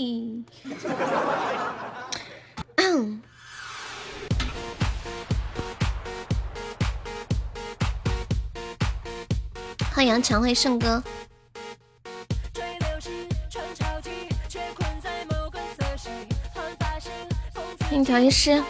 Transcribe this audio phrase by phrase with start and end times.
[0.00, 0.32] 嘿。
[9.92, 11.02] 欢迎杨常会胜哥。
[17.80, 18.62] 欢迎调音师。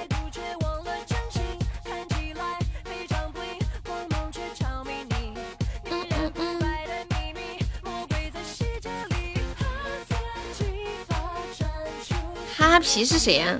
[12.80, 13.58] 哈皮是谁呀？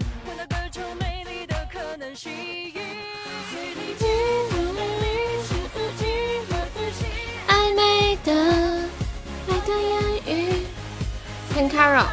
[7.47, 8.33] 暧昧的
[9.47, 10.65] 爱的言语。
[11.53, 12.07] 欢迎 Carol。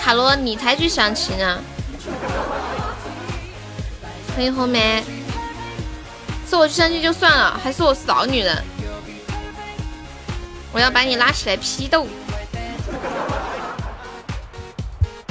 [0.00, 1.60] 卡罗，你才去相亲呢？
[4.36, 5.02] 欢迎红梅。
[6.48, 8.62] 是我去相亲就算了，还是我扫女人？
[10.70, 12.06] 我要把你拉起来批斗。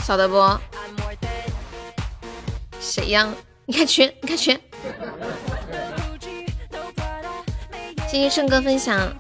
[0.08, 0.58] 晓得不？
[2.80, 3.28] 谁呀？
[3.66, 4.58] 你看群，你看群。
[8.08, 9.14] 谢谢胜哥分享。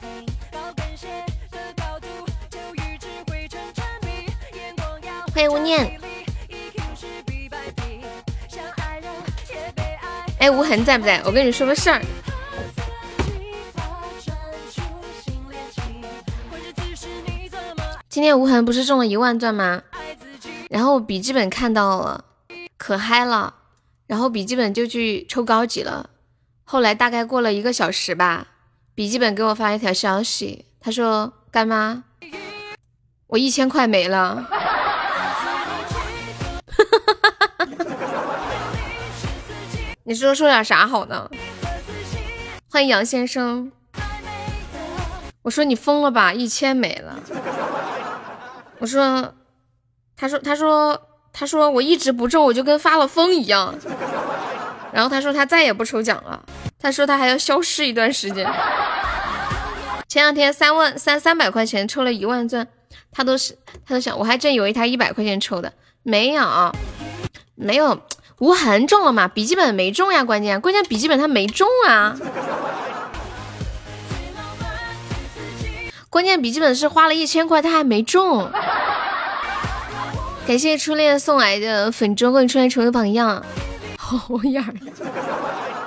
[5.33, 5.99] 欢迎无念。
[10.39, 11.21] 哎，无痕在不在？
[11.25, 12.01] 我跟你说个事儿。
[18.07, 19.83] 今天无痕不是中了一万钻吗？
[20.99, 22.25] 笔记本看到了，
[22.77, 23.55] 可嗨了，
[24.07, 26.09] 然后笔记本就去抽高级了。
[26.63, 28.47] 后来大概过了一个小时吧，
[28.93, 32.03] 笔记本给我发一条消息，他说：“干妈，
[33.27, 34.47] 我一千块没了。
[40.03, 41.29] ”你说说点啥好呢？
[42.69, 43.71] 欢迎杨先生。
[45.43, 47.19] 我说你疯了吧，一千没了。
[48.79, 49.33] 我说。
[50.19, 50.99] 他说：“他说，
[51.31, 53.75] 他说我一直不中，我就跟发了疯一样。
[54.91, 56.43] 然后他说他再也不抽奖了。
[56.79, 58.51] 他说他还要消失一段时间。
[60.07, 62.67] 前两天三万三三百块钱抽了一万钻，
[63.11, 66.71] 他都是他都想，我还真以为他一百块钱抽的，没有，
[67.53, 68.01] 没有，
[68.39, 69.27] 无痕中了嘛？
[69.27, 72.17] 笔记本没中呀，关键关键笔记本他没中啊，
[76.09, 78.49] 关键笔记本是花了一千块，他还没中。”
[80.47, 83.43] 感谢初恋送来的粉妆，恭喜初恋成为榜样。
[83.99, 84.73] 好眼儿，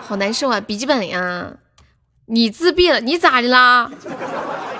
[0.07, 0.61] 好难受啊！
[0.61, 1.51] 笔记本呀，
[2.27, 3.01] 你自闭了？
[3.01, 3.91] 你咋的啦？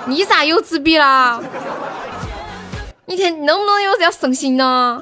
[0.05, 1.41] 你咋又自闭啦？
[3.07, 5.01] 一天你能不能有点省心呢？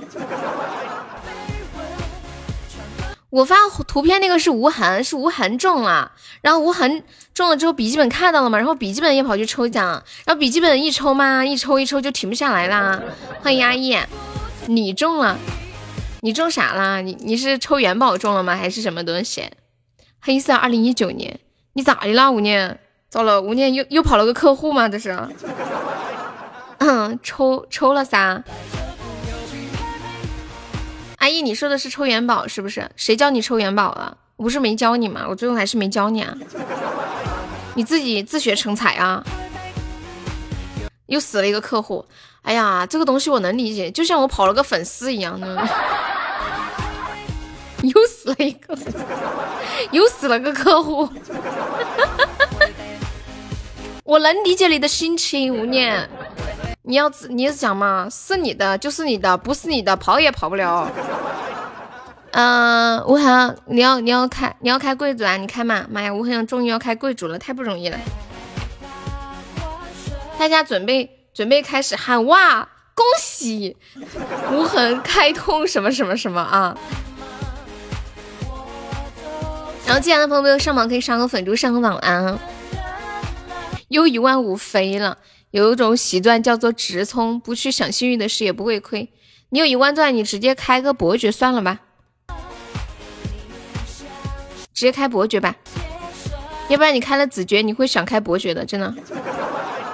[3.31, 7.03] 我发图片那个是无痕，是无痕中了，然后无痕
[7.33, 8.57] 中了之后，笔记本看到了嘛？
[8.57, 12.97] 然后笔记本也跑去抽奖，然后笔记本一抽嘛，一抽一抽就停不下来啦。
[13.43, 13.97] 欢迎压抑。
[14.69, 15.35] 你中了，
[16.21, 17.01] 你中啥啦？
[17.01, 18.55] 你你是抽元宝中了吗？
[18.55, 19.49] 还是什么东西？
[20.19, 21.39] 黑色二零一九年，
[21.73, 22.29] 你咋的啦？
[22.29, 22.79] 吴念，
[23.09, 24.87] 糟了，吴念又又跑了个客户吗？
[24.87, 25.17] 这是，
[26.77, 28.43] 嗯，抽抽了仨。
[31.17, 32.91] 阿姨，你说的是抽元宝是不是？
[32.95, 34.15] 谁教你抽元宝了？
[34.35, 35.25] 我不是没教你吗？
[35.27, 36.37] 我最后还是没教你啊，
[37.73, 39.25] 你自己自学成才啊。
[41.07, 42.05] 又死了一个客户。
[42.41, 45.47] 哎呀，这个东西我能理解，就像我跑了个粉丝一样的，
[47.83, 48.75] 又死了一个，
[49.91, 51.07] 又死了个客户，
[54.03, 56.09] 我能理解你的心情，无念，
[56.83, 60.89] 你要你要想嘛，是你的就是你的，不是你的跑也跑不了。
[62.31, 67.97] 嗯，吴恒，你要你要开你要开贵族啊，你开嘛，妈呀，吴恒终于要开贵族了，太不容易了，
[70.39, 71.18] 大家准备。
[71.33, 72.69] 准备开始喊哇！
[72.95, 73.77] 恭喜
[74.51, 76.77] 无痕开通什么什么什么啊！
[79.85, 82.37] 然后进来的朋友没有上榜可以上个粉猪上个榜啊！
[83.87, 85.17] 又一万五飞了，
[85.51, 89.09] 有一种喜钻叫做直冲，不去想幸运的事也不会亏。
[89.51, 91.79] 你有一万钻，你直接开个伯爵算了吧，
[94.73, 95.55] 直接开伯爵吧，
[96.67, 98.93] 要不然你开了子爵，你会想开伯爵的，真的。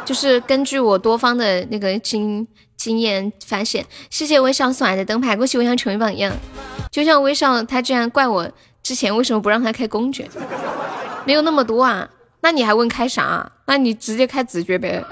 [0.05, 2.47] 就是根据我多方的那个经
[2.77, 6.31] 经验发现，谢谢微笑送来的灯牌，恭喜微笑成为榜样。
[6.91, 8.49] 就像微笑，他居然怪我
[8.83, 10.29] 之前为什么不让他开公爵，
[11.25, 12.07] 没有那么多啊？
[12.41, 13.51] 那你还问开啥？
[13.65, 15.03] 那你直接开子爵呗。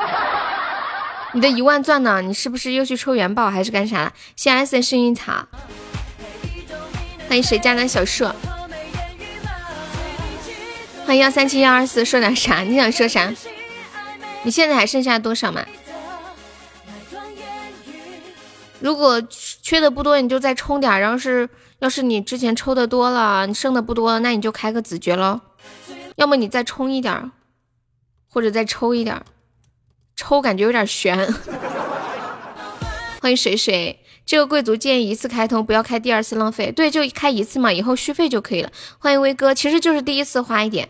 [1.33, 2.21] 你的一万钻呢？
[2.21, 4.13] 你是不是又去抽元宝还是干啥了？
[4.35, 5.47] 谢 S 的幸运草，
[7.27, 8.25] 欢迎谁家的小树，
[11.07, 12.59] 欢迎幺三七幺二四，说点啥？
[12.59, 13.33] 你想说啥？
[14.43, 15.65] 你现在还剩下多少吗？
[18.79, 20.99] 如果缺的不多，你就再充点。
[20.99, 21.47] 然后是，
[21.79, 25.39] 要是你之前抽的多了，你剩的不多，那你就开个子爵喽。
[26.17, 27.31] 要么你再充一点，
[28.27, 29.23] 或者再抽一点。
[30.15, 31.17] 抽感觉有点悬。
[33.21, 36.69] 欢迎水水，这个贵族建议一次开通，不要开第二次浪费。
[36.69, 38.69] 对，就开一次嘛，以后续费就可以了。
[38.99, 40.89] 欢迎威哥，其实就是第一次花一点，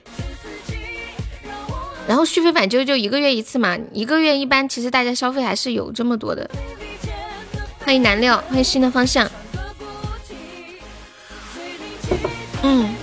[2.07, 6.49] 然后续费版就就一个月一次嘛，一个月一般其实大家消费还是有这么多的。
[7.79, 9.29] 欢迎南六，欢迎新的方向。
[12.61, 12.95] 嗯。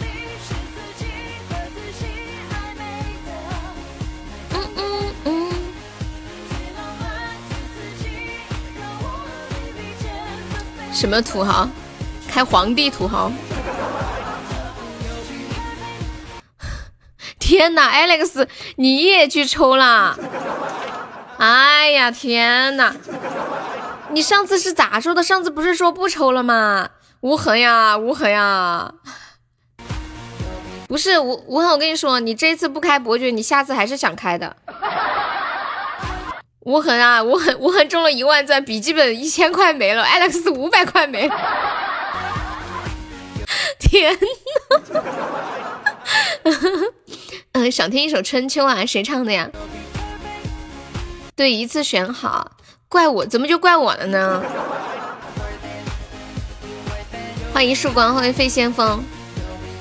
[4.53, 5.53] 嗯嗯嗯。
[10.93, 11.69] 什么土豪？
[12.29, 13.33] 开皇帝土豪？
[17.51, 20.17] 天哪，Alex，你也去抽了？
[21.37, 22.95] 哎呀，天哪！
[24.11, 25.21] 你上次是咋说的？
[25.21, 26.91] 上次不是说不抽了吗？
[27.23, 28.93] 无痕呀，无痕呀！
[30.87, 34.55] 不是无无痕，我跟你说，你这次不开伯爵，你下次还是想开的。
[36.61, 41.37] 无痕啊，无痕，无痕中了一万钻，笔记本一千块没了，Alex 五百块没了。
[43.81, 44.17] 天
[44.93, 45.03] 呐！
[47.53, 48.85] 嗯， 想听一首《春秋》啊？
[48.87, 49.51] 谁唱的呀？
[51.37, 52.53] 对，一次选好。
[52.89, 53.25] 怪我？
[53.27, 54.43] 怎么就怪我了呢？
[57.53, 59.03] 欢迎曙光，欢迎飞先锋，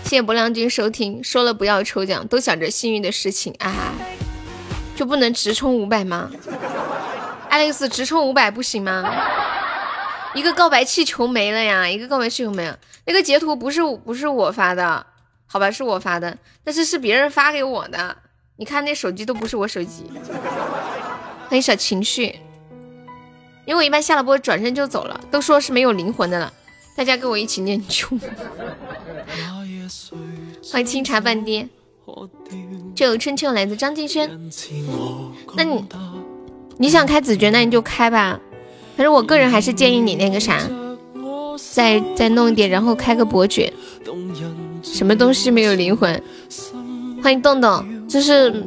[0.04, 1.24] 谢谢博良君收听。
[1.24, 3.94] 说了不要抽奖，都想着幸运的事情啊，
[4.96, 6.30] 就不能直充五百吗？
[7.50, 9.04] 爱丽丝直充五百不行吗？
[10.36, 12.78] 一个告白气球没了呀，一个告白气球没了。
[13.06, 15.06] 那个截图不是不是我发的，
[15.52, 18.16] 好吧，是我发的，但是是别人发给我的。
[18.58, 20.04] 你看那手机都不是我手机。
[21.48, 22.36] 欢迎小情绪。
[23.66, 26.54] 因为我一般下了播转身就走了，都说是没有灵魂的了。
[26.96, 28.08] 大家跟我一起念经。
[30.72, 31.68] 欢迎清茶半滴。
[32.96, 34.30] 这有春秋来自张敬轩。
[35.56, 35.84] 那你
[36.78, 38.40] 你想开子爵，那你就开吧。
[38.96, 40.60] 反正我个人还是建议你那个啥，
[41.74, 43.74] 再再弄一点，然后开个伯爵。
[44.92, 46.22] 什么东西没有灵魂？
[47.24, 48.64] 欢迎洞洞，就是。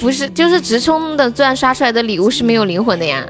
[0.00, 3.22] 不是，就是直充的钻刷出来的礼物是没有灵魂的呀，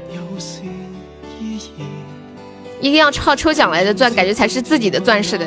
[2.79, 5.45] 一定要靠抽奖来的钻，感觉才是自己的钻似的，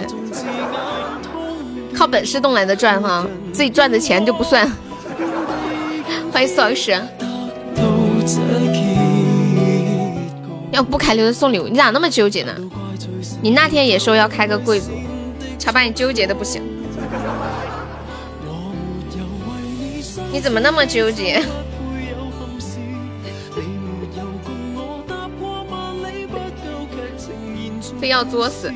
[1.95, 4.71] 靠本事动来的钻哈，自己赚的钱就不算。
[6.31, 7.01] 欢迎四老师，
[10.73, 12.53] 要不开留着送礼物，你咋那么纠结呢？
[13.41, 14.91] 你那天也说要开个贵族，
[15.65, 16.63] 他把你纠结的不行。
[20.31, 21.43] 你怎么那么纠结？
[27.99, 28.71] 非要作死？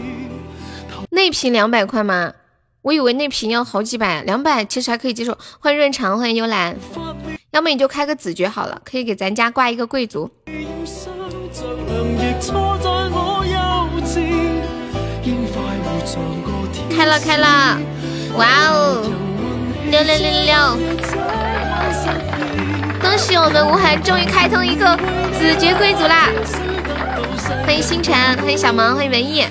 [1.10, 2.32] 内屏两百块吗？
[2.80, 5.36] 我以为内屏要好几百，两百其实还可以接受。
[5.58, 6.74] 欢迎润长，欢迎幽兰。
[7.50, 10.30] 要么你就开个子爵好了，可以给咱家挂一个贵族。
[16.98, 17.78] 开了开了，
[18.36, 19.08] 哇哦，
[19.88, 20.54] 六六六六六。
[23.00, 24.96] 恭喜我们吴涵终于开通一个
[25.38, 26.28] 子爵贵族啦！
[27.64, 29.44] 欢迎星辰，欢迎小萌，欢迎文艺。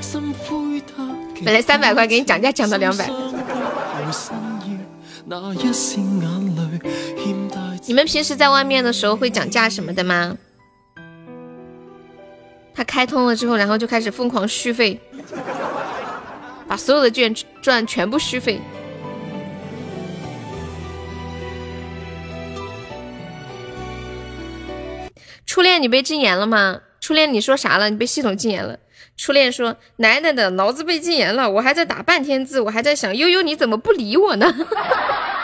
[1.46, 3.10] 本来三百块，给你涨价涨到两百。
[7.86, 10.36] 你们平时在外面的时候会讲价什么的吗？
[12.76, 15.00] 他开通了之后，然后就开始疯狂续费，
[16.68, 18.60] 把所有的券赚全部续费。
[25.46, 26.82] 初恋，你被禁言了吗？
[27.00, 27.90] 初恋，你说啥了？
[27.90, 28.78] 你被系统禁言了。
[29.16, 34.54] 初恋说：“奶奶的，脑子被禁言了，我还在打半天字，我还在想悠悠你怎么不理我呢？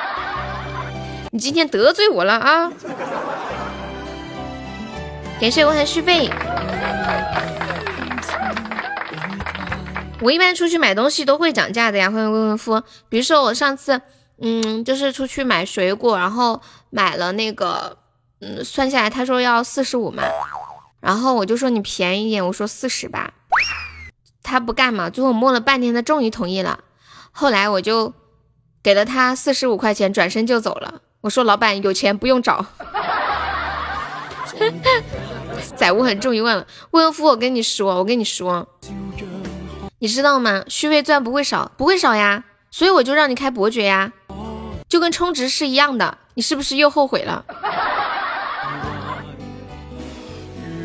[1.31, 2.71] 你今天得罪我了啊！”
[5.41, 6.29] 感谢我还续费。
[10.23, 12.81] 我一般出去买东西都会讲价的呀，欢迎未婚夫。
[13.09, 14.01] 比如说我上次，
[14.39, 17.97] 嗯，就是出去买水果，然后买了那个。
[18.45, 20.21] 嗯，算下来他说要四十五嘛，
[20.99, 23.33] 然后我就说你便宜一点，我说四十吧，
[24.41, 26.79] 他不干嘛，最后摸了半天，他终于同意了。
[27.31, 28.13] 后来我就
[28.81, 30.99] 给了他四十五块钱，转身就走了。
[31.21, 32.65] 我说老板有钱不用找，
[35.77, 38.67] 载物很重，一问了，未婚夫，我跟你说，我跟你说，
[40.03, 40.65] 你知道吗？
[40.67, 44.11] 续费钻不会少，不会少呀，所以我就让你开伯爵呀，
[44.89, 47.45] 就跟充值是一样的，你是不是又后悔了？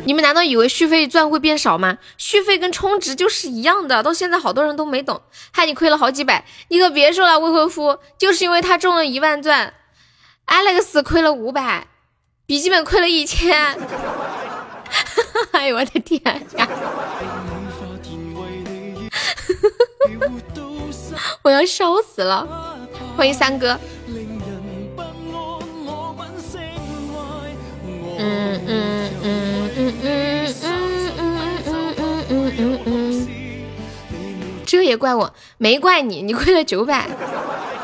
[0.05, 1.97] 你们难道以为续费钻会变少吗？
[2.17, 5.21] 续费跟充值就是一样的，到现在好多人都没懂，
[5.51, 6.45] 害你亏了好几百。
[6.69, 9.73] 你可别说了，未婚夫，就是因为他中了一万钻
[10.47, 11.87] ，Alex 亏了五百，
[12.45, 13.77] 笔记本亏了一千。
[15.51, 16.21] 哎呦我的天
[16.55, 16.67] 呀！
[21.43, 22.77] 我要烧死了！
[23.15, 23.79] 欢迎三哥。
[28.21, 30.55] 嗯嗯嗯嗯嗯
[32.27, 33.27] 嗯嗯嗯，
[34.65, 37.07] 这也怪我，没怪你，你亏了九百，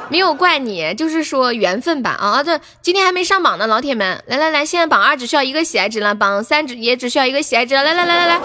[0.10, 2.44] 没有怪你，就是说缘分吧啊！
[2.44, 8.42] 对，今天还没上榜呢，老铁们，来来来，现在榜二只需要一个喜爱值了，榜三只也只需要一个喜爱值了，来来来来来，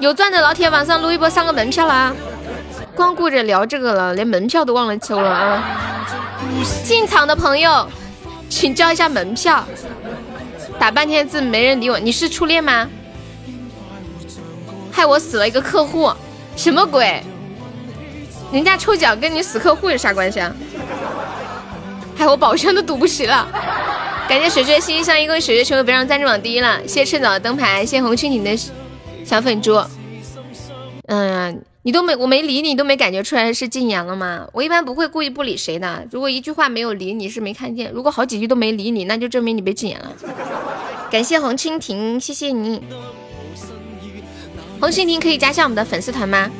[0.00, 2.14] 有钻的老铁晚上撸一波上个门票了啊！
[2.94, 6.06] 光顾着聊这个了，连门票都忘了抽了啊！
[6.84, 7.88] 进场的朋友，
[8.48, 9.64] 请交一下门票。
[10.78, 12.88] 打半天字没人理我，你是初恋吗？
[14.90, 16.12] 害我死了一个客户，
[16.56, 17.22] 什么鬼？
[18.52, 20.52] 人家抽奖跟你死客户有啥关系啊？
[22.16, 23.48] 害我宝箱都赌不起了。
[24.28, 26.80] 感谢水水心心相印，恭喜水水成为别人赞助榜第一了。
[26.86, 28.56] 谢谢趁早的灯牌，谢谢红蜻蜓的
[29.24, 29.82] 小粉猪。
[31.14, 34.48] 嗯，你都没我没理你，都没感觉出来是禁言了吗？
[34.54, 36.08] 我一般不会故意不理谁的。
[36.10, 40.10] 如果一句话没有理你是没看见，如果好几句都没理你，那就证明你被禁言了。
[41.10, 42.82] 感谢红蜻蜓，谢谢你。
[44.80, 46.50] 红蜻蜓可以加下我们的粉丝团吗？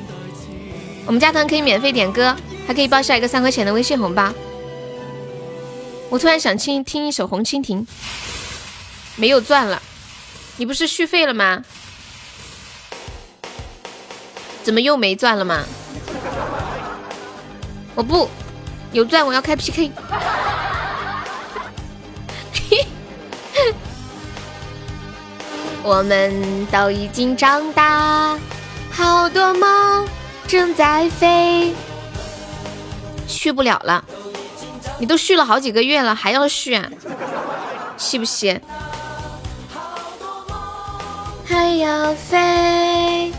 [1.07, 4.31] 我们加团可以免费点歌，还可以报销一个三块钱的微信红包。
[6.11, 7.87] 我突然想听听一首红蜻蜓，
[9.17, 9.81] 没有钻了，
[10.59, 11.65] 你不是续费了吗？
[14.63, 15.63] 怎么又没钻了吗？
[17.95, 18.29] 我不
[18.93, 19.93] 有钻，我要开 PK。
[25.83, 28.39] 我们都已经长大，
[28.91, 30.07] 好多梦
[30.47, 31.75] 正在飞。
[33.27, 34.05] 续不了了，
[34.99, 36.89] 你都续了好几个月了，还要续啊？
[37.97, 38.61] 吸不吸？
[41.45, 43.33] 还要飞，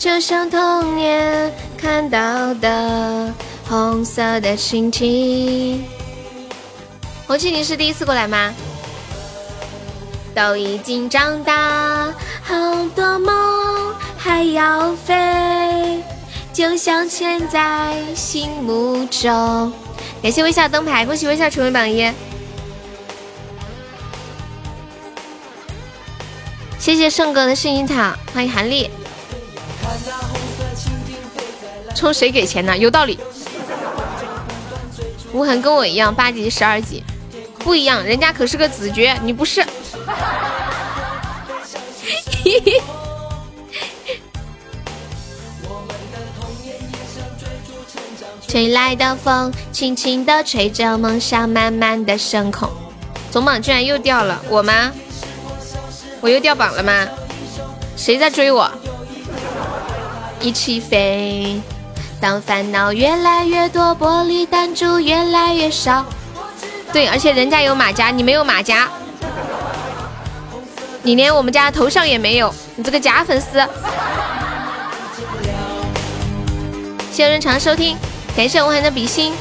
[0.00, 3.30] 就像童年看到的
[3.68, 5.84] 红色的蜻蜓。
[7.26, 8.54] 红蜻蜓是第一次过来吗？
[10.34, 12.54] 都已经长大，好
[12.96, 16.02] 多梦还要飞，
[16.50, 19.70] 就像现在心目中。
[20.22, 22.10] 感谢微笑灯牌，恭喜微笑成为榜一。
[26.78, 28.88] 谢谢圣哥的幸运草，欢迎韩丽。
[31.94, 32.76] 充谁给钱呢？
[32.76, 33.18] 有道理。
[35.32, 37.04] 无痕跟我一样，八级十二级，
[37.58, 39.64] 不一样，人家可是个子爵，你不是。
[48.48, 52.68] 吹来的风，轻轻的吹着梦想，慢慢的升空。
[53.30, 54.90] 总榜居然又掉了，我吗？
[56.20, 57.06] 我又掉榜了吗？
[57.96, 58.68] 谁在追我？
[60.40, 61.60] 一起飞。
[62.20, 66.04] 当烦恼越来越多，玻璃弹珠越来越少。
[66.92, 68.88] 对，而且人家有马甲，你没有马甲。
[71.02, 73.58] 你连我们家头像也没有，你这个假粉丝！
[77.10, 77.96] 谢谢日常收听，
[78.36, 79.32] 感谢无痕的比心。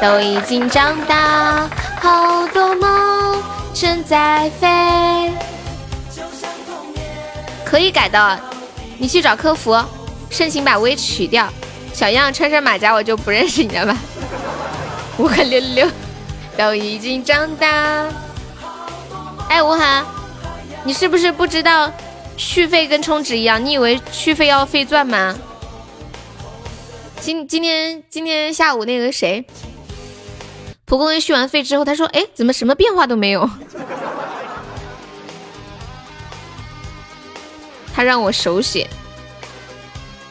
[0.00, 1.68] 都已经长大，
[2.00, 3.42] 好多梦
[3.74, 5.32] 正在飞。
[7.64, 8.40] 可以改的，
[8.98, 9.76] 你去找客服
[10.28, 11.48] 申请把微取掉。
[11.94, 13.96] 小样，穿上马甲我就不认识你了吧？
[15.18, 15.90] 五个六六，
[16.56, 18.06] 都已经长大。
[19.48, 20.04] 哎，吴涵，
[20.84, 21.90] 你是不是不知道
[22.36, 23.64] 续费跟充值一样？
[23.64, 25.34] 你以为续费要费钻吗？
[27.20, 29.44] 今今天今天下午那个谁，
[30.84, 33.48] 蒲公英续完费之后，他说：“哎，怎么什么变化都没有？”
[37.98, 38.88] 他让我手写。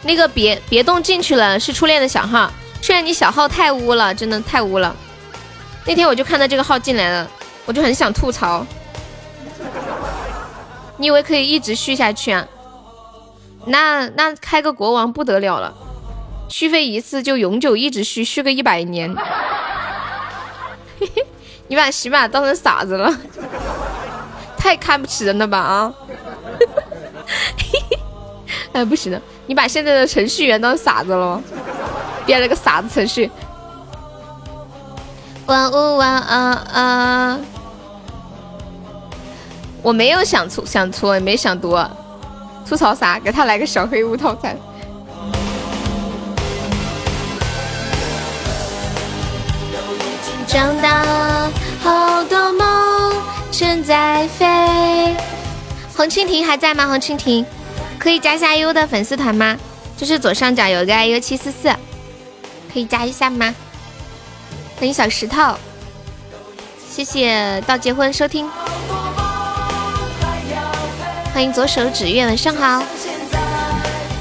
[0.04, 2.50] 那个别别动进去了，是初恋的小号。
[2.82, 4.96] 初恋，你小号太污了，真的太污了。
[5.86, 7.30] 那天我就看到这个号进来了，
[7.66, 8.66] 我就很想吐槽。
[10.96, 12.48] 你以为可以一直续下去啊？
[13.66, 15.74] 那那开个国王不得了了，
[16.48, 19.14] 续费一次就永久一直续，续个一百年。
[21.68, 23.14] 你把喜马当成傻子了，
[24.58, 25.94] 太看不起人了吧啊！
[28.74, 31.42] 哎，不行了，你把现在的程序员当傻子了，
[32.26, 33.30] 编了个傻子程序。
[35.48, 37.40] 哇呜哇啊啊！
[39.82, 41.90] 我没有想出想出，也没想多，
[42.68, 43.18] 吐槽啥？
[43.20, 44.58] 给他来个小黑屋套餐。
[50.46, 51.50] 长大，
[51.82, 53.14] 好多梦
[53.52, 55.16] 正在飞。
[55.98, 56.86] 红蜻蜓还在吗？
[56.86, 57.44] 红蜻蜓，
[57.98, 59.58] 可以加下优的粉丝团吗？
[59.98, 61.70] 就是左上角有个 IU 七四四，
[62.72, 63.51] 可以加一下吗？
[64.77, 65.56] 欢迎小石头，
[66.88, 68.48] 谢谢到结婚收听。
[71.34, 72.84] 欢迎左手指月，晚上好。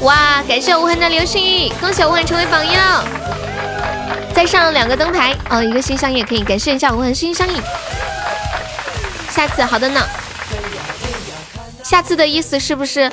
[0.01, 3.05] 哇，感谢无痕的流星雨，恭喜无痕成为榜一了。
[4.33, 7.61] 再上两个灯牌，哦，一个心相印可以，感谢一下无痕心相印。
[9.29, 10.01] 下次好的呢。
[11.89, 13.09] 下次的意思是不是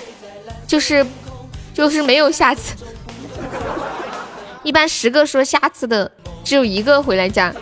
[0.65, 1.05] 就是
[1.75, 2.73] 就是没有下次？
[4.63, 6.11] 一般十个说下次的，
[6.43, 7.53] 只有一个回来加。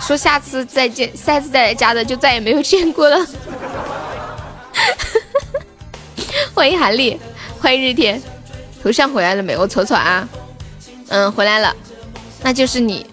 [0.00, 3.26] 说下次再见，下次再来加的就再也没有见过了。
[6.56, 7.20] 欢迎韩丽，
[7.60, 8.18] 欢迎日天，
[8.82, 9.54] 头像回来了没？
[9.58, 10.26] 我瞅瞅啊，
[11.08, 11.76] 嗯，回来了，
[12.42, 13.06] 那就是你。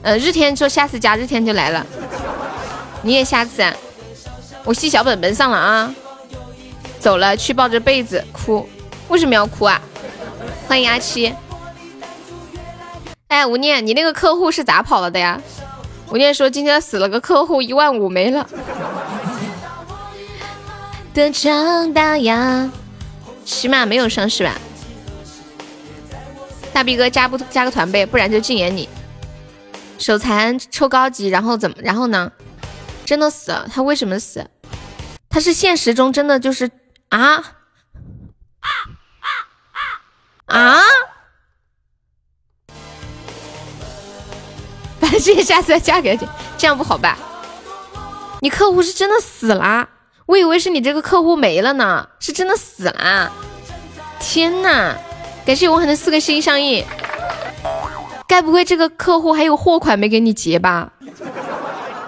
[0.00, 1.86] 呃，日天说下次加，日天就来了。
[3.02, 3.74] 你也下次啊？
[4.64, 5.94] 我记小本本上了啊。
[6.98, 8.68] 走了，去抱着被子哭。
[9.08, 9.80] 为什么要哭啊？
[10.68, 11.34] 欢迎阿七。
[13.28, 15.40] 哎，吴念，你那个客户是咋跑了的呀？
[16.10, 18.46] 吴念说今天死了个客户，一万五没了。
[21.14, 22.70] 的长大呀，
[23.44, 24.54] 起码没有上是吧？
[26.72, 28.88] 大逼哥加不加个团呗，不然就禁言你。
[29.98, 31.76] 手残抽高级，然后怎么？
[31.80, 32.30] 然后呢？
[33.10, 33.66] 真的死了？
[33.74, 34.48] 他为什么死？
[35.28, 36.70] 他是现实中真的就是
[37.08, 38.68] 啊啊
[40.46, 40.80] 啊啊！
[45.00, 46.24] 反正下次再嫁给他，
[46.56, 47.18] 这样不好吧？
[48.42, 49.88] 你客户是真的死了？
[50.26, 53.32] 我以为是你这个客户没了呢，是真的死了！
[54.20, 54.94] 天呐，
[55.44, 56.84] 感谢我很的四个心上印，
[58.28, 60.92] 该不会这个客户还有货款没给你结吧？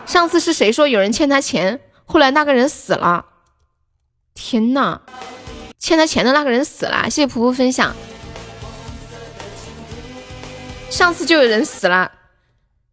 [0.07, 3.27] 上次是谁说有人欠他钱，后来那个人死了？
[4.35, 5.01] 天呐，
[5.79, 7.05] 欠他钱的那个人死了！
[7.05, 7.95] 谢谢婆婆分享，
[10.91, 12.13] 上次就有人死了。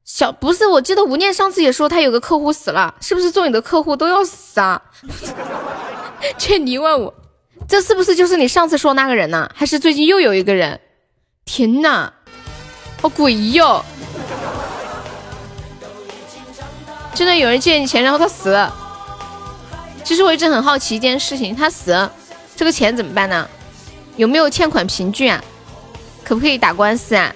[0.05, 4.81] 小不是，我记得吴念上次也说他有个客户死了，是不是做你的客户都要死啊？
[6.37, 7.13] 欠你一万五，
[7.67, 9.49] 这是不是就是你上次说那个人呢？
[9.55, 10.81] 还是最近又有一个人？
[11.45, 12.13] 天哪，
[13.01, 13.83] 好诡异哟！
[17.13, 18.73] 真的有人借你钱，然后他死了。
[20.03, 22.09] 其实我一直很好奇一件事情，他死，
[22.55, 23.47] 这个钱怎么办呢？
[24.15, 25.43] 有没有欠款凭据啊？
[26.23, 27.33] 可不可以打官司啊？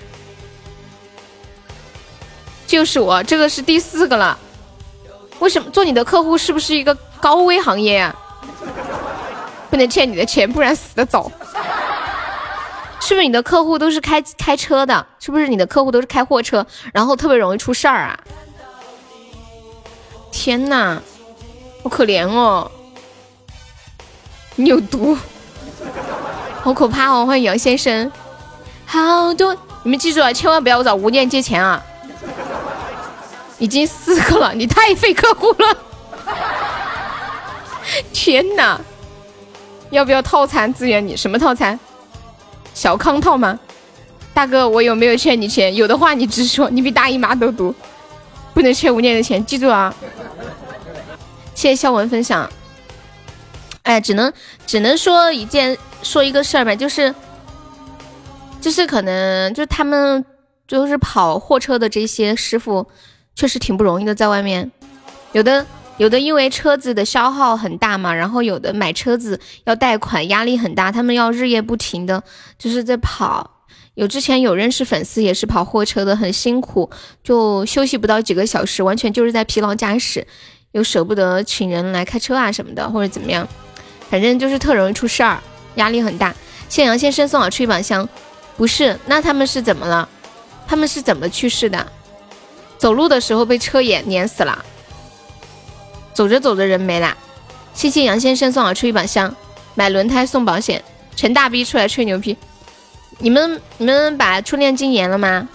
[2.65, 4.37] 就是我，这个是第四个了。
[5.39, 8.15] 为什么做你的客户是不是一个高危行业呀？
[9.69, 11.31] 不能欠你的钱，不然死得早。
[13.01, 15.05] 是不是你的客户都是开开车的？
[15.19, 18.19] 是不是你的客户都是开货车，然后特别容易出事儿啊？
[20.33, 20.99] 天呐，
[21.83, 22.69] 好可怜哦！
[24.55, 25.15] 你有毒，
[26.63, 27.23] 好可怕哦！
[27.23, 28.11] 欢迎杨先生，
[28.83, 31.81] 好多你们记住了，千万不要找吴念借钱啊！
[33.59, 35.77] 已经四个了，你太费客户了！
[38.11, 38.81] 天哪，
[39.91, 41.15] 要不要套餐支援你？
[41.15, 41.79] 什么套餐？
[42.73, 43.57] 小康套吗？
[44.33, 45.73] 大哥，我有没有欠你钱？
[45.75, 47.73] 有的话你直说，你比大姨妈都毒，
[48.53, 49.93] 不能欠吴念的钱，记住啊！
[51.55, 52.49] 谢谢肖文分享。
[53.83, 54.31] 哎，只能
[54.65, 57.13] 只能说一件说一个事儿呗，就是
[58.61, 60.23] 就是可能就他们
[60.67, 62.85] 就是跑货车的这些师傅。
[63.35, 64.71] 确实挺不容易的，在外面，
[65.31, 65.65] 有的
[65.97, 72.21] 有的因为车子的消耗很大嘛，然后有的买车子要贷款，压力很大，他们要日夜不停的
[72.59, 73.62] 就是在跑。
[73.95, 76.89] 有之前有认识粉丝也是跑货车的，很辛苦，
[77.23, 80.25] 就休息不到几个小时，完全就是在疲劳驾驶，
[80.71, 83.47] 又舍不得请人来开车啊什么的，或者怎么样，
[84.09, 85.41] 反正就是特容易出事儿，
[85.75, 86.33] 压力很大。
[86.69, 88.09] 谢杨先生送我出一把香，
[88.57, 90.09] 不是，那他们是怎么了？
[90.67, 91.85] 他们是怎么去世的？
[92.79, 94.65] 走路的时候被车碾碾死了，
[96.13, 97.15] 走着走着人没了。
[97.75, 99.35] 谢谢杨先生送我出一把香，
[99.75, 100.83] 买轮胎送保险。
[101.15, 102.35] 陈大逼出来吹牛逼，
[103.23, 105.47] 你们你们把初恋禁言了吗？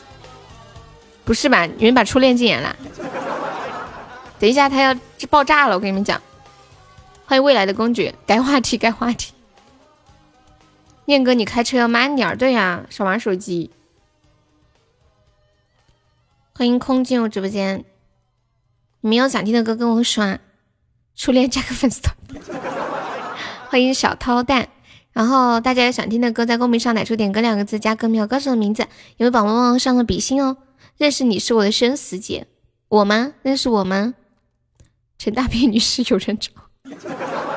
[1.26, 1.66] 不是吧？
[1.66, 2.74] 你们把初恋禁言了？
[4.38, 6.18] 等一下他要爆炸了，我跟你们讲。
[7.26, 9.34] 欢迎未来的公爵，改话题改话题。
[11.04, 13.70] 念哥，你开车要慢点，对呀，少玩手机。
[16.54, 17.84] 欢迎空进入直播间，
[19.02, 20.38] 你们有想听的歌跟我说，
[21.14, 22.16] 初恋加个粉丝团。
[23.68, 24.70] 欢迎小涛蛋。
[25.18, 28.84] 然后大家有想听的歌，在公屏上打出“点歌”两个字，加歌名和歌手的名字。
[29.16, 30.58] 有没有宝宝们上个比心哦？
[30.96, 32.46] 认识你是我的生死劫，
[32.86, 33.32] 我吗？
[33.42, 34.14] 认识我吗？
[35.18, 36.52] 陈大斌女士有人找。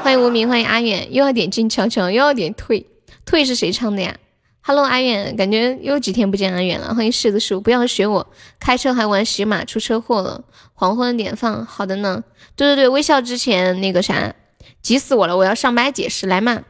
[0.01, 2.87] 欢迎无名，欢迎阿远，又要点进强强，又要点退
[3.25, 4.17] 退是谁唱的呀
[4.61, 6.95] ？Hello，阿远，感觉又几天不见阿远了。
[6.95, 8.27] 欢迎柿子树，不要学我
[8.59, 10.45] 开车还玩喜马，出车祸了。
[10.73, 12.23] 黄昏点放，好的呢。
[12.55, 14.33] 对对对，微笑之前那个啥，
[14.81, 16.63] 急死我了，我要上麦解释，来嘛。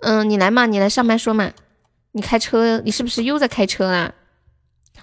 [0.00, 1.50] 嗯，你来嘛，你来上麦说嘛。
[2.12, 4.12] 你开车，你是不是又在开车啊？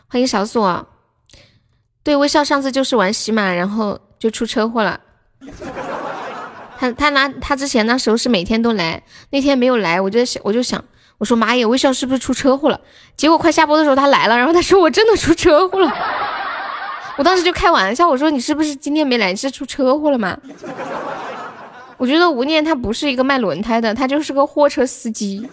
[0.08, 0.88] 欢迎小锁。
[2.04, 4.99] 对，微笑上次就是玩喜马，然后就出车祸了。
[6.77, 10.84] 他他拿他之前那时候是每天都来，那天没有来，我就想我就想
[11.17, 12.80] 我说妈耶，微笑是不是出车祸了？
[13.17, 15.91] 结果快下播的时候他来了，然后他说我真的出车祸了。
[17.17, 19.32] 我当时就开玩笑，我说你是不是今天没来？
[19.32, 20.38] 你是出车祸了吗？
[22.01, 25.47] 我觉得吴念他不是一个卖轮胎的，他就是个货车司机。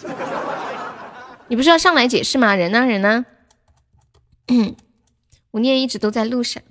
[1.48, 2.54] 你不是要上来解释吗？
[2.54, 2.87] 人呢？
[2.87, 3.26] 人呢？
[5.52, 6.62] 吴念一直都在路上。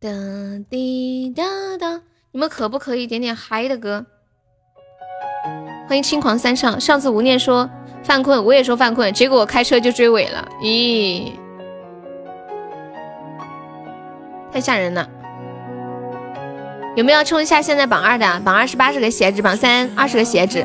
[0.00, 0.08] 哒
[0.68, 1.44] 滴哒
[1.78, 2.02] 哒。
[2.32, 4.04] 你们可不可以点点嗨的歌？
[5.86, 6.80] 欢迎轻狂三上。
[6.80, 7.70] 上次吴念说
[8.02, 10.48] 犯困，我也说犯困，结果我开车就追尾了。
[10.60, 11.30] 咦，
[14.52, 15.08] 太吓人了！
[16.94, 18.40] 有没有冲一下现在榜二的？
[18.40, 20.62] 榜二是八十个鞋子，榜三二十个鞋子。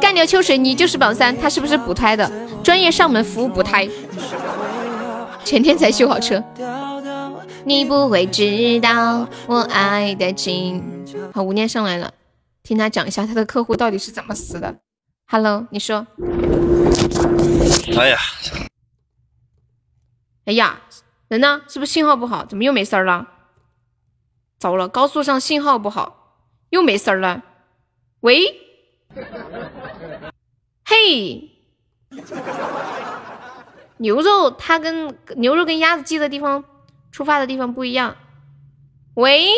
[0.00, 1.36] 干掉秋水，你就是榜三。
[1.36, 2.28] 他是不是补胎的？
[2.64, 3.88] 专业上门服务补胎。
[5.44, 6.42] 前天才修好车。
[7.64, 10.82] 你不会知道我爱的紧。
[11.32, 12.12] 好，吴念上来了，
[12.64, 14.74] 听他讲一下他的客户到底是怎么死的。
[15.28, 16.08] Hello，你说。
[17.96, 18.18] 哎呀，
[20.46, 20.80] 哎呀，
[21.28, 21.60] 人呢？
[21.68, 22.44] 是不是信号不好？
[22.44, 23.26] 怎么又没声了？
[24.58, 26.34] 糟了，高速上信号不好，
[26.70, 27.42] 又没声了。
[28.20, 28.60] 喂，
[30.84, 31.50] 嘿，
[33.98, 36.64] 牛肉它跟牛肉跟鸭子鸡的地方。
[37.10, 38.16] 出发的地方不一样。
[39.14, 39.48] 喂，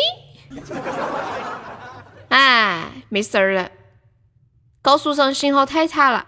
[2.30, 3.70] 哎，没事儿了，
[4.80, 6.26] 高速上信号太差了。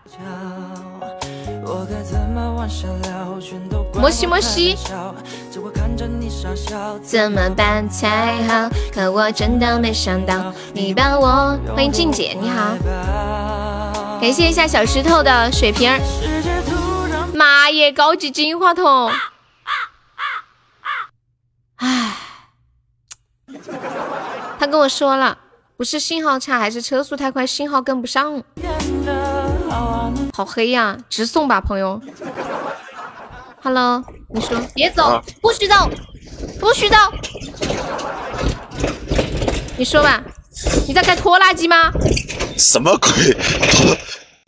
[4.02, 4.76] 摩西摩西，
[7.04, 8.68] 怎么办才好？
[8.92, 11.56] 可我真的没想到你把我。
[11.72, 12.76] 欢迎静姐，你好，
[14.20, 16.00] 感谢一下小石头的水瓶儿。
[17.32, 19.12] 妈耶，高级金话筒。
[21.76, 22.16] 唉，
[24.58, 25.38] 他跟我说了，
[25.76, 28.42] 不是信号差，还是车速太快，信号跟不上。
[30.34, 32.02] 好黑呀，直送吧，朋友。
[33.64, 35.74] Hello，你说别走，不许走，
[36.58, 36.96] 不许走。
[39.76, 40.20] 你说吧，
[40.88, 41.92] 你在开拖拉机吗？
[42.58, 43.36] 什么鬼？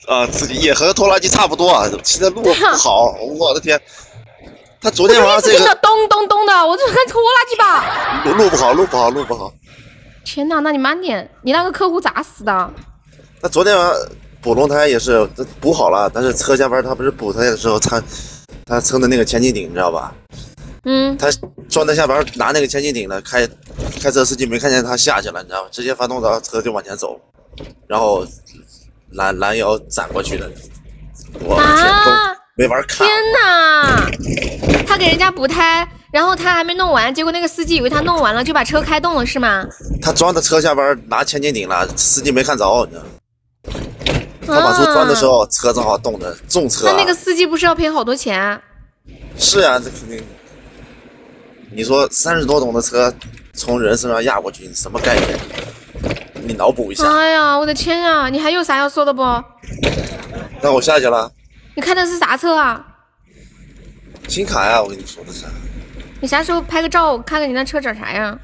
[0.08, 1.88] 啊，自己也和拖拉机差不多啊。
[2.02, 3.80] 现在路不好，我的天。
[4.80, 8.24] 他昨天晚上这个咚咚咚的，我这开拖拉机吧？
[8.24, 9.52] 路路不好，路不好，路不好。
[10.24, 11.30] 天哪，那你慢点。
[11.42, 12.70] 你那个客户咋死的？
[13.40, 14.08] 他昨天晚上
[14.40, 15.24] 补轮胎也是
[15.60, 18.02] 补好了，但是车下边他不是补胎的时候，他
[18.66, 20.14] 他撑的那个千斤顶，你知道吧？
[20.84, 21.16] 嗯。
[21.16, 21.28] 他
[21.68, 23.46] 装在下边拿那个千斤顶的，开
[24.00, 25.68] 开车司机没看见他下去了，你知道吗？
[25.70, 27.20] 直接发动着车就往前走，
[27.86, 28.26] 然后
[29.12, 30.50] 拦拦腰斩过去的。
[31.40, 32.36] 我天！
[32.56, 33.06] 没法看。
[33.06, 34.10] 天哪！
[34.86, 39.66] 他给人家补胎，然后他还没弄完，结果那个司机以为他弄完了，就把车开动了，是吗？
[40.00, 43.08] 他装在车下边拿千斤顶了，司机没看着，你知道吗？
[44.46, 46.86] 他往出钻的时候，车正好动的，重车。
[46.86, 48.60] 那那个司机不是要赔好多钱？
[49.36, 50.22] 是呀，这肯定。
[51.72, 53.12] 你说三十多吨的车
[53.52, 55.38] 从人身上压过去，你什么概念？
[56.46, 57.04] 你脑补一下。
[57.10, 58.28] 哎呀，我的天呀！
[58.28, 59.22] 你还有啥要说的不？
[60.62, 61.30] 那我下去了。
[61.74, 62.84] 你开的是啥车啊？
[64.28, 65.46] 新卡呀，我跟你说的是。
[66.20, 68.38] 你啥时候拍个照，看看你那车长啥样？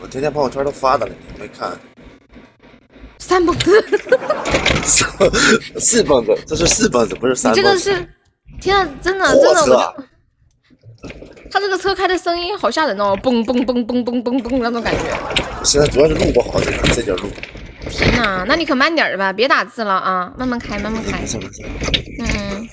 [0.00, 1.72] 我天天朋友圈都发的了，你没看？
[3.26, 3.84] 三蹦子。
[5.78, 7.52] 四蹦子，这是四蹦子，不是三。
[7.52, 8.08] 你这个是，
[8.60, 9.94] 天啊，真的真的，我
[11.50, 15.00] 他这个车开的声音好吓人哦，嘣嘣嘣嘣嘣嘣嘣那种感觉。
[15.64, 16.60] 现在主要是路不好，
[16.94, 17.28] 这点路。
[17.90, 21.18] 天哪，那你可慢点吧，别打字了啊，慢慢开，慢慢开。
[22.20, 22.68] 嗯，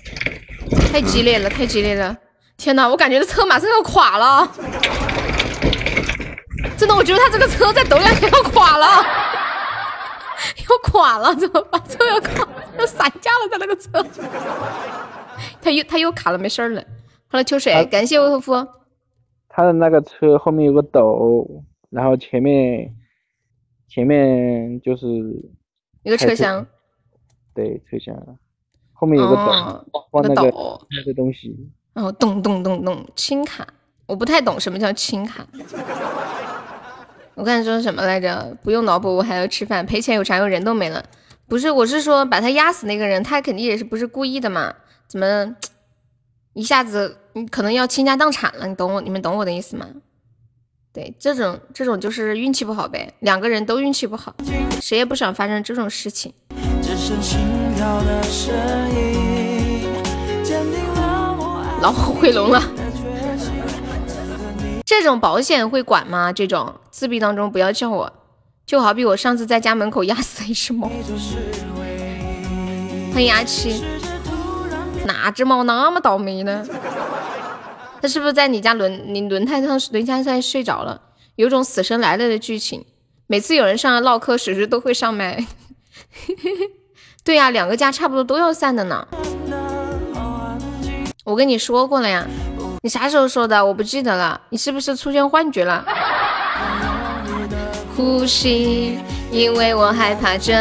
[0.92, 2.16] 太激烈了，太激烈了！
[2.58, 4.48] 天哪，我感觉这车马上要垮了，
[6.78, 9.04] 真的，我觉得他这个车在抖两下要垮了，
[10.70, 11.82] 要垮了，怎么办？
[11.88, 14.06] 车要垮，要散架了，他那个车，
[15.62, 16.84] 他又他又卡了，没事了。
[17.28, 18.54] 好了，秋水，感谢魏夫。
[19.50, 22.96] 他的那个车后面有个斗，然后前面。
[23.86, 25.06] 前面就是
[26.02, 26.66] 一个车厢，
[27.54, 28.16] 对车厢，
[28.92, 30.52] 后面有个斗，放那个
[30.90, 31.70] 那个东西。
[31.94, 33.68] 哦，咚咚咚咚，轻卡，
[34.08, 35.46] 我不太懂什么叫轻卡。
[37.36, 38.56] 我刚才说什么来着？
[38.64, 40.48] 不用脑补，我还要吃饭，赔钱有啥用？
[40.48, 41.04] 人都没了。
[41.48, 44.74] 不是，我是说把他压死那个人，他肯定也是不是故意的嘛？
[45.08, 45.56] 怎么
[46.54, 48.68] 一下子你可能要倾家荡产了？
[48.68, 49.02] 你懂我？
[49.02, 49.88] 你们懂我的意思吗？
[50.94, 54.36] 对，这种这种就是运气不好呗，两个人都运气不好，
[54.80, 56.32] 谁也不想发生这种事情。
[61.82, 62.62] 老虎回笼了，
[64.96, 66.32] 这种保险会管吗？
[66.32, 68.14] 这种自闭当中不要叫我，
[68.64, 70.88] 就好比我上次在家门口压死了一只猫。
[73.12, 73.84] 欢迎阿七，
[75.08, 76.64] 哪只猫那么倒霉呢？
[78.04, 81.02] 他是不是在你家轮你轮胎上轮胎上睡着了？
[81.38, 82.86] 有种死神来了的剧情。
[83.26, 85.44] 每次有人上来唠嗑，时时都会上麦。
[87.26, 89.08] 对呀，两个家差不多都要散的呢。
[91.24, 92.28] 我跟你说过了呀，
[92.86, 93.66] 你啥时候说的？
[93.66, 94.42] 我不记得了。
[94.50, 95.86] 你是不是出现幻觉了？
[97.96, 99.00] 呼吸，
[99.32, 100.54] 因为我害怕这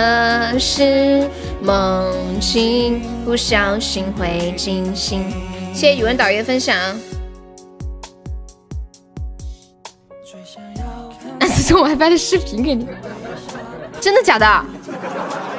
[0.57, 1.29] 是
[1.61, 5.29] 梦境，不小心会惊醒。
[5.75, 6.77] 谢谢语文导员分享。
[11.49, 12.87] 送我还拍的视频给你，
[14.01, 14.65] 真的假的？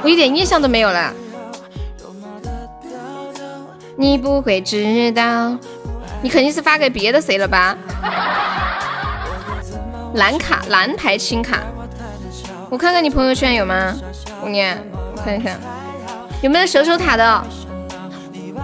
[0.02, 1.13] 我一点印象都没有了。
[3.97, 5.58] 你不会知道，
[6.23, 7.75] 你肯定是发给别的谁了吧？
[10.15, 11.59] 蓝卡，蓝牌青卡，
[12.69, 13.93] 我看看你朋友圈有吗？
[14.41, 14.81] 五年，
[15.15, 15.57] 我看一下，
[16.41, 17.43] 有没有守守塔的？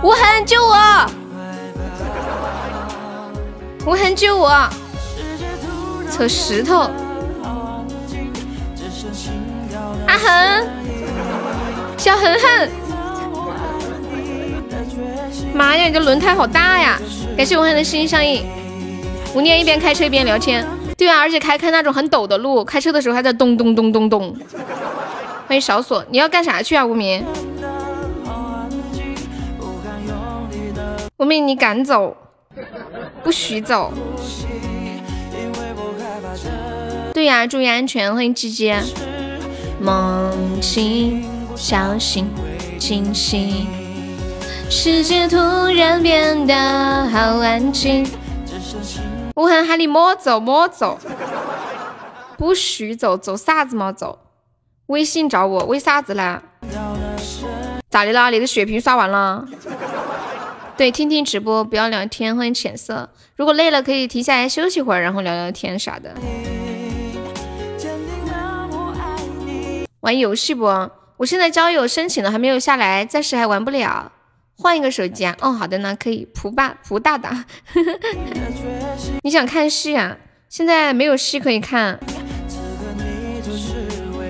[0.01, 1.05] 无痕救我！
[3.85, 4.69] 无痕救我！
[6.09, 6.89] 扯石头。
[10.07, 10.69] 阿恒，
[11.97, 12.69] 小恒恒，
[15.53, 16.97] 妈呀，你这轮胎好大呀！
[17.39, 18.43] 感谢我恒的心相印。
[19.33, 24.35] 吴念一边开车一边聊天，对啊，而且开开那种很陡的路，开车的时候还在咚咚咚咚咚。
[25.47, 26.85] 欢迎小锁，你要干啥去啊？
[26.85, 27.23] 无名，
[31.15, 32.13] 无名，你敢走，
[33.23, 33.93] 不许走。
[37.13, 38.13] 对呀，注意安全。
[38.13, 38.81] 欢迎姐姐。
[39.79, 41.23] 梦境，
[41.55, 42.27] 小心
[42.77, 43.78] 惊醒。
[44.71, 45.35] 世界突
[45.75, 46.53] 然变得
[47.09, 48.07] 好安静。
[49.33, 50.99] 我喊喊你莫走莫走，
[52.37, 54.19] 不许走，走啥子嘛走？
[54.85, 56.43] 微信找我，为啥子呢？
[57.89, 58.29] 咋的啦？
[58.29, 59.43] 你的血瓶刷完了？
[60.77, 62.35] 对，听听直播，不要聊天。
[62.35, 63.09] 欢迎浅色。
[63.35, 66.13] 如果累了，可以停下来休息会儿，然后聊聊天啥的。
[70.01, 70.65] 玩游戏不？
[71.17, 74.11] 我现在交友申请了，还没有下来，暂时还玩不了。
[74.61, 75.33] 换一个手机啊？
[75.39, 76.27] 哦，好的呢，可以。
[76.35, 77.45] 蒲爸蒲大大，
[79.23, 80.17] 你想看戏啊？
[80.49, 81.97] 现在没有戏可以看。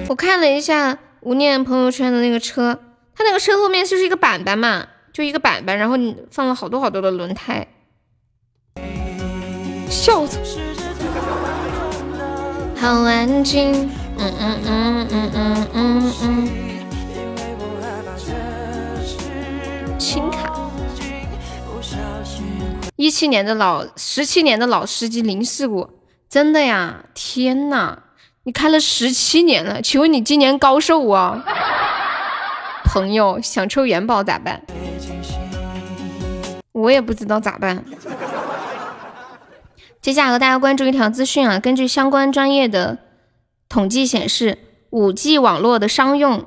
[0.08, 2.80] 我看了一下吴念朋友圈的那个车，
[3.16, 7.68] 他那个车后面就是一个板板嘛，就一个板板，然后你放了好多好多的轮胎。
[9.90, 10.38] 笑死！
[12.76, 13.90] 好安静。
[14.20, 16.69] 嗯嗯嗯嗯嗯嗯嗯。
[20.00, 20.50] 轻卡。
[22.96, 25.90] 一七年的老，十七年的老司机零事故，
[26.30, 27.04] 真的呀？
[27.14, 28.00] 天呐，
[28.44, 31.44] 你开了十七年了，请问你今年高寿啊？
[32.86, 34.62] 朋友想抽元宝咋办？
[36.72, 37.84] 我也不知道咋办。
[40.02, 43.00] 接下来和大家关注一条资讯啊，根据相关专业的。
[43.68, 44.58] 统计显示，
[44.90, 46.46] 五 G 网络的商用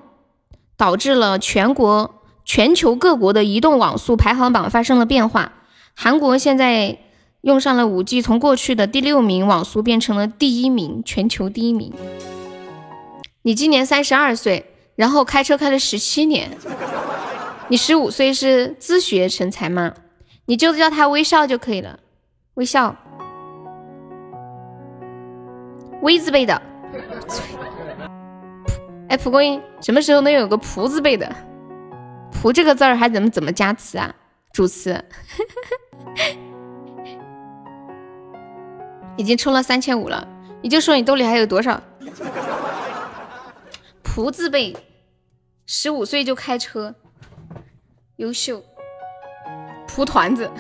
[0.77, 2.22] 导致了全国、
[2.55, 5.53] 全球各国的移动网速排行榜发生了变化。
[5.95, 6.99] 韩国现在
[7.41, 11.95] 用上了五 G，从过去的第六名网速变成了第一名，全球第一名。
[13.41, 16.51] 你今年三十二岁，然后开车开了十七年。
[17.69, 19.95] 你十五岁是自学成才吗？
[20.45, 22.01] 你就叫他微笑就可以了，
[22.53, 22.95] 微笑
[26.03, 26.61] ，V 字辈的。
[29.09, 31.35] 哎，蒲公英什么时候能有个“蒲”字辈的
[32.43, 34.13] ？“蒲”这个字儿还怎么怎么加词啊？
[34.53, 35.01] 主词。
[39.17, 40.27] 已经充了三千五了，
[40.61, 41.81] 你就说你兜里还有多少？
[44.03, 44.77] 蒲字辈，
[45.67, 46.93] 十五岁就开车，
[48.17, 48.61] 优秀。
[49.87, 50.51] 蒲团子，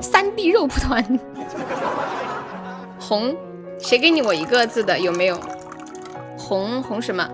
[0.00, 1.20] 三 D 肉蒲团，
[2.98, 3.36] 红。
[3.78, 4.98] 谁给你我一个字的？
[4.98, 5.38] 有没有？
[6.36, 7.28] 红红什么？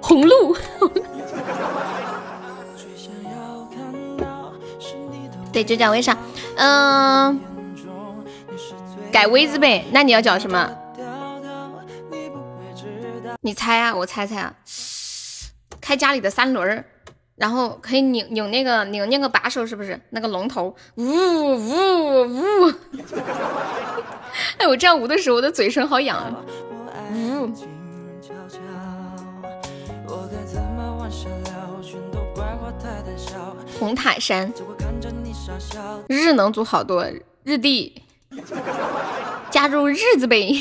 [0.00, 0.56] 红鹿。
[5.56, 6.14] 对，就叫微笑。
[6.56, 7.40] 嗯，
[9.10, 9.86] 改微字呗。
[9.90, 10.70] 那你要叫什么？
[13.40, 14.52] 你猜啊，我猜猜啊。
[15.80, 16.84] 开家里的三轮儿，
[17.36, 19.98] 然后可以拧拧那个拧那个把手，是不是？
[20.10, 22.20] 那个龙头，呜呜
[22.66, 22.72] 呜。
[24.60, 26.36] 哎，我这样捂的时候，我的嘴唇好痒啊。
[27.14, 27.50] 呜。
[33.78, 34.52] 红塔山。
[36.08, 37.04] 日能组好多
[37.44, 38.02] 日历，
[39.50, 40.52] 加入日字辈。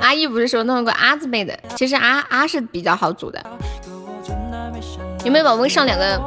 [0.00, 3.44] 阿姨不是说弄了个阿字辈的，其实阿阿是比较好组的。
[5.24, 6.20] 有没有宝宝上两个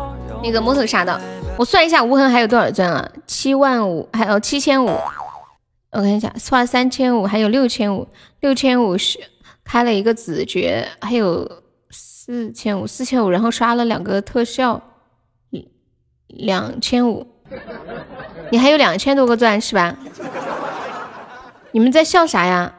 [0.43, 1.19] 那个摩托杀的？
[1.57, 3.09] 我算一下无痕还有多少钻啊？
[3.25, 4.89] 七万五，还有七千五。
[5.91, 8.07] 我看一下，刷三千五，还有六千五，
[8.41, 9.19] 六千五是
[9.63, 11.49] 开了一个子爵，还有
[11.89, 14.81] 四千五，四千五，然后刷了两个特效。
[16.27, 17.27] 两千五，
[18.51, 19.95] 你还有两千多个钻是吧？
[21.71, 22.73] 你们在笑啥呀？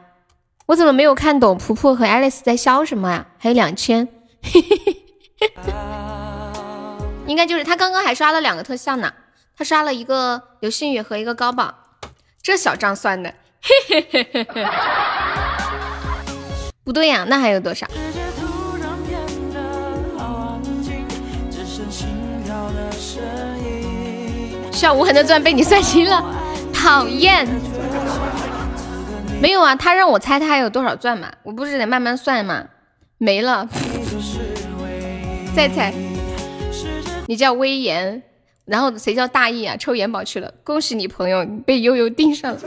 [0.65, 1.57] 我怎么没有看懂？
[1.57, 3.25] 婆婆和爱丽丝在笑什么呀？
[3.37, 4.07] 还有两千，
[7.25, 9.11] 应该就是他刚刚还刷了两个特效呢。
[9.57, 11.73] 他刷了一个流星雨和一个高宝，
[12.41, 13.33] 这小账算的。
[16.85, 17.85] 不对呀，那还有多少？
[24.79, 26.23] 笑无痕的钻被你算清了，
[26.73, 27.45] 讨厌！
[29.41, 32.63] 没有啊，他让我猜他还有多少钻嘛，我不是得慢慢算吗？
[33.17, 33.67] 没了，
[35.53, 35.93] 再猜。
[37.27, 38.23] 你叫威严，
[38.63, 39.75] 然后谁叫大义啊？
[39.75, 42.59] 抽元宝去了，恭喜你朋友被悠悠盯上了。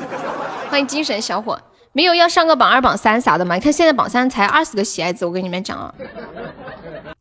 [0.69, 1.59] 欢迎精神小伙，
[1.93, 3.55] 没有要上个榜二榜三啥的吗？
[3.55, 5.95] 你看现在榜三才二十个喜爱值，我跟你们讲啊，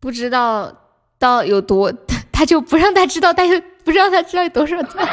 [0.01, 0.69] 不知道
[1.17, 1.93] 到有多，
[2.41, 3.61] 他就不让他知道，但是。
[3.83, 5.07] 不知道他知道有多少钻，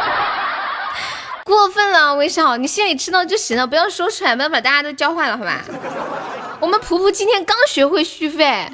[1.42, 5.62] 过分了，微笑，你心里知道就行了，不要说出来，不要把大家都教坏了，好吧？
[6.60, 8.70] 我们普普今天刚学会续费，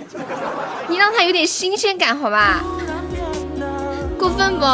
[0.88, 2.60] 你让他有点新鲜感，好吧？
[4.18, 4.66] 过分不？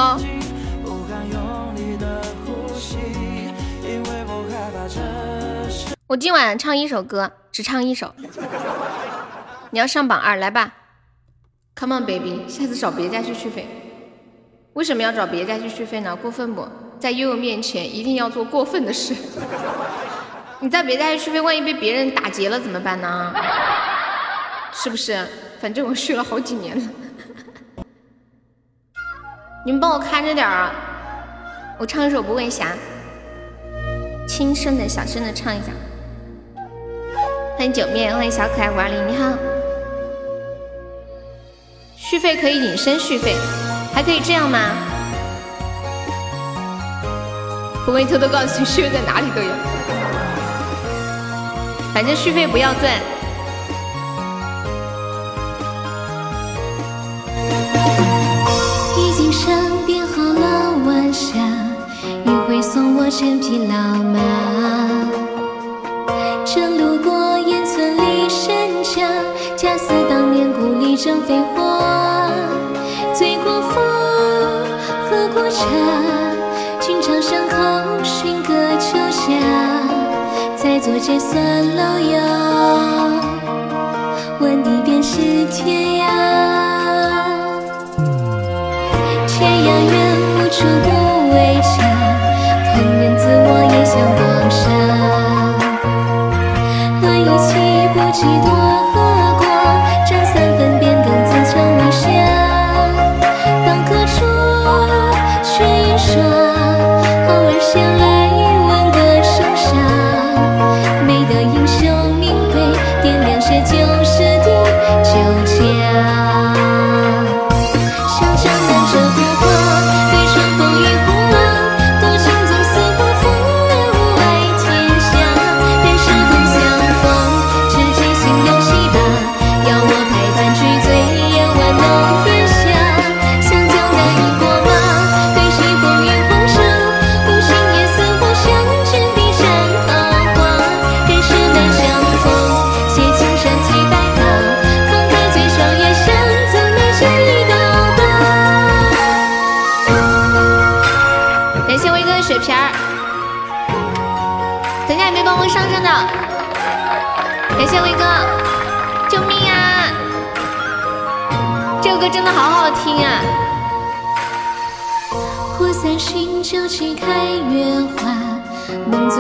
[6.07, 8.15] 我今晚唱一首歌，只唱一首。
[9.69, 10.73] 你要上榜二，来吧
[11.81, 13.67] ，Come on baby，下次找别家去续费。
[14.75, 16.15] 为什么要找别家去续费呢？
[16.15, 16.69] 过分不？
[16.99, 19.15] 在悠悠面前一定要做过分的事。
[20.61, 23.33] 你在别家去续费，万一被别人打劫了怎么办呢？
[24.75, 25.27] 是不是？
[25.59, 26.85] 反正我续了好几年了。
[29.65, 30.71] 你们帮我看着点啊！
[31.79, 32.75] 我唱一首《不问侠》，
[34.29, 35.73] 轻声的小声的唱一下。
[37.57, 39.60] 欢迎九面，欢迎小可爱五二零，你好。
[42.11, 43.37] 续费可以隐身续费。
[43.95, 44.59] 还可以这样吗？
[47.87, 49.49] 我会偷偷告诉你，续费在哪里都有，
[51.95, 52.93] 反正续费不要钻。
[58.99, 61.39] 已经身边好了晚霞，
[62.25, 64.19] 你会送我千匹老马。
[66.45, 69.09] 正路过烟村里山家，
[69.57, 71.80] 恰似当年故里正飞花。
[80.83, 82.19] 坐这算老友，
[84.41, 86.09] 问你便是天涯。
[89.27, 89.95] 天涯远，
[90.37, 90.89] 无处不
[91.35, 91.77] 为家，
[92.65, 94.19] 团圆自我也向光
[94.51, 94.80] 沙。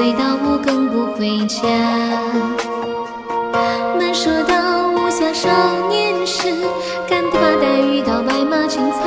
[0.00, 1.60] 醉到五更不回家。
[3.98, 5.50] 慢说到无暇少
[5.90, 6.50] 年时，
[7.06, 8.98] 赶地把带遇到白马青草。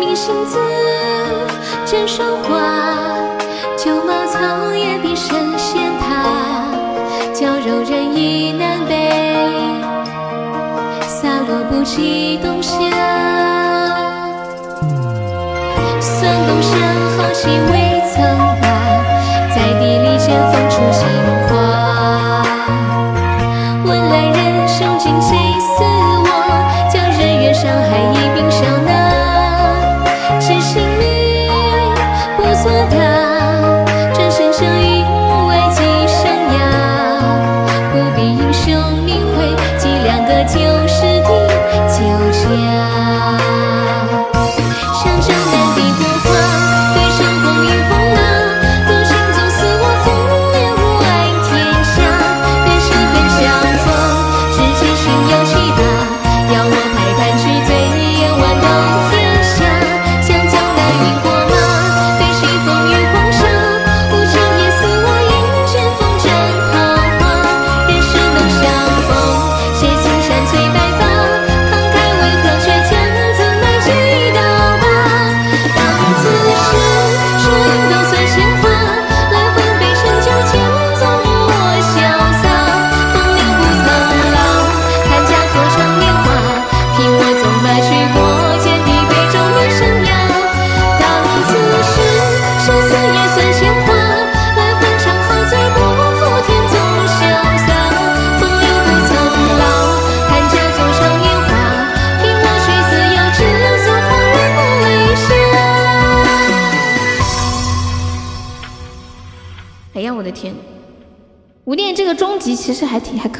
[0.00, 0.58] 明星子，
[1.86, 2.58] 枕霜花，
[3.76, 6.66] 旧茅草也比神仙塔。
[7.32, 9.08] 娇柔人意难背，
[11.06, 12.74] 洒落不及冬夏。
[16.00, 16.72] 算冬山
[17.16, 18.47] 好戏未曾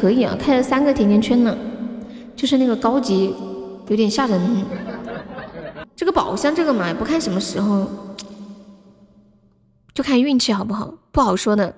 [0.09, 1.54] 可以啊，开了三个甜甜圈呢，
[2.34, 3.34] 就是那个高级
[3.88, 4.64] 有点吓人。
[5.94, 7.86] 这个宝箱这个嘛，也不看什么时候，
[9.92, 11.74] 就看运气好不好，不好说的。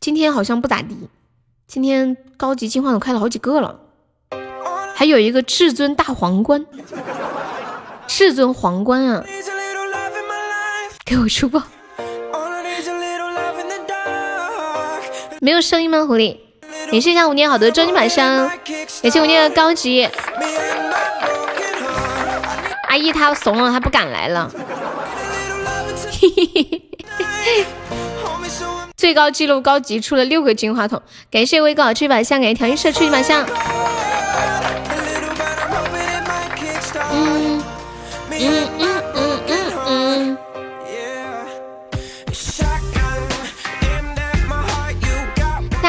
[0.00, 1.08] 今天好像不咋地，
[1.68, 3.78] 今天高级进化筒开了好几个了，
[4.96, 6.66] 还有一个至尊大皇冠，
[8.08, 9.24] 至尊皇冠啊，
[11.04, 11.68] 给我出吧。
[15.40, 16.04] 没有声音吗？
[16.04, 16.38] 狐狸，
[16.92, 18.46] 感谢一下五年好的终极宝箱，
[19.00, 20.06] 感谢五年的高级。
[22.86, 24.52] 阿姨她怂了，她不敢来了。
[28.94, 33.42] 最高记录高级出了六个金话筒，感谢微高出宝箱，感谢调音社出宝箱。
[37.10, 37.62] 嗯
[38.30, 38.81] 嗯嗯嗯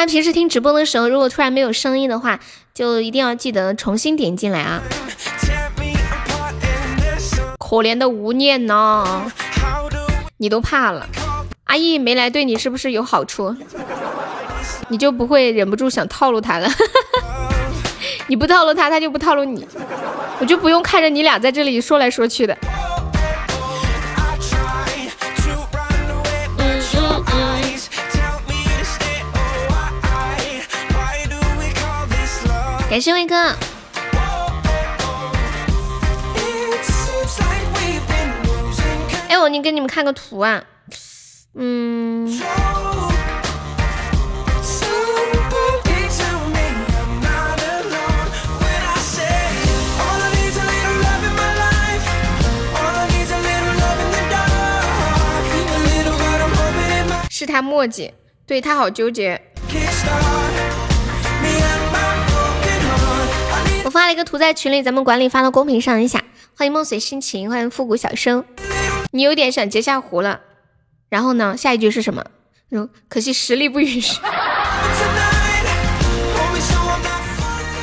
[0.03, 2.37] 家平时听直播的时候，如果突然没有声音的话，
[2.73, 4.81] 就一定要记得重新点进来啊！
[7.57, 9.31] 可怜的无念呢，
[10.37, 11.07] 你都怕了。
[11.63, 13.55] 阿义没来对你是不是有好处？
[14.89, 16.67] 你就不会忍不住想套路他了？
[18.27, 19.65] 你不套路他，他就不套路你，
[20.39, 22.57] 我就不用看着你俩在这里说来说去的。
[32.93, 33.35] 感谢威哥。
[39.27, 40.63] 哎，我你给你们看个图啊，
[41.55, 42.39] 嗯，
[57.31, 58.13] 是他墨迹，
[58.45, 59.41] 对他好纠结。
[64.13, 66.23] 一个图在群里，咱们管理发到公屏上一下。
[66.55, 68.45] 欢迎梦随心情，欢迎复古小生。
[69.09, 70.41] 你有点想截下湖了，
[71.09, 71.57] 然后呢？
[71.57, 72.23] 下一句是什么？
[72.69, 74.21] 嗯，可惜实力不允许。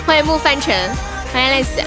[0.07, 0.73] 欢迎木范尘，
[1.33, 1.85] 欢迎 Alice。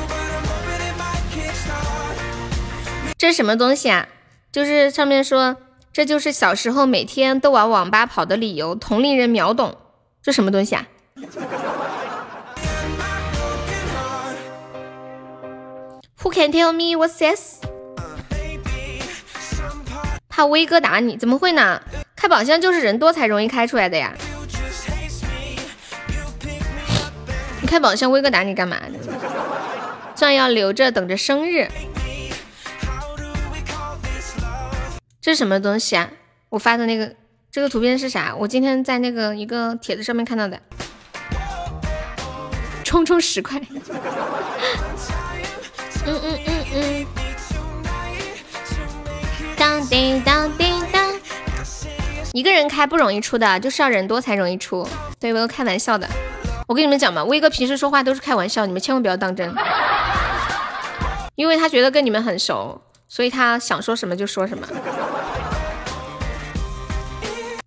[3.18, 4.10] 这什么东西啊？
[4.52, 5.56] 就是上面说，
[5.94, 8.76] 这就是小时候每天都往网吧跑的理由。
[8.76, 9.78] 同龄人秒懂，
[10.22, 10.86] 这什么东西啊
[16.24, 17.60] ？Who can tell me what's this？
[20.30, 21.18] 怕威哥打你？
[21.18, 21.82] 怎么会呢？
[22.16, 24.14] 开宝箱就是人多才容易开出来的呀。
[27.60, 28.98] 你开宝箱，威哥打你干嘛呢？
[30.16, 31.68] 钻要留着等着生日。
[35.20, 36.10] 这是什么东西啊？
[36.50, 37.14] 我发的那个
[37.52, 38.34] 这个图片是啥？
[38.36, 40.60] 我今天在那个一个帖子上面看到的。
[42.84, 43.62] 充充十块。
[46.06, 47.06] 嗯嗯嗯嗯。
[49.58, 51.14] 当叮当叮当。
[52.34, 54.88] 一个人开不容易出的，就是要人多才容易出。
[55.20, 56.08] 对，我都开玩笑的。
[56.68, 59.54] 我跟你们讲嘛，威哥平时说话都是开玩笑，你们千万不要当真。
[61.36, 64.68] 因为他觉得跟你们很熟，所以他想说什么就说什么。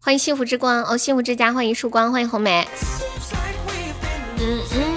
[0.01, 2.67] 欢迎幸福之光哦，幸福之家，欢迎曙光，欢迎红梅。
[4.39, 4.96] 嗯嗯。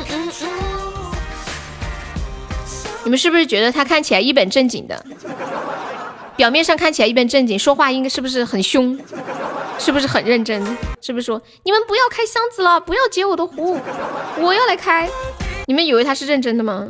[3.10, 5.04] 你们是不是觉得他看起来一本正经的？
[6.36, 8.96] 表面上看起来一本正经，说话应该是不是很凶？
[9.80, 10.64] 是不是很认真？
[11.02, 13.80] 是不是说你们不要开箱子了，不要截我的壶，
[14.38, 15.10] 我要来开？
[15.66, 16.88] 你们以为他是认真的吗？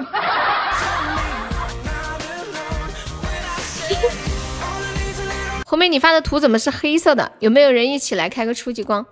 [5.66, 7.32] 红梅，你发的图怎么是黑色的？
[7.40, 9.06] 有没有人一起来开个初级光？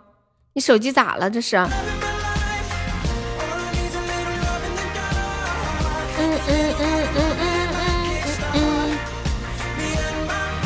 [0.56, 1.30] 你手机咋了？
[1.30, 1.56] 这是？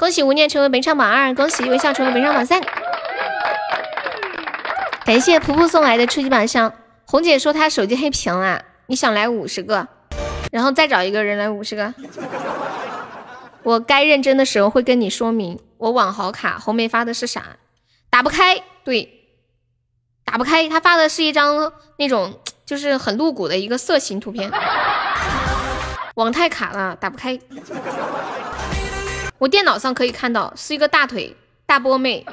[0.02, 2.60] 恭喜无念成为本场榜二，恭喜微笑成为本场榜三。
[5.06, 6.74] 感谢噗噗送来的初级宝箱。
[7.06, 9.88] 红姐说她手机黑屏了，你想来五十个，
[10.52, 11.94] 然后再找一个人来五十个。
[13.62, 15.60] 我该认真的时候会跟你说明。
[15.78, 17.58] 我网好卡，红梅发的是啥？
[18.10, 19.08] 打不开，对，
[20.26, 20.68] 打不开。
[20.68, 24.52] 他发的是一张那种就是很露骨的一个色情图片。
[26.16, 27.40] 网太卡了，打不开。
[29.42, 31.36] 我电脑上可以看到，是一个大腿
[31.66, 32.24] 大波妹。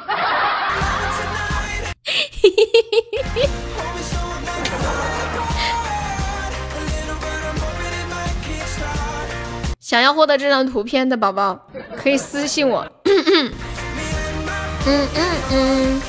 [9.80, 11.59] 想要获得这张图片的宝宝，
[11.96, 12.86] 可以私信我。
[13.04, 13.24] 嗯
[14.84, 15.09] 嗯
[15.50, 16.02] 嗯。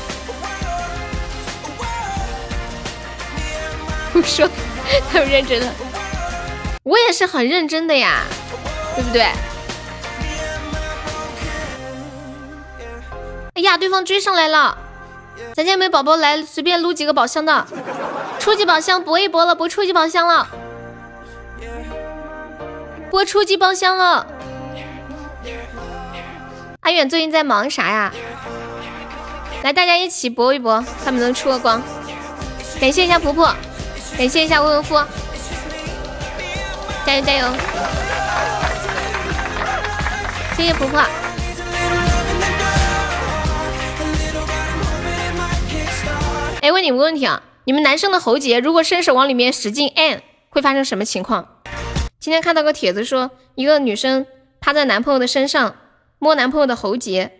[4.16, 4.50] 我说
[5.10, 5.74] 太认真了，
[6.84, 8.24] 我也是很认真的呀，
[8.98, 9.26] 对不对？
[13.60, 14.78] 哎呀，对方追上来了，
[15.54, 17.68] 咱家有没有宝宝来随便撸几个宝箱的？
[18.40, 20.48] 初级宝箱搏一搏了，搏初级宝箱了。
[23.12, 24.26] 播初级宝箱了，
[26.80, 28.14] 阿远最近在忙啥呀？
[29.62, 31.84] 来，大家一起搏一搏，看能不能出个光。
[32.80, 33.54] 感谢一下婆婆，
[34.18, 34.96] 感谢一下未婚夫，
[37.06, 37.46] 加油加油！
[40.56, 41.04] 谢谢婆婆。
[46.62, 51.62] 哎，问你们个问题啊，你们男生的喉结如果伸手往里面使劲按，会发生什么情况？
[52.20, 54.26] 今天看到个帖子说，一个女生
[54.60, 55.78] 趴在男朋友的身上
[56.18, 57.32] 摸男朋友的喉结，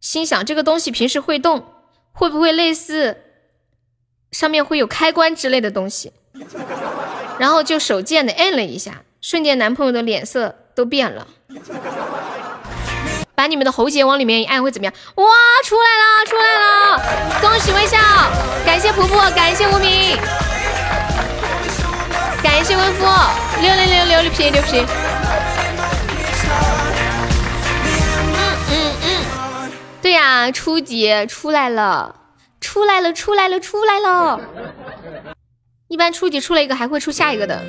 [0.00, 1.64] 心想这个东西平时会动，
[2.12, 3.18] 会不会类似
[4.32, 6.12] 上面会有开关之类的东西？
[7.38, 11.28] 然后就手贱的按了一下，瞬间男朋友的脸色都变了。
[13.42, 14.94] 把你们的喉结往里面一按会怎么样？
[15.16, 15.24] 哇，
[15.64, 17.02] 出来了，出来了！
[17.40, 17.98] 恭喜微笑，
[18.64, 20.16] 感谢婆婆，感谢无名。
[22.40, 23.04] 感谢温夫，
[23.60, 24.86] 六六六六六皮六皮。
[28.36, 28.38] 嗯
[28.70, 32.14] 嗯嗯，对呀，初级出来了，
[32.60, 34.38] 出来了，出来了，出来了。
[35.88, 37.60] 一般初级出了一个，还会出下一个的。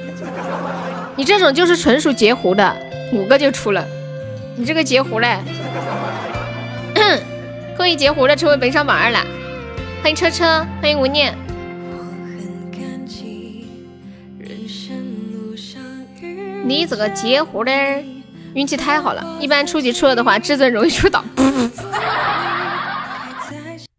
[1.16, 2.78] 你这种就是纯属截胡的，
[3.12, 3.84] 五个就出了。
[4.56, 5.39] 你这个截胡嘞，
[7.76, 9.20] 恭喜截胡的成为本场榜二了。
[10.01, 11.36] 欢迎车车，欢迎无念。
[16.66, 17.72] 你这个截胡的
[18.54, 21.24] 运气太好了，一般初级出了的话，至尊容易出道。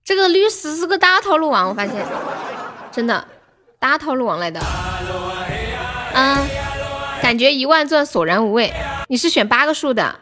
[0.05, 1.95] 这个律师是个大套路王，我发现，
[2.93, 3.27] 真的
[3.81, 4.61] 大套路王来的。
[6.15, 6.39] 嗯，
[7.21, 8.73] 感觉一万钻索然无味。
[9.09, 10.15] 你是选八个数的，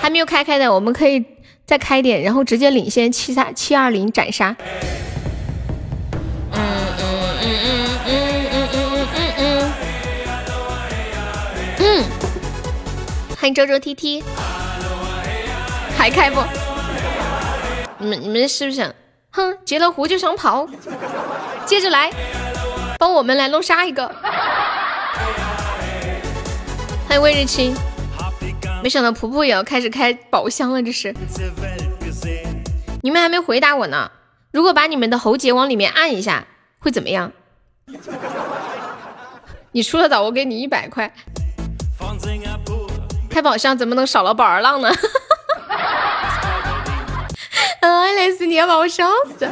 [0.00, 1.24] 还没有开开的，我们可以
[1.64, 4.54] 再开点，然后直接领先七三七二零斩杀。
[6.52, 6.60] 嗯
[7.00, 7.46] 嗯嗯
[8.06, 8.12] 嗯
[8.52, 9.72] 嗯嗯嗯嗯
[11.78, 12.04] 嗯
[13.36, 14.22] 欢迎周周 T T，
[15.98, 16.42] 还开不？
[17.98, 18.94] 你们你们是不是想？
[19.30, 20.68] 哼，截了胡就想跑？
[21.66, 22.10] 接着来，
[22.98, 24.06] 帮我们来弄杀一个。
[27.08, 27.74] 欢迎魏日清，
[28.84, 31.14] 没想到婆婆也要开始开宝箱了，这是？
[33.00, 34.10] 你们还没回答我呢。
[34.52, 36.44] 如果把你们的喉结往里面按一下，
[36.80, 37.32] 会怎么样？
[39.72, 41.10] 你出了岛，我给你一百块。
[43.30, 44.90] 开宝箱怎么能少了宝儿浪呢？
[47.80, 49.08] 哎， 累死你要把我烧
[49.38, 49.48] 死！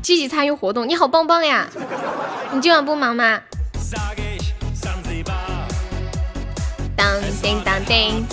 [0.00, 1.66] 积极参与活动，你好棒棒呀！
[2.52, 3.40] 你今晚不忙吗？
[6.96, 8.26] 当叮当叮。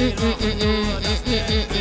[0.00, 1.76] 嗯嗯嗯嗯嗯嗯嗯嗯。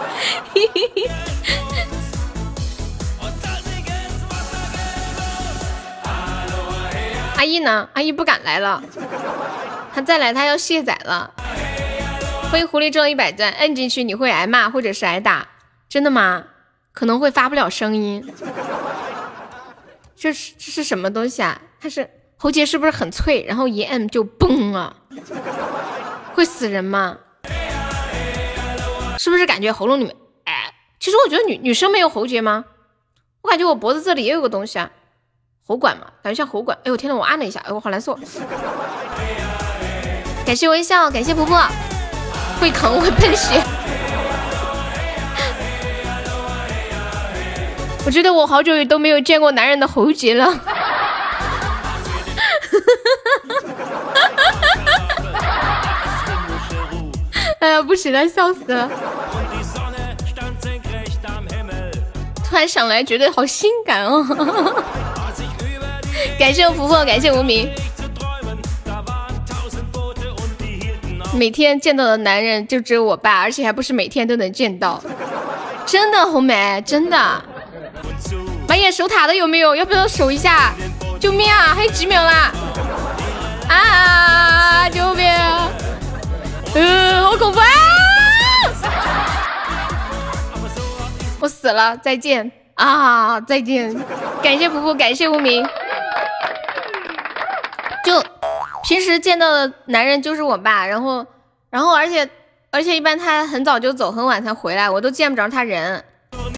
[7.37, 7.89] 阿姨呢？
[7.95, 8.83] 阿姨不敢来了。
[9.95, 11.31] 他再来，他要卸载了。
[12.51, 15.49] 欢迎狐狸中一百钻，摁进去你会挨骂或者是挨打，
[15.89, 16.45] 真的吗？
[16.93, 18.25] 可能会发不了声音。
[20.15, 21.61] 这是这是什么东西啊？
[21.81, 23.45] 它是喉结是不是很脆？
[23.49, 24.95] 然后一摁就崩了，
[26.35, 27.19] 会死人吗？
[29.19, 30.15] 是不是感觉喉咙里面？
[30.45, 32.65] 哎，其实我觉得女女生没有喉结吗？
[33.43, 34.91] 我感觉我脖子这里也有个东西啊，
[35.67, 36.79] 喉管嘛，感觉像喉管。
[36.79, 38.17] 哎呦天呐，我按了一下，哎我好难受。
[40.47, 41.61] 感谢微笑，感谢婆婆，
[42.61, 43.61] 会疼会喷血。
[48.05, 50.53] 我觉得我好久也都没有见过男人的喉结了。
[57.61, 58.91] 哎呀，不行了，笑死了！
[62.49, 64.25] 突然想来，觉得好性感哦。
[66.39, 67.71] 感谢我婆婆，感谢无名。
[71.35, 75.01] 每天见到的男人就只有我爸，而且还不是每天都能见到。
[75.87, 77.45] 真的，红梅，真的。
[78.73, 79.77] 妈呀，守塔的有没有？
[79.77, 80.73] 要不要守一下？
[81.21, 81.75] 救命啊！
[81.75, 82.51] 还有几秒啦！
[83.69, 84.89] 啊！
[84.89, 85.31] 救命！
[86.75, 87.67] 嗯，好恐怖啊！
[91.39, 93.39] 我死了，再见啊！
[93.43, 93.95] 再见，
[94.43, 95.63] 感谢婆婆，感谢无名。
[98.07, 98.25] 就。
[98.85, 101.27] 平时见到的男人就是我爸，然后，
[101.69, 102.27] 然后，而且，
[102.71, 106.03] 而且一般他很早就走，很晚才回来，我都见不着他人。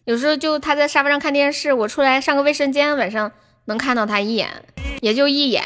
[0.05, 3.33] 有时候就他在沙发上看电视，我出来上个卫生间，晚上
[3.65, 4.65] 能看到他一眼，
[5.01, 5.65] 也就一眼。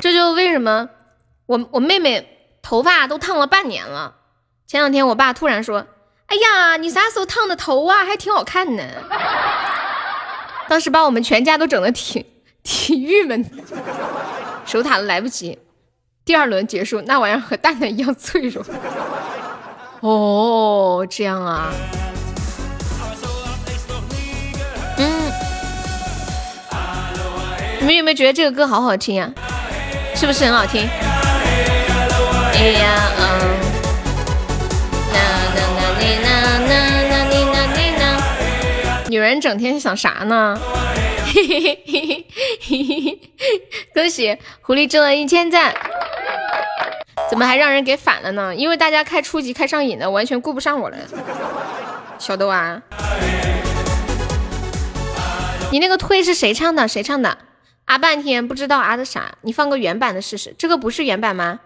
[0.00, 0.90] 这就为什么
[1.46, 2.28] 我我妹妹
[2.60, 4.16] 头发都烫了半年了。
[4.66, 5.86] 前两天我爸突然说
[6.28, 8.04] ：“哎呀，你啥时候烫的头啊？
[8.04, 8.82] 还挺好看呢。”
[10.68, 12.24] 当时把我们全家都整的挺
[12.62, 13.42] 挺郁闷。
[14.66, 15.58] 守塔都来不及，
[16.24, 18.64] 第二轮结束，那玩意儿和蛋蛋一样脆弱。
[20.00, 21.70] 哦，这样啊。
[27.84, 29.30] 你们有没有觉得这个歌好好听啊？
[30.14, 30.88] 是不是很好听？
[32.54, 33.28] 哎呀，嗯。
[39.10, 40.58] 女人整天想啥呢？
[41.26, 42.18] 嘿嘿嘿嘿
[42.62, 43.20] 嘿嘿
[43.92, 45.74] 恭喜狐狸挣了一千赞，
[47.28, 48.54] 怎么还让人给反了呢？
[48.54, 50.96] 因为大家开初级开上瘾了，完全顾不上我了。
[52.18, 52.80] 小豆啊，
[55.70, 56.88] 你那个退是谁唱的？
[56.88, 57.36] 谁唱的？
[57.84, 59.36] 啊半天不知道啊的啥？
[59.42, 61.60] 你放个原版的试试，这个不是原版吗？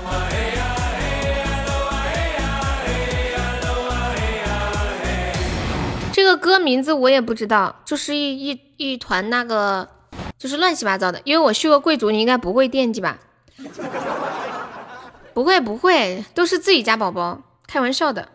[6.13, 9.89] 这个歌名字我也不知道，就是一一一团那个，
[10.37, 11.21] 就是乱七八糟的。
[11.25, 13.19] 因为我去过贵族，你应该不会惦记吧？
[15.33, 18.29] 不会不会，都是自己家宝宝，开玩笑的。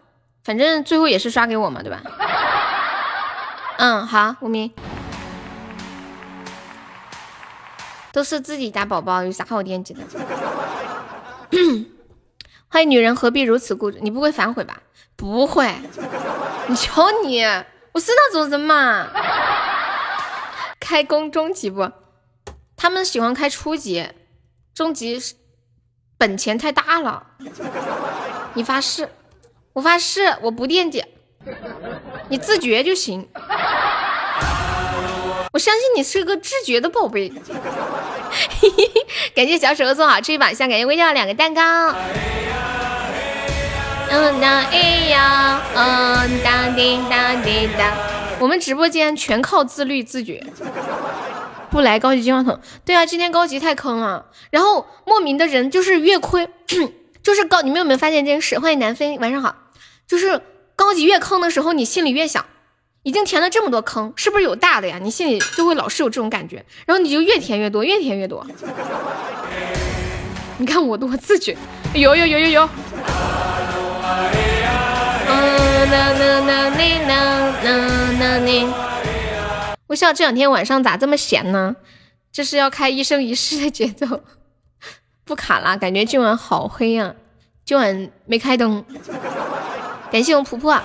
[0.45, 2.01] 反正最后也是刷给我嘛，对吧？
[3.77, 4.71] 嗯，好，无名，
[8.13, 10.01] 都是自己家宝宝，有啥好惦记的？
[12.69, 13.97] 欢迎女人何必如此固执？
[14.01, 14.83] 你不会反悔吧？
[15.15, 15.73] 不会，
[16.67, 17.43] 你瞧你。
[17.91, 19.07] 我是那种人吗，
[20.79, 21.91] 开工中级不？
[22.75, 24.07] 他们喜欢开初级，
[24.75, 25.19] 中级
[26.15, 27.25] 本钱太大了。
[28.53, 29.09] 你发誓，
[29.73, 31.03] 我发誓，我不惦记，
[32.29, 33.27] 你自觉就行。
[35.53, 37.31] 我相信你是个自觉的宝贝。
[39.35, 41.61] 感谢小手送好吃一把香，感谢微笑两个蛋糕。
[44.09, 44.79] 嗯当哎
[45.09, 47.95] 呀，嗯当叮当叮当，
[48.39, 50.43] 我们直播间全靠自律自觉，
[51.69, 52.59] 不来高级金话筒。
[52.83, 56.49] 对啊，今天高级太坑了，然后莫名的人就是越亏，
[57.21, 57.61] 就是高。
[57.61, 58.57] 你们有没有发现这件事？
[58.57, 59.55] 欢迎南飞，晚上好。
[60.07, 60.41] 就是
[60.75, 62.43] 高级越坑的时候，你心里越想，
[63.03, 64.97] 已经填了这么多坑，是不是有大的呀？
[65.01, 68.45] 你心里就会老是有这种感觉，然后你就越填越多，越填越多。
[70.57, 71.57] 你看我多自觉，
[71.93, 72.69] 有有有有有。
[79.87, 81.75] 微笑这两天晚上咋这么闲呢？
[82.31, 84.21] 这是要开一生一世的节奏，
[85.25, 87.13] 不卡啦，感觉今晚好黑呀，
[87.65, 88.83] 今晚没开灯。
[90.09, 90.81] 感谢我婆婆。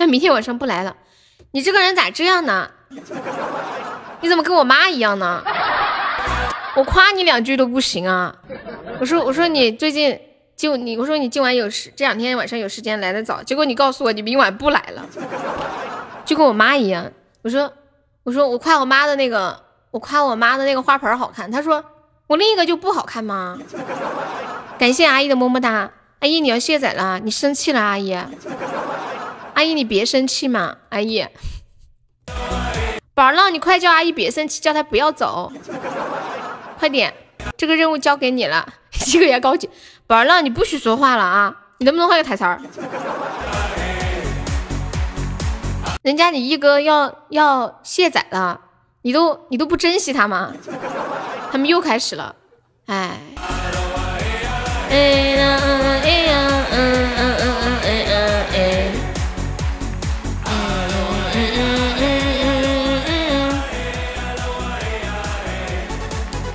[0.00, 0.96] 那明天晚上不来了，
[1.50, 2.70] 你这个人咋这样呢？
[4.20, 5.42] 你怎么跟我妈一样呢？
[6.76, 8.34] 我夸你两句都不行啊！
[9.00, 10.18] 我说我说你最近
[10.56, 15.04] 就你我说你今晚有时这两天晚上有时间来的早，结果你告诉我你明晚不来了，
[16.24, 17.10] 就跟我妈一样。
[17.42, 17.72] 我说
[18.22, 19.60] 我说我夸我妈的那个
[19.90, 21.84] 我夸我妈的那个花盆好看，她说
[22.28, 23.58] 我另一个就不好看吗？
[24.78, 28.16] 感谢阿姨的么么哒，阿姨你要卸载了，你生气了阿姨？
[29.54, 31.26] 阿姨你别生气嘛，阿姨，
[33.12, 35.52] 宝儿浪你快叫阿姨别生气，叫她不要走。
[36.78, 37.12] 快点，
[37.56, 38.72] 这个任务交给你了，
[39.08, 39.68] 一个月高级。
[40.06, 41.52] 宝儿浪，你不许说话了啊！
[41.78, 42.60] 你能不能换个台词儿？
[46.02, 48.60] 人家你一哥要要卸载了，
[49.02, 50.52] 你都你都不珍惜他吗？
[51.50, 52.36] 他们又开始了，
[52.86, 53.18] 哎。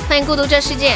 [0.07, 0.95] 欢迎孤独这世界，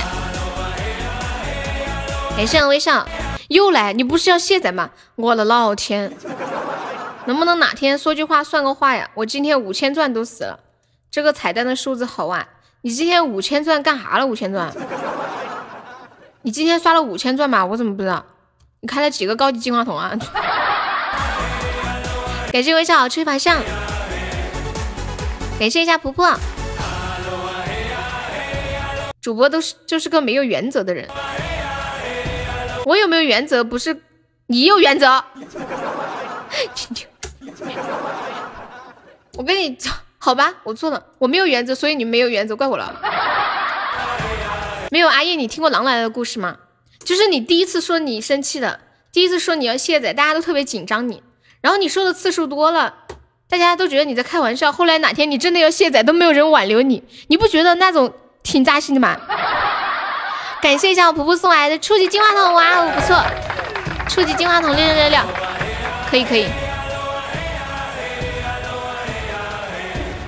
[2.36, 3.04] 感谢微笑
[3.48, 4.92] 又来，你不是要卸载吗？
[5.16, 6.14] 我的老天，
[7.26, 9.10] 能不能哪天说句话算个话呀？
[9.16, 10.60] 我今天五千钻都死了，
[11.10, 12.48] 这个彩蛋的数字好啊！
[12.82, 14.26] 你今天五千钻干啥了？
[14.28, 14.72] 五千钻？
[16.48, 17.66] 你今天刷了五千钻吧？
[17.66, 18.26] 我怎么不知道？
[18.80, 20.14] 你开了几个高级金话筒啊？
[22.54, 23.62] 感谢微笑吹法像，
[25.60, 26.34] 感谢一下婆婆。
[29.20, 31.06] 主播都是就是个没有原则的人，
[32.86, 33.62] 我有没有原则？
[33.62, 34.02] 不是
[34.46, 35.06] 你有原则。
[39.36, 42.96] 我跟你讲好吧，我错了，我没有原则，所以你没有原则，怪我了。
[44.90, 46.58] 没有阿叶，你听过狼来了的故事吗？
[47.04, 48.80] 就是你第一次说你生气的，
[49.12, 51.22] 第一次说你要卸载，大家都特别紧张你，
[51.62, 52.94] 然后你说的次数多了，
[53.50, 54.72] 大家都觉得你在开玩笑。
[54.72, 58.14] 后来哪天你真的要卸载，都没有人挽留你，你不觉得那种？
[58.44, 59.20] 挺扎心的吗，
[60.62, 63.22] 感谢一下我婆婆送来的初级金话筒，哇哦不错，
[64.08, 65.20] 初级金话筒六六六六，
[66.10, 66.48] 可以可以。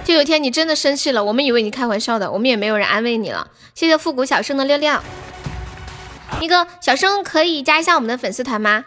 [0.10, 3.48] 就有天你真的生气了，我们以为你开玩笑的，我们也没有人安慰你了。
[3.76, 5.00] 谢谢复古小生的六六，
[6.42, 8.86] 那个小生可以加一下我们的粉丝团吗？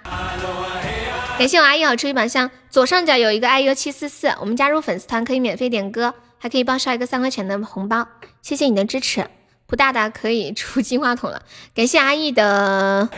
[1.39, 6.13] 感谢我阿姨好初级宝箱，左上角有一个 iu 七四四，我们加入粉丝团可以免费点歌。
[6.41, 8.09] 还可以报销一个三块钱的红包，
[8.43, 9.25] 谢谢你的支持。
[9.69, 11.43] 蒲大大可以出金话筒了，
[11.73, 13.09] 感谢阿义的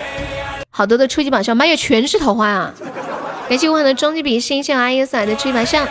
[0.68, 2.74] 好多的初级宝箱，妈呀，全是桃花啊！
[3.48, 5.88] 感谢无痕的终极比心，谢阿义送来的初级宝箱。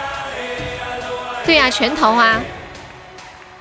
[1.46, 2.39] 对呀，全桃花，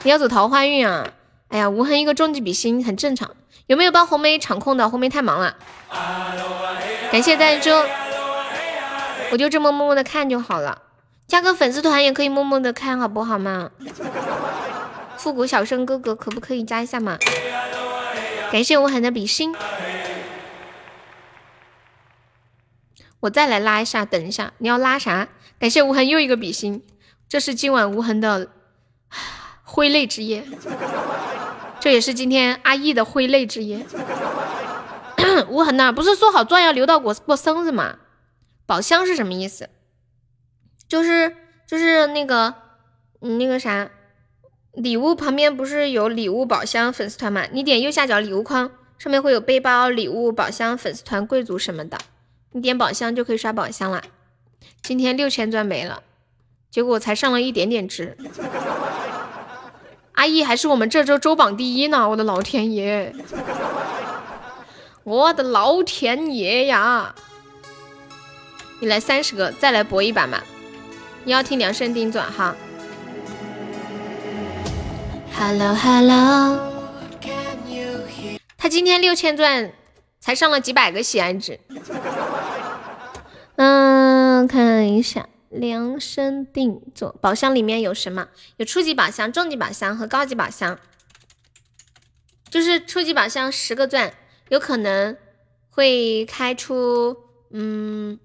[0.04, 1.08] 你要走桃花运啊！
[1.48, 3.30] 哎呀，无痕一个终极比心很正常。
[3.66, 4.88] 有没有帮红梅场控的？
[4.88, 5.56] 红梅太忙了。
[7.10, 7.70] 感谢弹珠，
[9.30, 10.82] 我就这么默默的看就好了。
[11.26, 13.70] 加个粉丝团也可以默默的看好不好嘛？
[15.16, 17.18] 复古小生哥哥可不可以加一下嘛？
[18.50, 19.54] 感谢无痕的比心，
[23.20, 25.28] 我再来拉一下，等一下你要拉啥？
[25.58, 26.82] 感谢无痕又一个比心，
[27.32, 28.48] 这是今晚无痕的
[29.62, 30.44] 挥泪之夜，
[31.80, 33.86] 这也是今天阿义的挥泪之夜。
[35.48, 38.00] 无痕呐，不是说好钻要留到过过生日吗？
[38.66, 39.70] 宝箱是什么意思？
[40.86, 41.34] 就是
[41.66, 42.54] 就是那个，
[43.20, 43.90] 那个啥，
[44.74, 47.46] 礼物旁边不是有礼物宝箱粉丝团吗？
[47.50, 51.96] 你点右下角礼物框，上面会有背包、礼物、宝箱、粉丝团、贵族什么的，
[52.50, 54.02] 你点宝箱就可以刷宝箱了。
[54.82, 56.02] 今天六千钻没了，
[56.72, 58.16] 结果才上了一点点值。
[60.12, 62.08] 阿姨还是我们这周周榜第一呢！
[62.08, 63.14] 我的老天爷，
[65.04, 67.14] 我的老天爷呀！
[68.80, 70.42] 你来三十个，再来搏一把嘛！
[71.24, 72.56] 你要听量身定做哈。
[75.38, 76.72] Hello Hello，
[78.56, 79.70] 他今天六千钻
[80.20, 81.60] 才上了几百个喜爱值。
[83.56, 88.28] 嗯，看一下量身定做宝箱里面有什么？
[88.56, 90.78] 有初级宝箱、中级宝箱和高级宝箱。
[92.50, 94.12] 就是初级宝箱十个钻，
[94.48, 95.16] 有可能
[95.70, 97.16] 会开出
[97.50, 98.18] 嗯。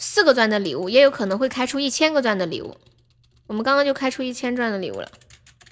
[0.00, 2.76] 四个钻的礼物也有可能会开出一千个钻的礼物，
[3.48, 5.10] 我们刚刚就开出一千钻的礼物了，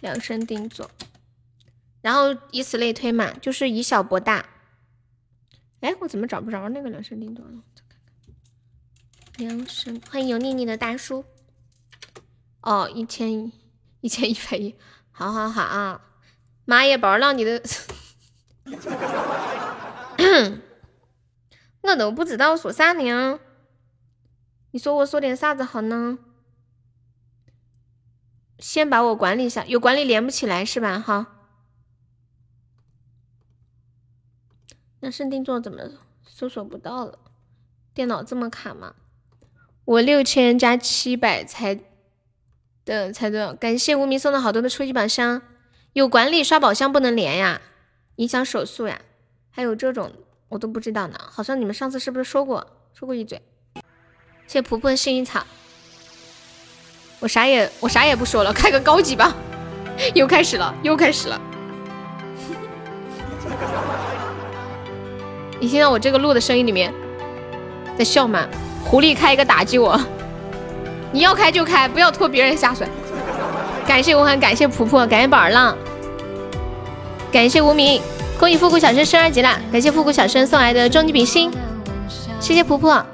[0.01, 0.91] 量身定做，
[2.03, 4.45] 然后以此类推嘛，就是以小博大。
[5.79, 7.53] 哎，我怎么找不着那个量身定做了？
[9.37, 11.25] 量身，欢迎油腻腻的大叔。
[12.63, 13.53] 哦，一千
[14.01, 14.75] 一 千一百一，
[15.11, 16.01] 好好好啊！
[16.65, 17.63] 妈耶，宝儿浪你的，
[21.83, 23.39] 我都不知道说啥呢。
[24.71, 26.19] 你说我说点啥子好呢？
[28.59, 30.99] 先把我管理一下，有管理连不起来是吧？
[30.99, 31.27] 哈。
[35.01, 35.83] 那圣定做怎么
[36.27, 37.19] 搜索不到了？
[37.93, 38.95] 电脑这么卡吗？
[39.87, 41.79] 我六千加七百才
[42.85, 43.55] 的才多少？
[43.55, 45.43] 感谢无名送的好多的初级宝箱，
[45.93, 47.61] 有管理刷宝箱不能连呀，
[48.17, 49.01] 影响手速呀。
[49.49, 50.13] 还有这种
[50.49, 53.41] 我都不知道呢，好像你们上次是不是说过说过一嘴？
[54.49, 55.47] 谢婆婆的幸运草，
[57.21, 59.33] 我啥也我啥也不说了，开个高级吧。
[60.15, 61.41] 又开始了，又开始了。
[65.61, 66.93] 你听到我这个录的声音里面
[67.97, 68.49] 在笑吗？
[68.89, 70.01] 狐狸开一个打击我，
[71.13, 72.87] 你要开就开，不要拖别人下水。
[73.87, 75.77] 感谢无痕，感谢婆婆，感谢宝儿浪，
[77.33, 78.01] 感谢无名，
[78.39, 81.51] 恭喜复古小生升二级了，感谢复古小生送来的终极比心，
[82.41, 83.05] 谢谢婆婆。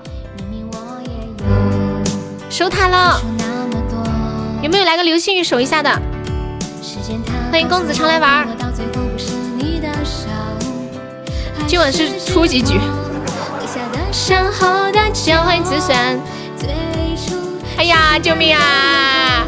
[2.51, 3.21] 守塔了，
[4.63, 5.91] 有没有来个流星雨守一下的？
[7.51, 8.47] 欢迎公子常来玩。
[11.67, 12.79] 今晚是初级局。
[15.43, 15.97] 欢迎子孙。
[17.79, 19.47] 哎呀，救命啊！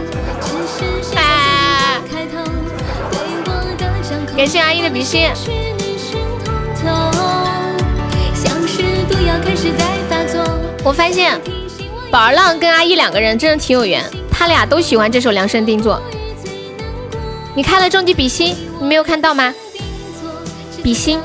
[1.16, 2.00] 啊！
[4.34, 5.28] 感谢阿姨的比心。
[10.82, 11.38] 我发现。
[12.10, 16.00] 宝儿浪跟阿姨两个人真的挺有缘，他俩都喜欢这首量身定做。
[17.54, 19.52] 你开了终极比心，你没有看到吗？
[20.82, 21.20] 比心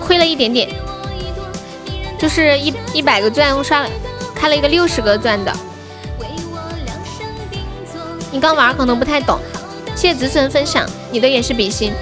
[0.00, 0.68] 亏了一点点，
[2.22, 3.90] 就是一一百个钻我刷了，
[4.32, 5.52] 开了一个六十个钻的。
[8.30, 9.40] 你刚玩可能不太懂，
[9.96, 11.92] 谢谢子孙分享，你的也是比心，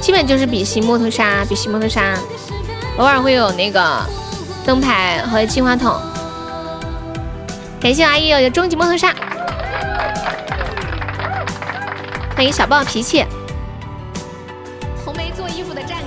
[0.00, 2.16] 基本就是比心木头沙，比心木头沙，
[2.96, 4.06] 偶尔会有那个
[4.64, 6.00] 灯牌和金话筒。
[7.80, 9.12] 感谢阿姨的终极摩托沙，
[12.36, 13.24] 欢迎小暴脾气，
[15.04, 15.98] 红梅做衣服的战，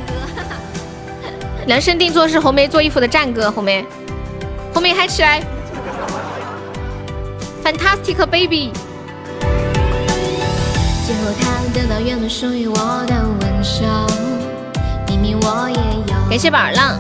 [1.65, 3.85] 量身定做是红梅做衣服的战歌，红梅，
[4.73, 5.41] 红梅嗨起来
[7.63, 8.71] ，Fantastic Baby。
[11.05, 12.75] 最后他得到原本属于我
[13.07, 13.87] 的温柔，
[15.07, 15.75] 明明我也
[16.13, 16.29] 有。
[16.29, 16.99] 感谢宝儿浪，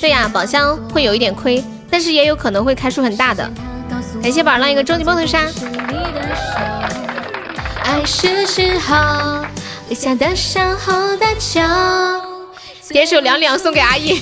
[0.00, 3.48] 对呀，宝箱会有一点亏，但是也有可能会开出很大的。
[4.22, 5.46] 感谢宝儿浪一个终极梦头杀。
[12.90, 14.20] 点首凉凉送给阿姨。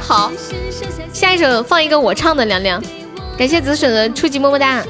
[0.00, 0.32] 好，
[1.12, 2.82] 下一首放一个我唱的凉凉。
[3.38, 4.84] 感谢紫笋的初级么么哒。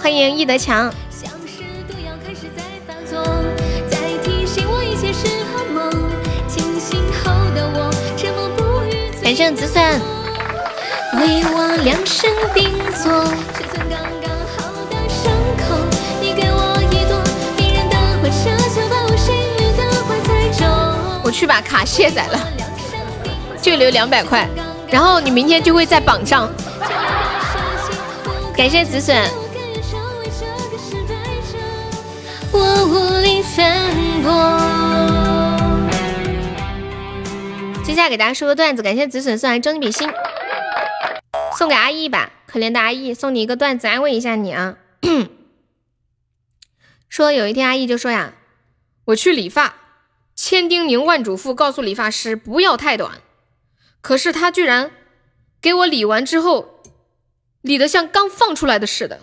[0.00, 0.92] 欢迎易德强。
[9.22, 10.00] 感谢紫笋。
[11.12, 13.12] 为我量身定做，
[21.30, 22.40] 去把卡卸载了，
[23.62, 24.48] 就留两百块，
[24.88, 26.52] 然后你明天就会在榜上。
[28.56, 29.30] 感谢紫笋。
[32.52, 33.78] 我无力反
[34.22, 34.58] 驳。
[37.84, 40.10] 接下来给大家说个段子，感谢紫笋送来终极比心。
[41.56, 44.76] 送给阿姨吧，可怜的阿姨，送你一个段子安慰一下你啊。
[47.08, 48.32] 说有一天阿姨就说呀，
[49.06, 49.74] 我去理发，
[50.42, 53.20] 千叮咛万嘱咐，告诉理发师不要太短，
[54.00, 54.90] 可是他居然
[55.60, 56.80] 给我理完之后，
[57.60, 59.20] 理得像刚放出来的似的。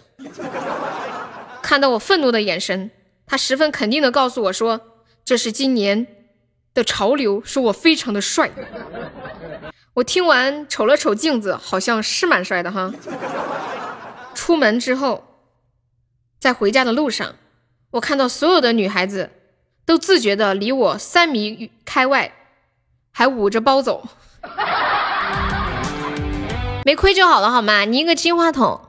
[1.63, 2.91] 看到我愤怒的眼神，
[3.25, 4.79] 他十分肯定的告诉我说，
[5.25, 6.05] 这是今年
[6.75, 8.51] 的潮流，说我非常的帅。
[9.95, 12.93] 我听完瞅了瞅镜子，好像是蛮帅的哈。
[14.35, 15.23] 出门之后，
[16.39, 17.37] 在回家的路上，
[17.89, 19.31] 我看到所有的女孩子
[19.87, 22.33] 都自觉的离我三米开外，
[23.13, 24.03] 还捂着包走。
[26.83, 27.85] 没亏就好了好吗？
[27.85, 28.81] 你一个金话筒，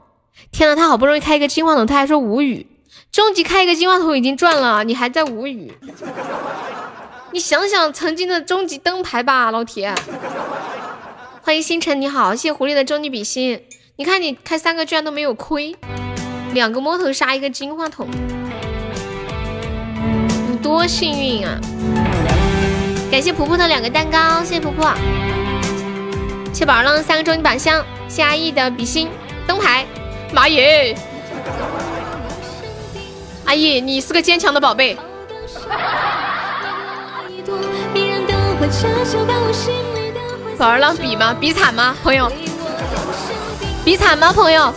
[0.50, 2.66] 天呐，他好不容易开一个金话筒，他还说无语。
[3.12, 5.72] 终极开一个金话筒已经赚了，你还在无语？
[7.30, 9.94] 你想想曾经的终极灯牌吧，老铁。
[11.42, 13.62] 欢迎星辰，你好，谢谢狐狸的终极比心。
[13.94, 15.76] 你看你开三个居然都没有亏，
[16.54, 18.08] 两个摸头杀，一个金话筒，
[20.58, 21.58] 多幸运啊！
[23.10, 24.92] 感谢婆婆的两个蛋糕，谢谢婆婆。
[26.52, 29.08] 谢宝儿浪三个终极宝箱，谢阿义的比心
[29.46, 29.86] 灯牌。
[30.32, 30.94] 妈耶！
[33.46, 34.98] 阿义，你是个坚强的宝贝。
[40.58, 41.34] 宝儿浪比吗？
[41.40, 42.30] 比惨吗，朋友？
[43.84, 44.74] 比惨吗，朋友？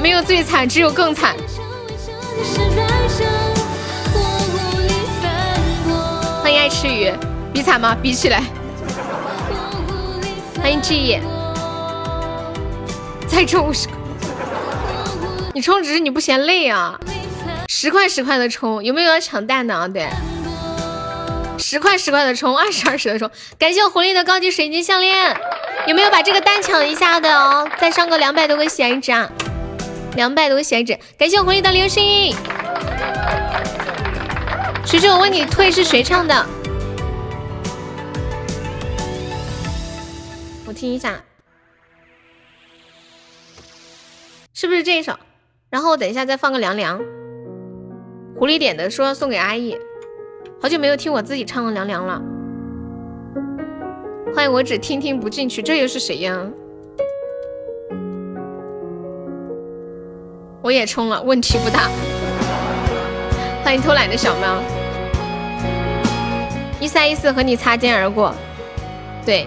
[0.00, 1.36] 没有最惨，只有更惨。
[6.42, 7.12] 欢迎爱吃鱼，
[7.52, 7.96] 比惨吗？
[8.02, 8.42] 比起来。
[10.60, 11.20] 欢迎 G，
[13.28, 13.96] 再充五十块。
[15.54, 16.98] 你充值你不嫌累啊？
[17.68, 19.86] 十块十块的充，有没有要抢蛋的啊？
[19.86, 20.08] 对。
[21.56, 25.34] 十块十块的充，二十二十的充，感谢我狐狸的高级水晶项链，
[25.86, 27.68] 有没有把这个蛋抢一下的哦？
[27.78, 29.30] 再上个两百多个喜爱值啊，
[30.16, 32.34] 两百多个喜爱值，感谢我狐狸的流星。
[34.86, 36.46] 徐徐，我问你，退是谁唱的？
[40.66, 41.20] 我听一下，
[44.52, 45.18] 是不是这一首？
[45.68, 47.00] 然后我等一下再放个凉凉。
[48.36, 49.76] 狐狸点的，说送给阿姨。
[50.60, 52.22] 好久没有听我自己唱的《凉凉》了，
[54.34, 56.48] 欢迎我只听听不进去，这又是谁呀？
[60.64, 61.90] 我也充了，问题不大。
[63.62, 64.62] 欢迎偷懒的小猫，
[66.80, 68.34] 一三一四和你擦肩而过，
[69.26, 69.46] 对，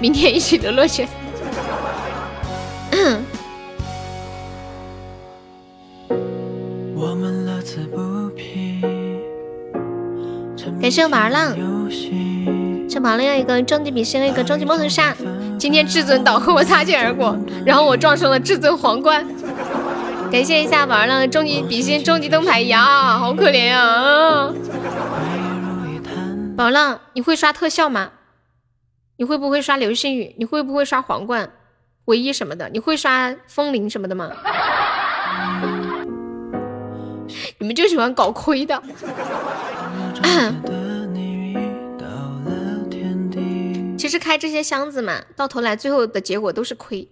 [0.00, 1.06] 明天一起的落去。
[10.82, 11.56] 感谢我宝儿浪，
[12.88, 15.14] 这宝儿浪要一个终极比心，一个终极梦头杀。
[15.56, 19.24] 今天至尊岛和我擦肩而过，然后我撞上了至尊皇冠。
[20.30, 24.52] 感谢一下宝儿浪的终极比心、终极灯牌呀，好可怜呀！
[26.56, 28.12] 宝浪，你会刷特效吗？
[29.16, 30.34] 你会不会刷流星雨？
[30.38, 31.50] 你会不会刷皇冠、
[32.06, 32.68] 唯一什么的？
[32.70, 34.30] 你会刷风铃什么的吗？
[37.58, 38.82] 你们就喜欢搞亏的。
[43.96, 47.08] 其实开这些箱子嘛，到头来最后的结果都是亏。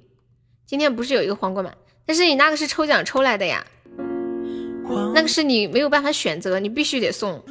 [0.67, 1.73] 今天不是有一个皇冠吗？
[2.07, 3.65] 但是你那个是抽奖抽来的呀，
[5.15, 7.43] 那个是你没有办法选择，你必须得送。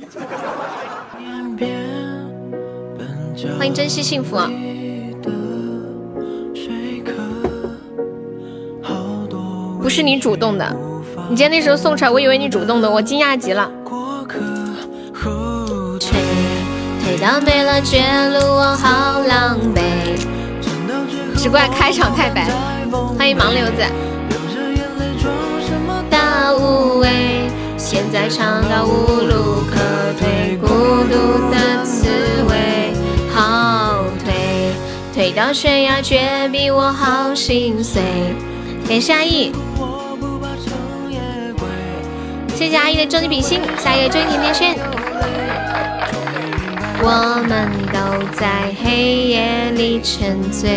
[3.57, 4.37] 欢迎珍惜幸福。
[9.81, 10.75] 不是你主动的，
[11.29, 13.69] 你今天那时候送出来，我以为你主动的，我惊讶极了。
[17.21, 17.99] 到没了绝
[18.29, 19.81] 路，我好狼狈。
[21.37, 22.45] 只怪开场太白。
[23.17, 24.12] 欢迎盲流子。
[26.73, 27.07] 无畏，
[27.77, 29.77] 现在尝到无路可
[30.17, 30.67] 退，孤
[31.03, 32.07] 独的滋
[32.49, 32.93] 味，
[33.33, 34.73] 后退，
[35.13, 38.01] 退到悬崖绝壁，我好心碎。
[38.87, 39.51] 感谢阿义，
[42.55, 44.75] 谢谢阿姨的终极比心，下一个终极甜甜圈。
[47.05, 50.71] 我们都在黑夜里沉醉。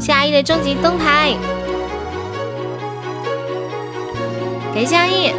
[0.00, 1.34] 谢阿姨的终极灯牌，
[4.74, 5.32] 感谢阿姨。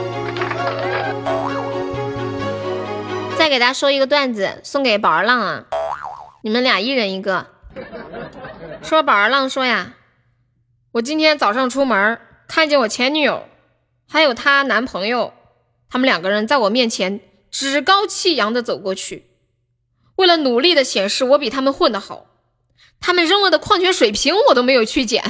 [3.38, 5.66] 再给大家说一个段子，送给宝儿浪啊！
[6.42, 7.48] 你们俩一人一个。
[8.82, 9.96] 说宝儿浪说呀，
[10.94, 12.18] 我今天早上出门，
[12.48, 13.44] 看见我前女友
[14.08, 15.34] 还有她男朋友，
[15.90, 17.20] 他们两个人在我面前
[17.52, 19.26] 趾高气扬的走过去。
[20.16, 22.28] 为了努力的显示我比他们混得好，
[23.02, 25.22] 他们扔了的矿泉水瓶我都没有去捡，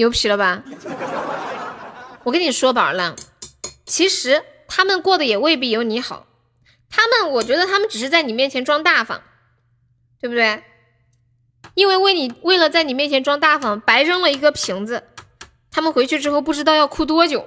[0.00, 0.62] 牛皮了吧？
[2.24, 3.14] 我跟你说，宝儿浪，
[3.84, 6.26] 其实他们过得也未必有你好，
[6.88, 9.20] 他们我觉得他们只是在你面前装大方，
[10.18, 10.62] 对不对？
[11.74, 15.04] 因为为你为了在你面前装大方，白扔了一个瓶子，
[15.70, 17.46] 他们回去之后不知道要哭多久。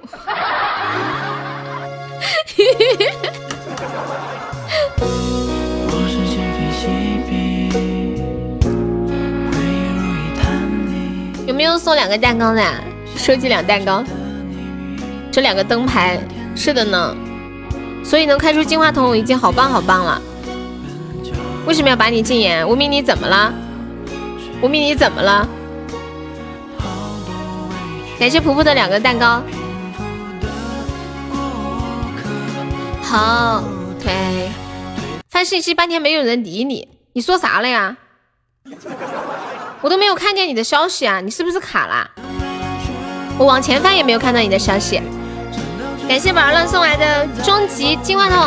[11.54, 12.60] 有没有送两个蛋糕的？
[13.16, 14.02] 收集两蛋糕，
[15.30, 16.18] 这两个灯牌
[16.56, 17.16] 是的呢。
[18.02, 20.20] 所以能开出金话筒已经好棒好棒了。
[21.64, 22.68] 为什么要把你禁言？
[22.68, 23.54] 无名你怎么了？
[24.62, 25.48] 无名你怎么了？
[28.18, 29.40] 感谢婆婆的两个蛋糕。
[33.00, 33.62] 好。
[35.30, 37.96] 发信息半天没有人理你，你说啥了呀？
[39.84, 42.10] 我都没有看见你的消息啊，你是不是卡啦？
[43.38, 44.98] 我往前翻也没有看到你的消息。
[46.08, 48.38] 感谢宝儿浪送来的终极金话筒。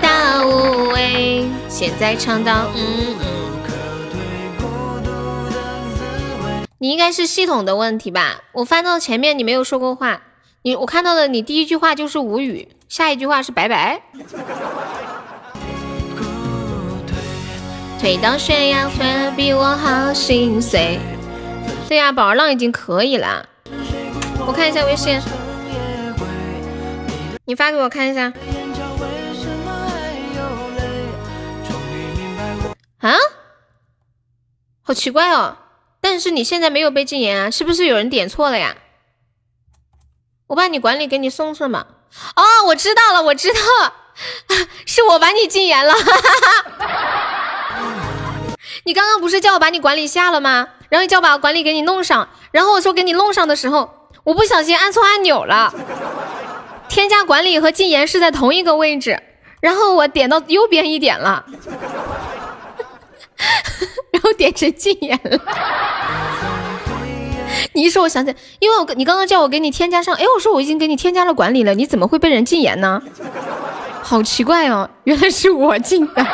[0.00, 3.16] 大无畏，现在唱到嗯。
[6.78, 8.42] 你应该是系统的问题吧？
[8.52, 10.22] 我翻到前面你没有说过话，
[10.62, 14.02] 你我看到的你第一句话就是无语，下一句话是拜拜。
[17.98, 20.98] 推到悬崖会比我好心碎。
[21.88, 23.48] 对呀，宝儿浪已经可以了。
[24.46, 25.20] 我看一下微信，
[27.46, 28.32] 你发给我看一下。
[32.98, 33.14] 啊？
[34.82, 35.56] 好奇怪哦！
[36.00, 37.50] 但是你现在没有被禁言啊？
[37.50, 38.76] 是不是有人点错了呀？
[40.48, 41.86] 我把你管理给你送送嘛。
[42.36, 43.60] 哦，我知道了，我知道，
[44.86, 45.94] 是我把你禁言了。
[48.86, 50.68] 你刚刚不是叫我把你管理下了吗？
[50.88, 53.90] 然后叫我把管理给你弄上，然后我说给你弄上的时候，
[54.22, 55.74] 我不小心按错按钮了。
[56.88, 59.20] 添加管理和禁言是在同一个位置，
[59.58, 61.44] 然后我点到右边一点了，
[64.12, 65.40] 然后点成禁言了。
[67.72, 73.02] 你一说，我想起来，因为我你刚刚叫我给你添加上，哎，我说我已经给你添加了管理了，你怎么会被人禁言呢？
[74.00, 76.24] 好奇怪哦，原来是我禁的。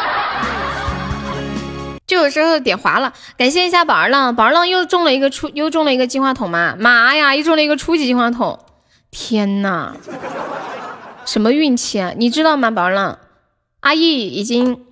[2.06, 8.58] 就有时候点滑了，感谢一下宝儿浪，宝儿浪又中了一个初，又中了一个金话筒嘛，妈呀，又中了一个初级金话筒，
[9.10, 9.94] 天呐，
[11.24, 12.12] 什么运气啊？
[12.16, 13.18] 你知道吗，宝儿浪，
[13.80, 14.84] 阿易已经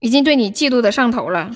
[0.00, 1.50] 已经对你嫉妒的上头了，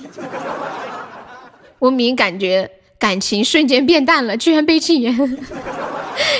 [1.79, 5.13] 我明感觉感情瞬间变淡了，居然被禁言，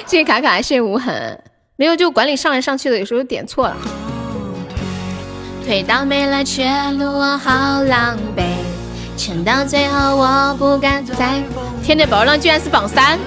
[0.06, 1.44] 谢谢卡卡，谢谢无痕，
[1.76, 3.78] 没有就管理上来上去的，有时候点错了。
[5.68, 6.64] 推到没了绝
[6.98, 8.46] 路，我好狼狈。
[9.18, 11.44] 撑到最后，我不敢再。
[11.84, 13.20] 天天宝儿浪居然是榜三。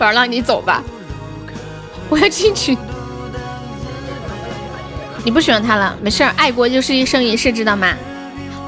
[0.00, 0.82] 宝儿浪，你走吧，
[2.08, 2.76] 我要进去。
[5.24, 7.94] 你不喜欢他了，没事儿，爱国就是一生一世，知道吗？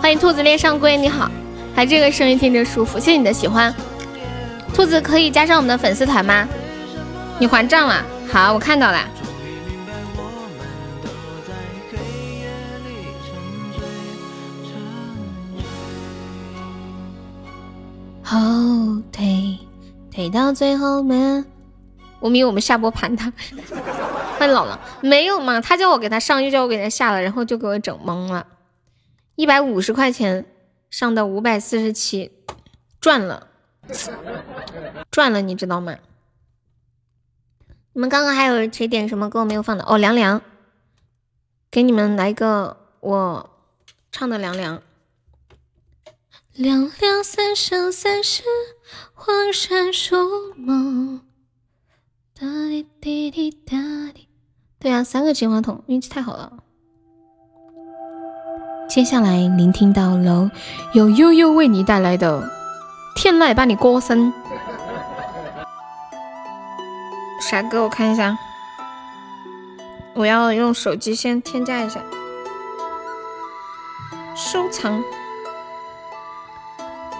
[0.00, 1.28] 欢迎兔子恋上龟，你好，
[1.74, 3.74] 还这个声音听着舒服，谢谢你的喜欢。
[4.72, 6.46] 兔子可以加上我们的粉丝团吗？
[7.36, 8.00] 你还账了？
[8.32, 9.00] 好，我看到了。
[18.24, 19.58] 后退，
[20.10, 21.44] 退到最后面。
[22.20, 23.30] 我以为我们下播盘他，
[24.38, 24.80] 太老了。
[25.02, 28.46] 没有嘛，他叫我给他上，又叫我给他下了，然后就给我整懵了。
[29.36, 30.46] 一百五十块钱
[30.88, 32.32] 上到五百四十七，
[32.98, 33.48] 赚了，
[35.10, 35.96] 赚了，你知道吗？
[37.92, 39.84] 你们刚刚还有谁点什么歌没有放的？
[39.86, 40.40] 哦，凉凉，
[41.70, 43.50] 给你们来一个我
[44.10, 44.80] 唱的凉凉。
[46.54, 48.44] 两两三生三世，
[49.12, 51.20] 黄山树梦。
[52.32, 53.76] 哒滴滴滴哒
[54.14, 54.28] 滴。
[54.78, 56.52] 对啊，三个金话筒，运气太好了。
[58.88, 60.48] 接下来聆听到了
[60.92, 62.40] 由悠悠为你带来的
[63.16, 64.32] 《天籁把你歌声》。
[67.40, 67.82] 啥歌？
[67.82, 68.38] 我看一下。
[70.14, 72.00] 我要用手机先添加一下，
[74.36, 75.02] 收藏。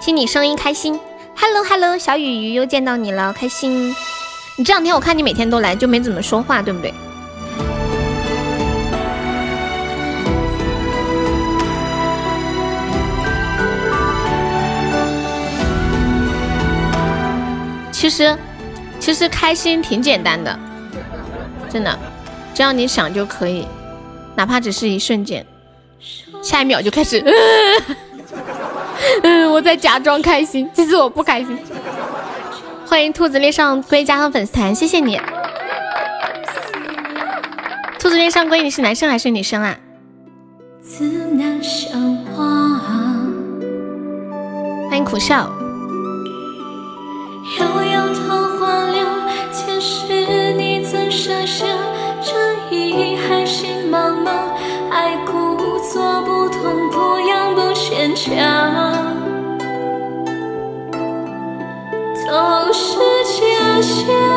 [0.05, 0.99] 听你声音开心
[1.35, 3.89] ，Hello Hello，小雨雨又见到你了，开心。
[4.55, 6.93] 你这两天我看你每天都来，就没怎么说话，对不对？
[17.91, 18.37] 其实，
[18.99, 20.59] 其实开心挺简单的，
[21.67, 21.97] 真的，
[22.53, 23.67] 只要你想就可以，
[24.35, 25.43] 哪怕只是一瞬间，
[26.43, 27.25] 下一秒就开始。
[29.23, 31.57] 嗯， 我在假装开心，其实我不开心。
[32.87, 35.19] 欢迎兔子恋上龟加上粉丝团，谢谢你。
[37.99, 39.75] 兔子恋上龟，你是男生还是女生啊？
[44.89, 45.49] 欢迎苦笑。
[57.95, 58.94] 坚强，
[62.35, 64.34] 都是假象。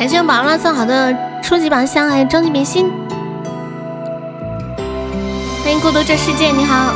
[0.00, 2.90] 感谢我宝浪送好的初级宝箱，还有终极明星。
[5.62, 6.94] 欢迎孤独这世界，你好。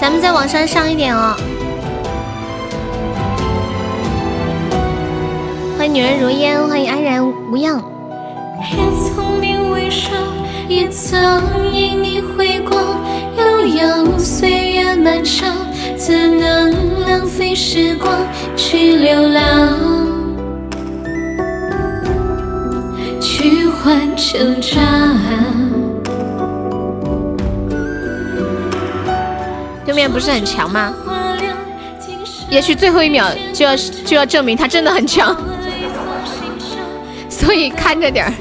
[0.00, 1.36] 咱们再往上上一点哦。
[5.78, 7.80] 欢迎女人如烟，欢迎安然无恙。
[8.72, 8.76] 也
[9.14, 10.10] 曾名为少，
[10.66, 12.76] 也曾因你回光，
[13.38, 15.54] 悠悠岁月漫长，
[15.96, 18.12] 怎能浪费时光
[18.56, 19.78] 去流浪，
[23.20, 24.80] 去换成长。
[29.84, 30.92] 对面不是很强吗？
[32.50, 35.36] 也许最后一秒就要就要证明他真的很强，
[37.28, 38.32] 所以看着点儿。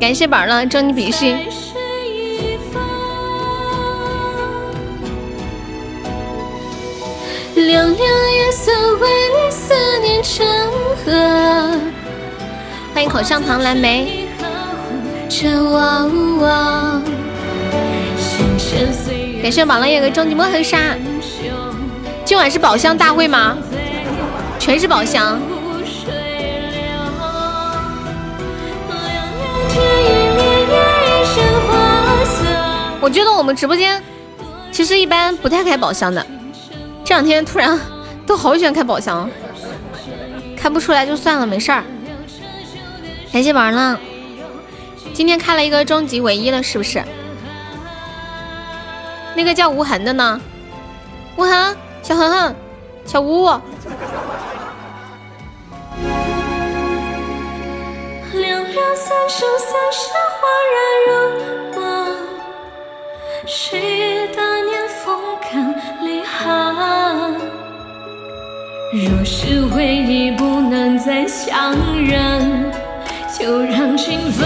[0.00, 1.36] 感谢宝浪终极比心。
[7.68, 10.46] 凉凉夜色为你思念成
[11.04, 11.78] 河，
[12.94, 14.26] 欢迎口香糖蓝莓。
[19.42, 20.96] 感谢宝浪夜个终极墨痕沙。
[22.24, 23.58] 今晚是宝箱大会吗？
[24.58, 25.38] 全是宝箱。
[32.98, 34.02] 我觉得我们直播间
[34.72, 36.26] 其实一般不太开宝箱的，
[37.08, 37.80] 这两天突然
[38.26, 39.30] 都好喜欢开宝箱，
[40.58, 41.82] 开不出来就算了，没事儿。
[43.32, 43.98] 感谢宝浪，
[45.14, 47.02] 今天开了一个终极唯一了，是不是？
[49.34, 50.38] 那个叫无痕的呢？
[51.36, 52.54] 无痕，小恒恒，
[53.06, 53.46] 小吴。
[58.34, 60.44] 凉凉三生三世恍
[60.74, 60.78] 然
[61.08, 61.10] 如
[61.80, 62.16] 梦，
[63.46, 63.97] 岁
[69.04, 71.72] 若是回忆不能再相
[72.04, 72.72] 认，
[73.38, 74.44] 就让情分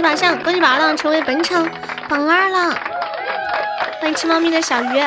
[0.00, 1.68] 好多的初级宝箱，恭喜宝浪成为本场
[2.08, 2.70] 榜二了。
[4.00, 4.98] 欢迎吃猫咪的小鱼，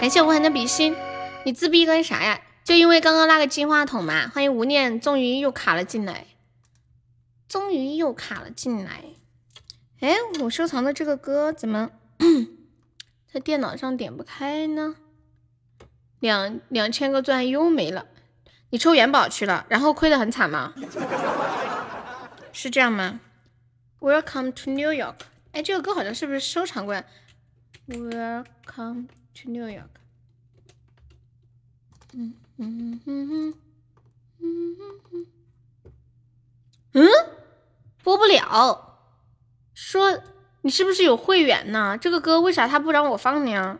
[0.00, 0.96] 感谢无痕的比心。
[1.44, 2.40] 你自闭干啥呀？
[2.64, 4.28] 就因为刚刚那个金话筒嘛。
[4.28, 6.26] 欢迎无念，终于又卡了进来，
[7.48, 9.04] 终于又卡了进来。
[10.00, 11.90] 哎，我收藏的这个歌怎么
[13.32, 14.96] 在电脑上点不开呢？
[16.18, 18.06] 两两千个钻又没了。
[18.70, 20.74] 你抽元宝去了，然后亏得很惨吗？
[22.52, 23.20] 是这样吗
[24.04, 25.14] ？Welcome to New York。
[25.52, 26.94] 哎，这个歌好像是不是收藏过
[27.88, 29.88] ？Welcome to New York。
[32.12, 33.54] 嗯嗯嗯嗯
[34.40, 35.26] 嗯嗯嗯
[36.92, 37.08] 嗯，
[38.02, 38.98] 播不了。
[39.72, 40.22] 说
[40.60, 41.96] 你是不是有会员呢？
[41.98, 43.78] 这个歌为啥他不让我放呢？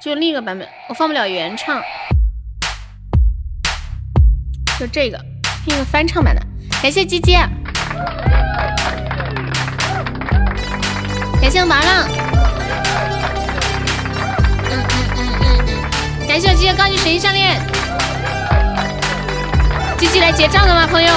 [0.00, 1.82] 就另一个版本，我放不了原唱，
[4.78, 5.18] 就这个，
[5.64, 6.40] 听个翻唱版的。
[6.82, 7.34] 感谢鸡鸡，
[11.40, 12.08] 感谢麻浪，
[14.64, 14.82] 嗯嗯
[15.16, 17.60] 嗯嗯嗯，感谢我鸡鸡高级神医项链，
[19.98, 21.12] 鸡鸡来结账了吗，朋友？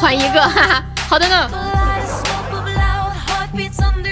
[0.00, 1.48] 还一个，哈哈，好的呢。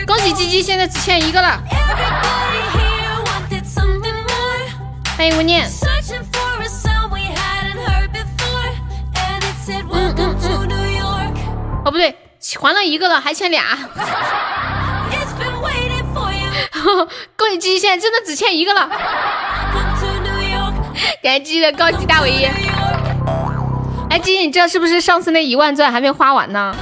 [0.06, 1.60] 恭喜鸡鸡，现在只欠一个了。
[5.16, 5.68] 欢迎无念。
[11.84, 12.14] 哦不对，
[12.58, 13.64] 还了一个了，还欠俩。
[17.36, 18.88] 恭喜鸡鸡，现在真的只欠一个了。
[21.22, 22.48] 感谢鸡鸡的高级大尾翼。
[24.08, 26.74] 哎，鸡鸡，你知道是不是上次那一万钻还没花完呢？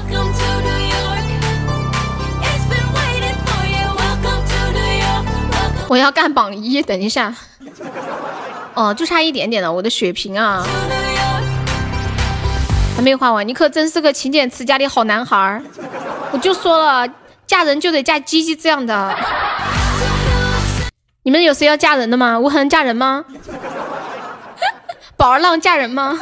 [5.89, 7.35] 我要干榜一，等一下。
[8.75, 10.63] 哦，就差一点点了，我的血瓶啊，
[12.95, 13.49] 还没有花完。
[13.49, 15.63] 你可真是个勤俭持家的好男孩儿。
[16.31, 17.09] 我就说了，
[17.47, 19.17] 嫁人就得嫁鸡鸡这样的。
[21.23, 22.39] 你们有谁要嫁人的吗？
[22.39, 23.25] 无痕嫁人吗？
[25.17, 26.19] 宝儿浪嫁人吗？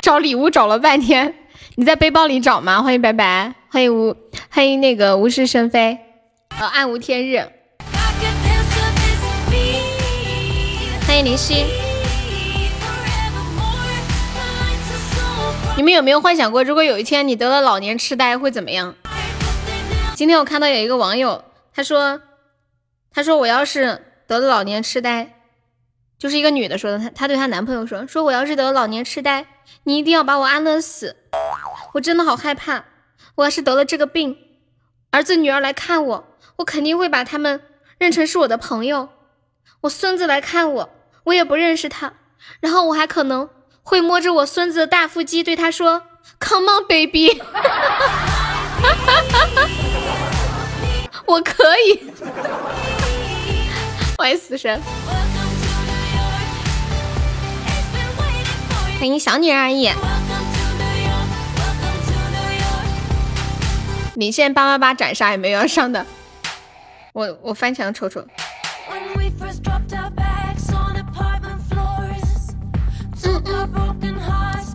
[0.00, 1.34] 找礼物找了半天，
[1.74, 2.80] 你在背包里找吗？
[2.80, 4.16] 欢迎白白，欢迎无，
[4.50, 5.98] 欢迎那个无事生非，
[6.58, 7.57] 呃，暗无天日。
[11.18, 11.66] 欢迎林夕，
[15.76, 18.94] 你们有没有幻想过，如果有一天你得了老年痴呆会怎么样？
[20.14, 22.22] 今天我看到有一个网友，他说，
[23.10, 25.40] 他说我要是得了老年痴呆，
[26.16, 29.44] 就是一个女的说的，她她对她男朋友说，说我要是得了老年痴呆，
[29.82, 31.16] 你一定要把我安乐死，
[31.94, 32.84] 我真的好害怕，
[33.34, 34.36] 我要是得了这个病，
[35.10, 36.28] 儿子女儿来看我，
[36.58, 37.60] 我肯定会把他们
[37.98, 39.08] 认成是我的朋友，
[39.80, 40.90] 我孙子来看我。
[41.28, 42.14] 我也不认识他，
[42.60, 43.50] 然后我还可能
[43.82, 46.04] 会摸着我孙子的大腹肌对他说
[46.40, 47.28] ：“Come on, baby。
[51.26, 52.10] ”我可以。
[54.16, 54.80] 欢迎死神，
[58.98, 59.90] 欢迎小女人而已。
[64.14, 66.06] 你现在八八八斩杀也没有要上的，
[67.12, 68.24] 我我翻墙瞅瞅。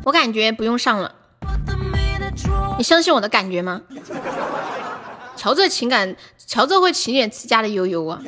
[0.03, 1.15] 我感觉不用上了，
[2.77, 3.81] 你相信我的感觉吗？
[5.37, 6.15] 瞧这情感，
[6.45, 8.19] 瞧这会勤俭持家的悠悠啊！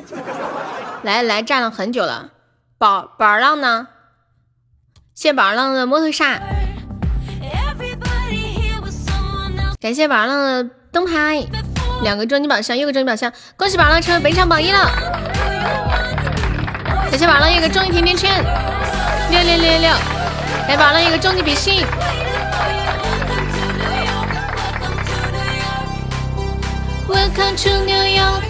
[1.02, 2.30] 来来，站了很久了，
[2.78, 3.88] 宝宝儿浪呢？
[5.14, 6.40] 谢宝儿浪的摩托刹，
[9.80, 11.46] 感谢宝儿浪的灯牌，
[12.02, 14.90] 两个终极宝箱，又个终极宝箱，恭喜宝儿浪成为本场榜一了！
[17.10, 18.42] 感谢宝儿浪一个终极甜甜圈，
[19.30, 20.15] 六六六六六。
[20.68, 21.84] 来宝了一个终极比心。
[27.08, 28.42] Welcome to New York。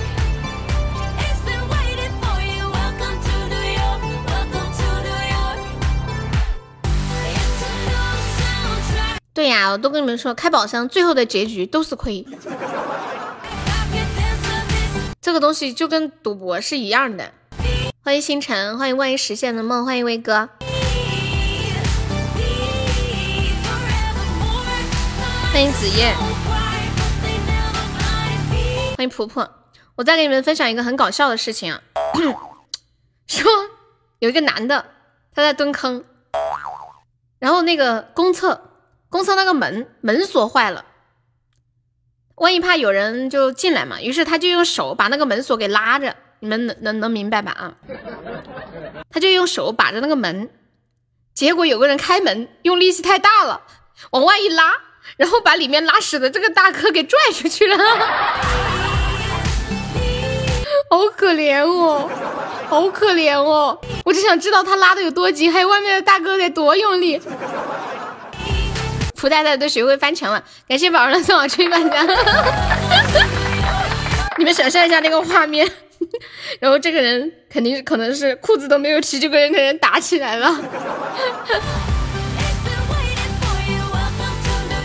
[9.34, 12.26] 对呀，我都跟你们说，开宝箱最后的结局都是亏。
[15.20, 17.30] 这个东西就跟赌博是一样的。
[18.02, 20.48] 欢迎星辰，欢迎万一实现的梦，欢迎威哥。
[25.56, 26.12] 欢迎子夜，
[28.94, 29.50] 欢迎婆婆。
[29.94, 31.80] 我再给你们分享一个很搞笑的事情啊，
[33.26, 33.50] 说
[34.18, 34.84] 有一个男的
[35.34, 36.04] 他在蹲坑，
[37.38, 38.70] 然后那个公厕
[39.08, 40.84] 公厕那个门门锁坏了，
[42.34, 47.74] 万一怕有人就进来嘛，于是他就用手把那个门锁给拉着，你们能能能明白吧啊？
[49.08, 50.50] 他就用手把着那个门，
[51.32, 53.62] 结果有个人开门用力气太大了，
[54.10, 54.82] 往外一拉。
[55.16, 57.76] 然后把里面拉屎的这个大哥给拽出去了，
[60.90, 62.08] 好可怜哦，
[62.68, 63.78] 好可怜哦！
[64.04, 67.20] 我只想知道他拉的有多急，还有外面的大哥得多用力。
[69.16, 72.06] 蒲太太都学会翻墙了，感谢宝儿的送我吹板家。
[74.38, 75.66] 你们想象一下那个画面，
[76.60, 80.54] 然后这个人肯定是可能是裤子都没有提就跟人跟人打起来了。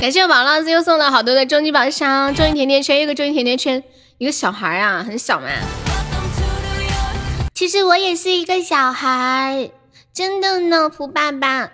[0.02, 3.84] 感谢王浪子又送了好多的终极宝箱，终极甜甜圈，一个终极甜甜圈，
[4.18, 5.48] 一个小孩啊，很小嘛。
[7.54, 9.70] 其实我也是一个小孩，
[10.12, 11.70] 真的呢，蒲爸爸，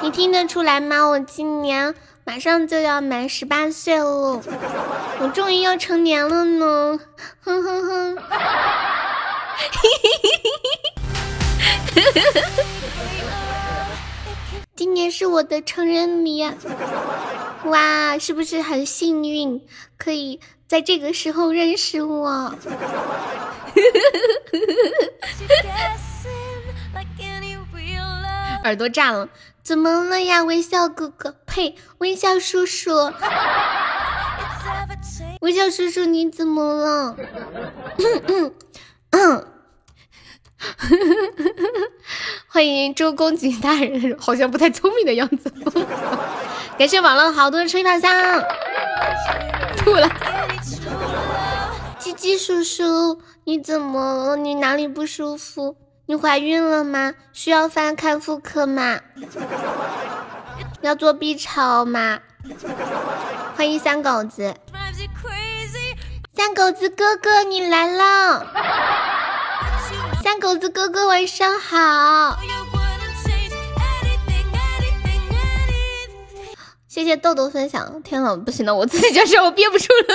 [0.00, 1.04] 你听得出来吗？
[1.10, 1.94] 我今年
[2.24, 4.42] 马上就要满十八岁了，
[5.20, 6.98] 我终于要成年了呢，
[7.40, 10.42] 哼哼哼，嘿嘿嘿
[11.94, 12.71] 嘿嘿嘿嘿。
[14.74, 16.42] 今年是我的成人礼，
[17.66, 19.60] 哇，是不是很幸运，
[19.98, 22.54] 可以在这个时候认识我？
[28.64, 29.28] 耳朵炸了，
[29.62, 30.42] 怎么了呀？
[30.44, 33.12] 微笑哥哥，呸，微笑叔叔，
[35.42, 37.16] 微笑叔叔，你怎么了？
[37.98, 38.54] 嗯 嗯
[39.10, 39.51] 嗯。
[42.48, 45.52] 欢迎周公瑾大人，好像不太聪明的样子。
[46.78, 48.10] 感谢网络好多吹宝箱，
[49.76, 50.08] 吐了。
[51.98, 54.36] 鸡鸡叔叔，你怎么了？
[54.36, 55.76] 你哪里不舒服？
[56.06, 57.14] 你怀孕了吗？
[57.32, 59.00] 需要翻看妇科吗？
[60.80, 62.20] 要做 B 超吗？
[63.56, 64.54] 欢迎三狗子，
[66.34, 68.46] 三狗子哥哥你来了，
[70.32, 72.38] 三狗子哥哥晚上好，
[76.88, 78.02] 谢谢豆豆分享。
[78.02, 80.14] 天呐，不行了，我自己讲事我憋不住了。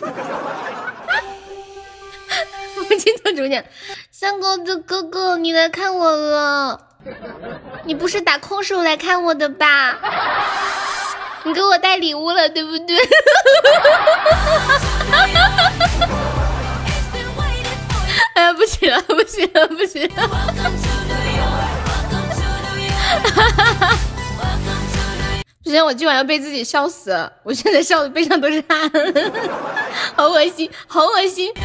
[2.88, 3.62] 我经常主讲，
[4.10, 6.80] 三狗子哥哥你来看我了，
[7.84, 9.98] 你不是打空手来看我的吧？
[11.44, 12.96] 你给我带礼物了，对不对？
[18.34, 20.28] 哎呀，不行了，不行了，不行了！
[25.62, 27.30] 不行，我今晚要被自己笑死！
[27.42, 28.90] 我现在笑的背上都是汗，
[30.16, 31.52] 好恶心，好恶心！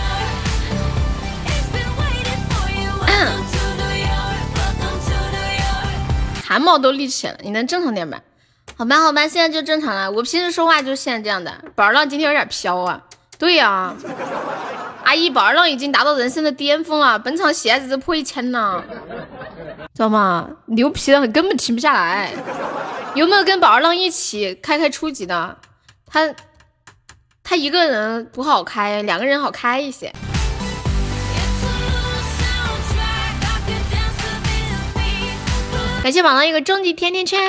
[6.47, 8.19] 汗毛都立起来了，你能正常点吧？
[8.77, 10.11] 好吧，好吧，现在就正常了。
[10.11, 11.51] 我平时说话就是现在这样的。
[11.75, 13.01] 宝儿浪今天有点飘啊。
[13.37, 13.93] 对呀，
[15.15, 18.83] 阿姨，宝儿浪已经达到人生的巅峰了，本场喜爱值破一千了，
[19.93, 20.45] 知道吗？
[20.65, 22.33] 牛皮的很，根本停不下来。
[23.13, 25.57] 有没有跟宝儿浪一起开开初级的？
[26.05, 26.35] 他
[27.45, 30.11] 他一个人不好开，两个人好开一些。
[36.03, 37.39] 感谢宝浪一个终极甜甜圈。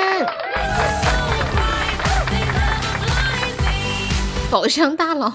[4.49, 5.33] 宝箱大佬，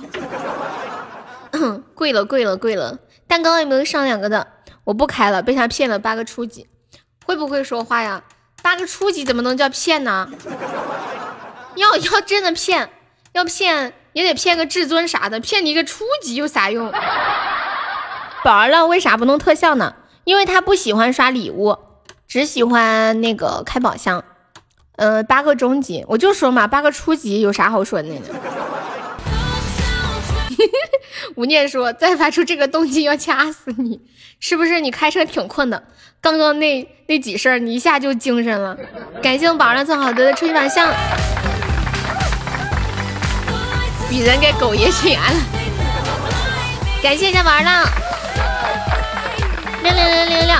[1.95, 2.99] 贵了贵了贵了！
[3.27, 4.47] 蛋糕有没有上两个的？
[4.83, 6.67] 我不开了，被他骗了八个初级，
[7.25, 8.23] 会不会说话呀？
[8.61, 10.29] 八个初级怎么能叫骗呢？
[11.75, 12.89] 要要真的骗，
[13.33, 16.91] 要骗也得骗个至尊啥的，骗你一个初级有啥用？
[18.43, 19.95] 宝儿浪为啥不弄特效呢？
[20.23, 21.77] 因为他不喜欢刷礼物，
[22.27, 24.23] 只喜欢那个开宝箱。
[24.97, 28.21] 呃，八个中级，我就说嘛，八个初级有啥好说的呢？
[31.35, 33.99] 吴念说：“再发出这个动静要掐死你，
[34.39, 34.79] 是不是？
[34.79, 35.83] 你开车挺困的，
[36.19, 38.77] 刚刚那那几声，你一下就精神了。”
[39.21, 40.93] 感谢我宝儿送好的出一把像，
[44.09, 45.41] 比人给狗爷请安了。
[47.01, 47.85] 感谢一下宝儿浪，
[49.83, 50.55] 六六六六六！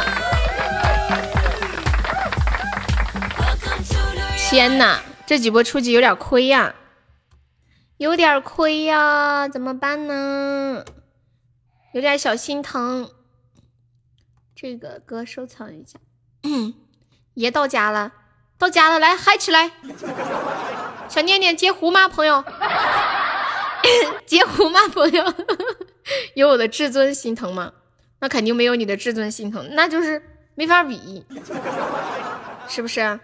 [4.38, 6.74] 天哪，这几波初级有点亏呀。
[8.02, 10.84] 有点亏呀，怎么办呢？
[11.94, 13.12] 有点小心疼。
[14.56, 16.00] 这个歌收藏一下。
[17.36, 18.12] 爷到家了，
[18.58, 19.74] 到家了，来嗨起来！
[21.08, 22.44] 小念念截胡吗，朋友？
[24.26, 25.24] 截胡吗，朋友？
[26.34, 27.72] 有我的至尊心疼吗？
[28.18, 30.20] 那肯定没有你的至尊心疼，那就是
[30.56, 31.24] 没法比，
[32.68, 33.20] 是不是？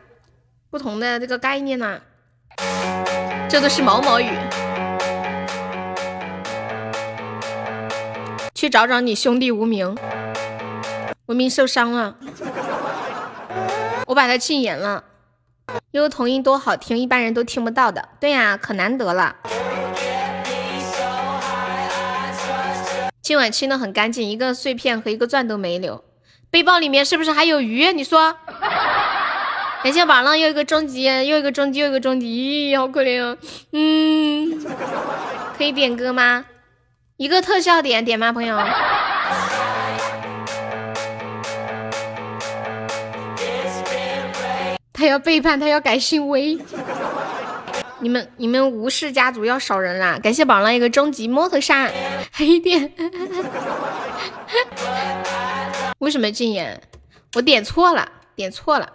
[0.70, 1.99] 不同的这个概念呢？
[3.49, 4.30] 这都是毛毛雨。
[8.58, 9.96] 去找找你兄弟无名，
[11.28, 12.16] 无名受伤了，
[14.08, 15.04] 我把他禁言了。
[15.92, 18.10] 悠悠童音多好听，一般人都听不到的。
[18.20, 19.36] 对呀，可难得了。
[23.22, 26.04] 今晚清的很干净，一个碎片和一个钻都没留。
[26.50, 27.94] 背包里面是不是还有鱼？
[27.94, 28.36] 你说。
[29.84, 32.26] 感谢宝浪又一个终极，又一个终极，又一个终极，
[32.74, 33.38] 咦好可怜啊。
[33.72, 34.66] 嗯，
[35.56, 36.44] 可以点歌吗？
[37.18, 38.56] 一个特效点点吗，朋友？
[44.94, 46.60] 他要背叛，他要改姓威。
[47.99, 50.19] 你们你们吴氏家族要少人啦！
[50.22, 51.89] 感谢宝浪一个终极摩托杀
[52.34, 52.94] 黑店。
[55.98, 56.80] 为什么禁言？
[57.34, 58.88] 我点错了，点错了。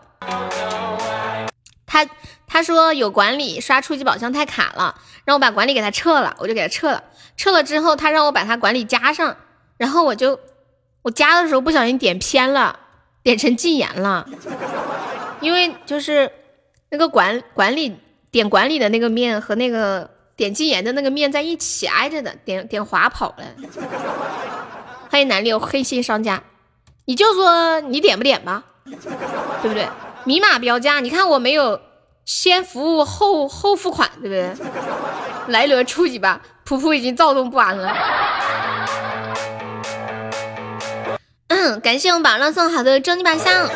[1.84, 2.08] 他
[2.46, 4.94] 他说有管理刷初级宝箱太卡了，
[5.24, 7.02] 让我把管理给他撤了，我就给他撤了。
[7.36, 9.36] 撤了之后，他让我把他管理加上，
[9.76, 10.38] 然后我就
[11.02, 12.78] 我加的时候不小心点偏了，
[13.22, 14.28] 点成禁言了。
[15.40, 16.30] 因为就是
[16.90, 17.96] 那个管管理
[18.30, 23.44] 点管理的那个面和那个点禁言的那个面在一起挨着的，点点滑跑了。
[25.10, 26.42] 欢迎南六黑心商家，
[27.06, 29.86] 你就说你点不点吧，对不对？
[30.24, 31.80] 明码标价，你看我没有
[32.24, 34.54] 先服务后后付款，对不对？
[35.48, 37.92] 来一轮初级吧，普普已经躁动不安了。
[41.48, 43.68] 嗯感谢我们宝浪送好的终极宝箱。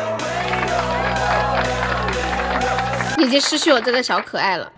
[3.17, 4.71] 已经失去我这个小可爱了，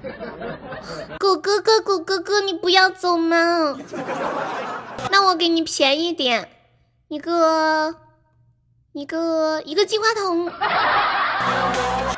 [1.19, 3.77] 狗哥哥，狗哥哥，你不要走嘛！
[5.11, 6.49] 那我给你便宜点，
[7.09, 7.95] 一个，
[8.93, 10.49] 一个，一个金话筒。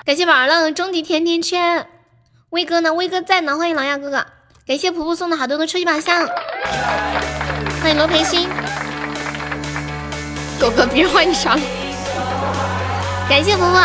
[0.04, 1.88] 感谢宝儿浪的终极甜甜圈，
[2.50, 2.92] 威哥呢？
[2.96, 4.26] 威哥在呢，欢迎狼牙哥哥。
[4.66, 6.28] 感谢普普送的好多个超级宝箱，
[7.82, 8.50] 欢迎罗培新。
[10.60, 11.60] 狗哥，别换衣裳。
[13.30, 13.80] 感谢婆婆。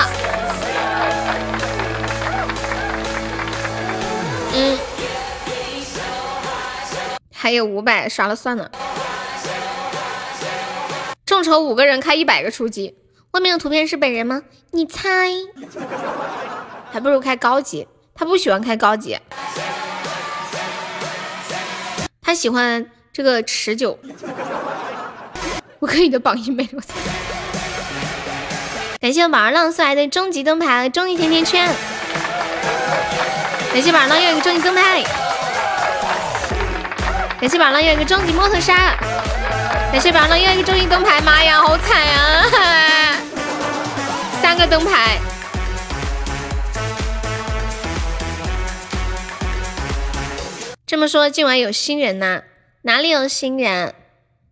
[4.54, 4.78] 嗯，
[7.34, 8.70] 还有五百，刷了算了。
[11.26, 12.94] 众筹五个人开一百个初级，
[13.36, 14.40] 外面的图片是本人吗？
[14.70, 15.28] 你猜？
[16.90, 19.20] 还不如开高级，他不喜欢开高级，
[22.22, 23.98] 他喜欢这个持久。
[25.80, 26.82] 我可以的榜一没了，
[29.02, 31.68] 感谢宝儿浪送来的终极灯牌、终极甜甜圈。
[33.70, 35.02] 感谢宝儿浪又一个终极灯牌，
[37.38, 38.96] 感谢宝儿浪又一个终极摩托沙，
[39.92, 41.20] 感谢宝儿浪又一个终极灯牌。
[41.20, 42.85] 妈呀，好惨啊！
[44.46, 45.18] 三个灯牌。
[50.86, 52.44] 这么说，今晚有新人呐？
[52.82, 53.92] 哪里有新人？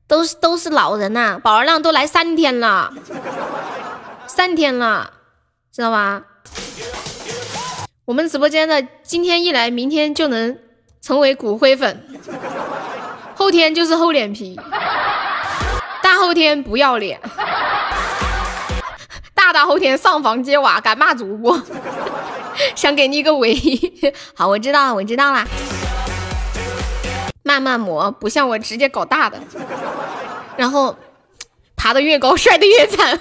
[0.08, 1.38] 都是都是老人呐！
[1.40, 2.92] 宝儿浪都来三天了，
[4.26, 5.12] 三天了，
[5.72, 6.22] 知道吧？
[8.04, 10.58] 我们直播间的今天一来，明天就能
[11.00, 12.04] 成为骨灰粉，
[13.36, 14.58] 后天就是厚脸皮，
[16.02, 17.20] 大后天不要脸，
[19.44, 21.62] 大大后天上房揭瓦，敢骂主播，
[22.74, 23.92] 想给你一个唯一。
[24.34, 25.46] 好，我知道了，我知道了。
[27.42, 29.38] 慢慢磨，不像我直接搞大的，
[30.56, 30.96] 然后
[31.76, 33.20] 爬得越高，摔得越惨。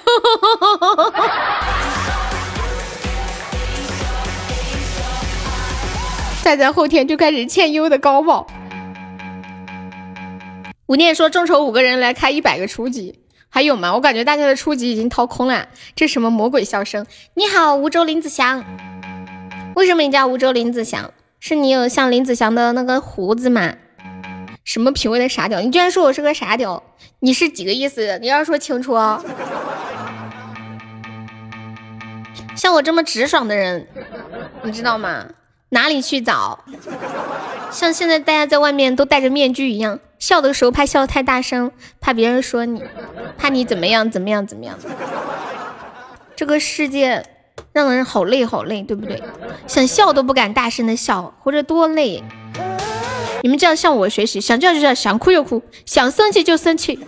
[6.42, 8.46] 再在后天就开始欠优的高保。
[10.86, 13.20] 吴念说众筹五个人来开一百个初级，
[13.54, 13.94] 还有吗？
[13.94, 15.68] 我感觉大家的初级已经掏空了。
[15.94, 17.06] 这什么魔鬼笑声？
[17.34, 18.64] 你好，梧州林子祥。
[19.76, 21.12] 为什么你叫梧州林子祥？
[21.38, 23.76] 是你有像林子祥的那个胡子吗？
[24.64, 25.60] 什么品味的傻屌？
[25.60, 26.82] 你居然说我是个傻屌？
[27.20, 28.18] 你是几个意思？
[28.18, 29.24] 你要说清楚哦。
[32.56, 33.86] 像我这么直爽的人，
[34.64, 35.26] 你知道吗？
[35.74, 36.60] 哪里去找？
[37.72, 42.80] 像现在大家在外面都戴着面具一样，笑的时候怕笑太大声，怕别人说你，
[43.36, 44.78] 怕你怎么样怎么样怎么样。
[46.36, 47.26] 这个世界
[47.72, 49.20] 让人好累好累，对不对？
[49.66, 52.22] 想笑都不敢大声的笑，活着多累。
[53.42, 57.00] 你们这样向我学习，想叫就叫，想哭就哭，想生气就生气，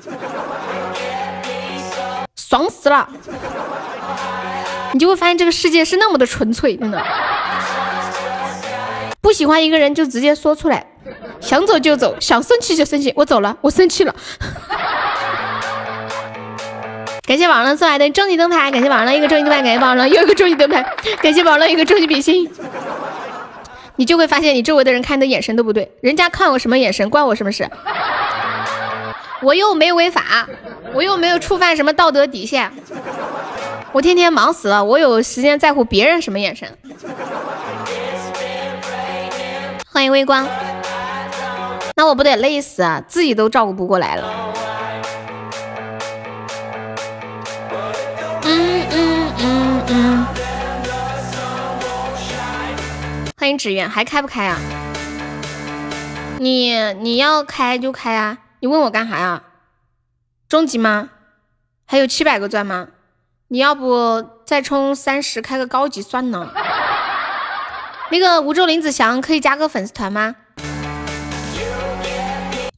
[2.34, 3.08] 爽死了！
[4.92, 7.00] 你就会发现这个世界是那么的纯粹，真的。
[9.26, 10.86] 不喜欢一个人就直接说出来，
[11.40, 13.12] 想走就走，想生气就生气。
[13.16, 14.14] 我走了，我生气了。
[17.26, 20.80] 感谢网上送来的终极灯牌，感谢网上一个终极灯牌，感谢网上又一个终极灯牌，
[21.20, 22.48] 感谢网上一个终极比心。
[23.96, 27.68] 你就会发现你周围的人看你的眼神都不对，人家看我什么眼神，关我什么事？
[29.42, 30.46] 我又没违法，
[30.94, 32.70] 我又没有触犯什么道德底线，
[33.90, 36.68] 我天天忙死了，我有时间在乎别人什么眼神？
[39.96, 40.46] 欢迎微光，
[41.94, 43.02] 那我不得累死啊！
[43.08, 44.30] 自己都照顾不过来了。
[48.42, 50.26] 嗯嗯嗯嗯。
[53.38, 54.58] 欢迎纸鸢，还开不开啊？
[56.40, 58.36] 你你要开就开啊！
[58.60, 59.44] 你问我干啥呀？
[60.46, 61.08] 终极吗？
[61.86, 62.88] 还有七百个钻吗？
[63.48, 66.52] 你要不再充三十开个高级算了。
[68.10, 70.36] 那个梧州林子祥可以加个粉丝团吗？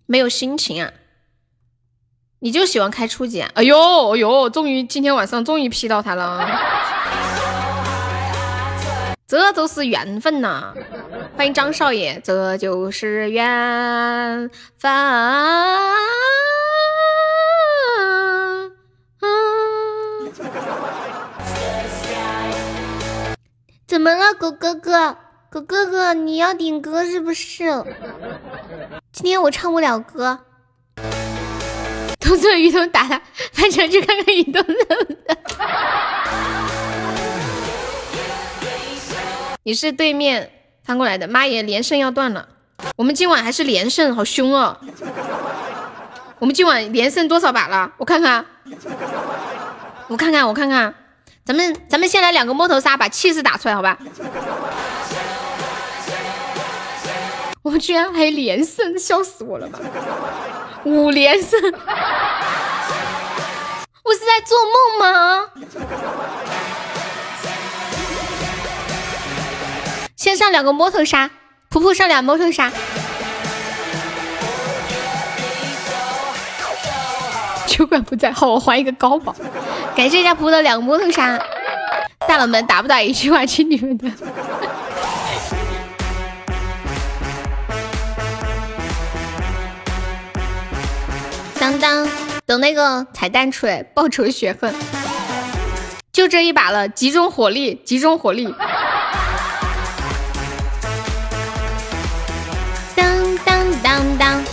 [0.06, 0.90] 没有心情啊？
[2.40, 3.42] 你就喜欢开初级？
[3.54, 6.48] 哎呦哎呦，终于今天晚上终于 P 到他了，
[9.28, 10.72] 这就是缘分呐！
[11.36, 14.90] 欢迎张少爷，这就是缘分。
[23.88, 25.16] 怎么了，狗哥哥？
[25.48, 27.64] 狗哥哥，你要点歌是不是？
[29.10, 30.40] 今天我唱不了歌。
[32.20, 33.18] 动作雨桐打他，
[33.54, 34.62] 翻墙去看看雨桐
[39.64, 40.50] 你是对面
[40.84, 42.46] 翻过来的，妈耶，连胜要断了。
[42.96, 44.78] 我们今晚还是连胜，好凶哦！
[46.38, 47.90] 我们今晚连胜多少把了？
[47.96, 48.44] 我看看。
[50.08, 50.94] 我看看，我看看，
[51.48, 53.96] 咱们咱们先来两个摸头杀，把气势打出来，好吧？
[57.64, 59.78] 我居然还连胜，笑死我了吧！
[60.84, 61.58] 五连胜，
[64.04, 65.46] 我是在做梦吗？
[70.16, 71.30] 先上两个摸头杀，
[71.70, 72.70] 普普上俩摸头杀。
[77.66, 79.34] 酒馆不在，好，我还一个高保。
[79.98, 81.36] 感谢一下普普的两个摸头杀，
[82.28, 84.08] 大佬们打不打一句话听你们的。
[91.58, 92.08] 当当，
[92.46, 94.72] 等那个彩蛋出来，报仇雪恨，
[96.12, 98.54] 就这一把了，集中火力，集中火力。
[102.94, 104.44] 当当当当，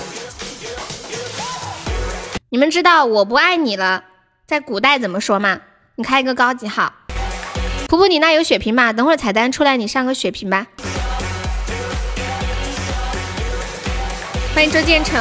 [2.50, 4.04] 你们知道我不爱你了，
[4.48, 5.60] 在古代怎么说嘛？
[5.96, 6.94] 你开一个高级号，
[7.88, 8.94] 普普，你那有血瓶吗？
[8.94, 10.68] 等会儿彩蛋出来，你上个血瓶吧。
[14.54, 15.20] 欢迎周建成。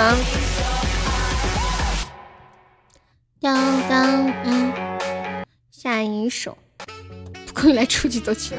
[3.40, 3.56] 刚
[3.88, 4.72] 刚嗯，
[5.70, 6.58] 下一首，
[7.54, 8.54] 可以来初级走起，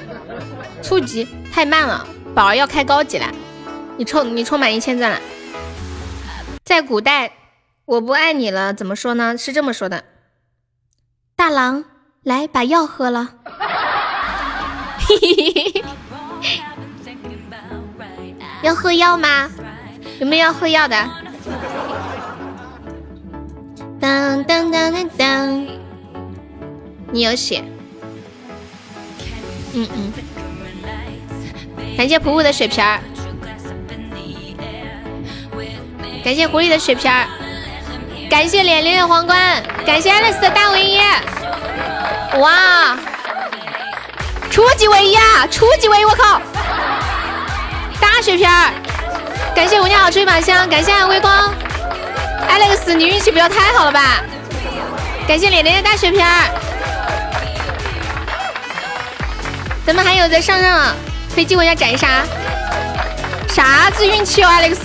[0.81, 3.31] 初级太慢了，宝儿要开高级了。
[3.97, 5.21] 你充你充满一千赞了。
[6.63, 7.33] 在古代，
[7.85, 9.37] 我不爱你了，怎么说呢？
[9.37, 10.03] 是这么说的：
[11.35, 11.83] 大郎，
[12.23, 13.29] 来把药喝了。
[18.63, 19.49] 要喝药吗？
[20.19, 20.95] 有没有要喝药的？
[23.99, 25.67] 当当当当当，
[27.11, 27.61] 你有血。
[29.73, 30.13] 嗯嗯，
[31.97, 33.01] 感谢普普的血瓶儿。
[36.23, 37.27] 感谢狐狸的血瓶儿，
[38.29, 40.99] 感谢脸脸的皇冠，感谢 Alex 的大唯一，
[42.39, 42.97] 哇，
[44.49, 46.41] 初级唯一啊，初级唯一，我靠，
[47.99, 48.71] 大血片儿，
[49.55, 51.53] 感谢五娘好吹马香，感谢微光
[52.49, 54.21] ，Alex 你运气不要太好了吧，
[55.27, 56.49] 感谢脸脸的大血片儿，
[59.85, 60.93] 咱们还有在上上，
[61.33, 62.23] 可以激活一下斩杀，
[63.49, 64.77] 啥子运气哦，Alex。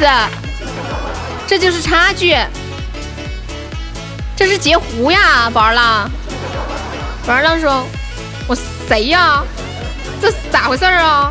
[1.46, 2.36] 这就是差距，
[4.40, 6.10] 这是截胡呀，宝儿郎！
[7.26, 7.84] 宝儿浪说
[8.48, 8.56] ：“我
[8.88, 9.44] 谁呀？
[10.18, 11.30] 这咋回事儿啊？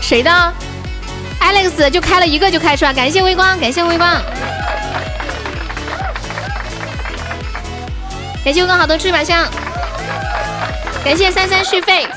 [0.00, 0.30] 谁的
[1.38, 4.10] ？Alex 就开了一个就开出来，感谢微光，感谢微光，
[8.42, 9.46] 感谢微光好多翅膀香，
[11.04, 12.08] 感谢三三续费，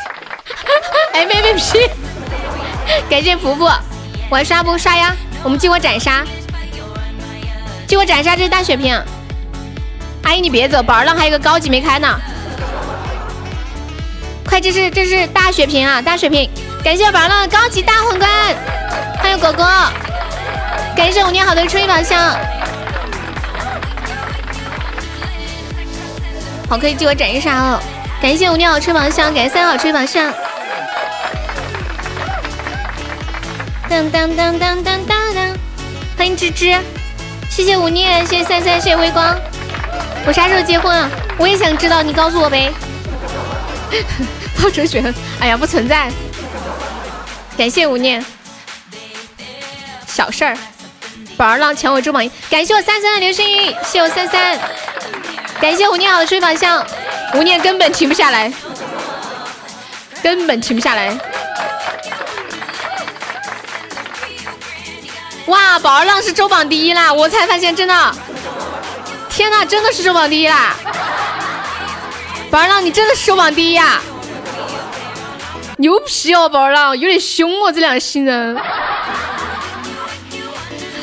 [1.14, 1.90] MVP，
[3.10, 3.70] 感谢福福，
[4.30, 5.14] 玩刷不刷呀？
[5.44, 6.24] 我们激活斩杀。”
[7.86, 8.98] 进我斩杀这是大血瓶，
[10.24, 12.08] 阿姨你别走，宝儿浪还有个高级没开呢，
[14.46, 16.50] 快这是这是大血瓶啊，大血瓶！
[16.84, 18.30] 感谢宝儿浪的高级大皇冠，
[19.20, 19.66] 欢迎果果，
[20.96, 22.36] 感谢五年好的春一宝箱，
[26.70, 27.80] 好可以给我斩杀哦！
[28.22, 30.32] 感谢五年好吹宝箱，感谢三好吹宝箱，
[33.90, 35.58] 当当当当当当当，
[36.18, 36.78] 欢迎芝芝。
[37.50, 39.36] 谢谢无念，谢谢三三，谢谢微光。
[40.26, 41.10] 我啥时候结婚啊？
[41.38, 42.72] 我也想知道，你告诉我呗。
[44.62, 45.04] 报仇雪，
[45.40, 46.12] 哎呀，不存在。
[47.58, 48.24] 感谢无念，
[50.06, 50.58] 小事儿。
[51.36, 54.58] 宝儿浪抢我周榜一，感谢我三三的流星雨，谢我三三。
[55.60, 56.86] 感谢无念好的追宝箱，
[57.34, 58.52] 无念根本停不下来，
[60.22, 61.18] 根本停不下来。
[65.48, 67.12] 哇，宝儿浪是周榜第一啦！
[67.12, 68.16] 我才发现，真的，
[69.32, 70.76] 天呐，真的是周榜第一啦！
[72.52, 74.02] 宝儿浪，你真的是周榜第一呀！
[75.78, 78.62] 牛皮哦，宝儿浪有点凶哦，这两个新人，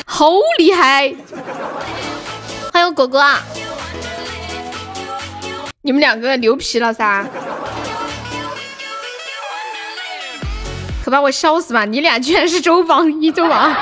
[0.05, 0.29] 好
[0.59, 1.11] 厉害！
[2.71, 3.25] 欢迎果果，
[5.81, 7.25] 你们两个牛皮了噻！
[11.03, 11.83] 可把我笑死吧！
[11.83, 13.75] 你俩居然是周榜一，周榜二。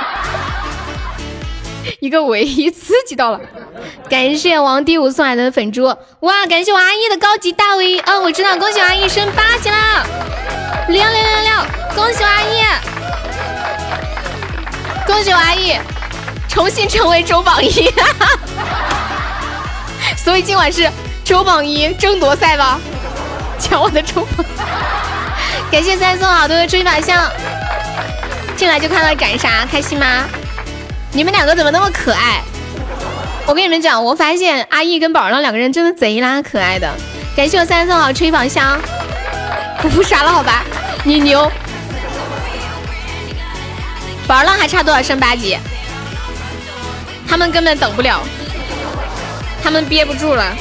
[1.99, 3.39] 一个唯一刺激到了，
[4.09, 5.85] 感谢王第五送来的粉珠，
[6.21, 6.45] 哇！
[6.47, 10.05] 感谢我阿姨的高级大 V，嗯，我知道，恭喜我阿姨升八级了，
[10.87, 11.51] 六六六六，
[11.95, 12.63] 恭喜我阿姨，
[15.05, 15.77] 恭喜我阿姨。
[16.49, 17.93] 重新成为周榜一，
[20.17, 20.89] 所以今晚是
[21.23, 22.79] 周榜一争夺赛吧，
[23.59, 24.43] 抢我的周榜，
[25.71, 27.31] 感谢三送好多的追法像，
[28.55, 30.23] 进来就看到斩杀，开心吗？
[31.13, 32.41] 你们两个怎么那么可爱？
[33.47, 36.93] 我跟你们讲，我发现阿义跟宝儿浪两个人真的贼拉可爱的。
[37.35, 38.79] 感谢我三送好吹宝箱，
[39.83, 40.63] 我不傻了好吧？
[41.03, 41.49] 你牛。
[44.27, 45.57] 宝儿浪还差多少升八级？
[47.27, 48.21] 他们根本等不了，
[49.63, 50.55] 他们憋不住了。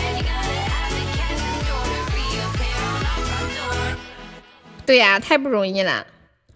[4.84, 6.06] 对呀，太不容易了。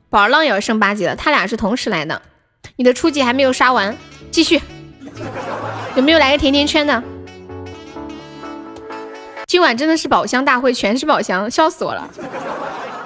[0.08, 2.22] 宝儿浪也要升八级了，他俩是同时来的。
[2.80, 3.94] 你的初级还没有刷完，
[4.30, 4.58] 继续。
[5.96, 7.02] 有没有来个甜甜圈的？
[9.46, 12.08] 今晚真的是宝箱大会，全是宝箱，笑死我了！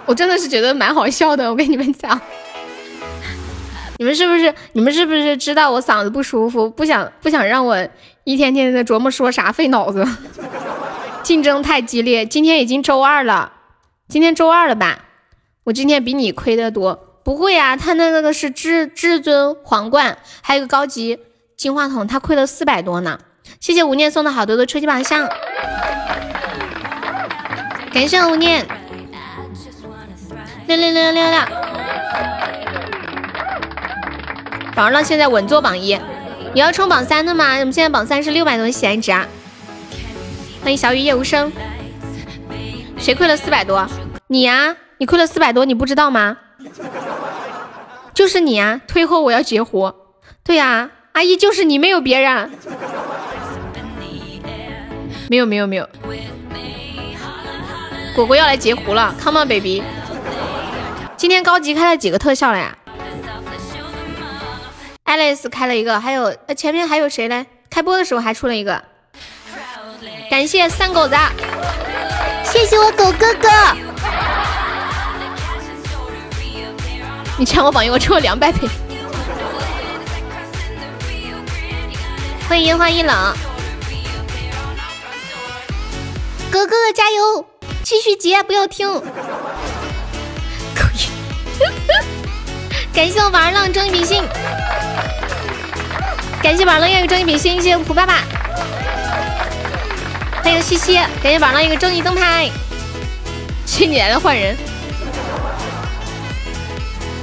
[0.06, 1.50] 我真的是觉得蛮好笑的。
[1.50, 2.20] 我跟你们讲，
[3.98, 7.76] 你们是不是你们是不是知道我嗓子不舒服，不想不想让我
[8.22, 10.06] 一天天的琢磨说啥，费脑子。
[11.24, 13.50] 竞争太激烈，今天已经周二了，
[14.06, 15.00] 今天周二了吧？
[15.64, 17.13] 我今天比你亏的多。
[17.24, 21.18] 不会呀，他那个是至至尊皇冠，还有个高级。
[21.56, 23.18] 金话筒他亏了四百多呢，
[23.60, 25.26] 谢谢吴念送的好多的初级宝箱，
[27.94, 28.66] 感谢吴念，
[30.66, 31.40] 六六六六六，
[34.74, 35.98] 宝儿浪现在稳坐榜一，
[36.52, 37.54] 你要冲榜三的吗？
[37.60, 39.26] 我们现在榜三是六百多喜爱值啊，
[40.62, 41.50] 欢迎小雨夜无声，
[42.98, 43.88] 谁亏了四百多？
[44.26, 46.36] 你呀，你亏了四百多，你不知道吗？
[48.14, 49.92] 就是你啊，退后我要截胡，
[50.42, 50.90] 对呀。
[51.12, 52.50] 阿姨就是你，没有别人。
[55.30, 55.88] 没有没有没有，
[58.16, 59.82] 果果要来截胡了，Come on baby。
[61.16, 62.76] 今天高级开了几个特效了呀
[65.04, 67.46] ？Alice 开了一个，还有呃前面还有谁嘞？
[67.70, 68.82] 开播的时候还出了一个。
[70.28, 71.14] 感谢三狗子，
[72.44, 73.48] 谢谢我狗哥哥。
[77.36, 78.68] 你抢我榜一，我抽了两百倍。
[82.48, 83.34] 欢迎烟花易冷，
[86.50, 87.44] 哥哥加油，
[87.82, 88.88] 继续接，不要停。
[90.74, 91.08] 可以，
[92.94, 94.22] 感谢我宝儿浪正义比心，
[96.40, 98.22] 感谢宝儿浪一个正义比心，谢谢蒲爸爸，
[100.42, 102.48] 欢迎西西，感谢宝儿浪一个正义灯牌，
[103.66, 104.56] 去你来了换人，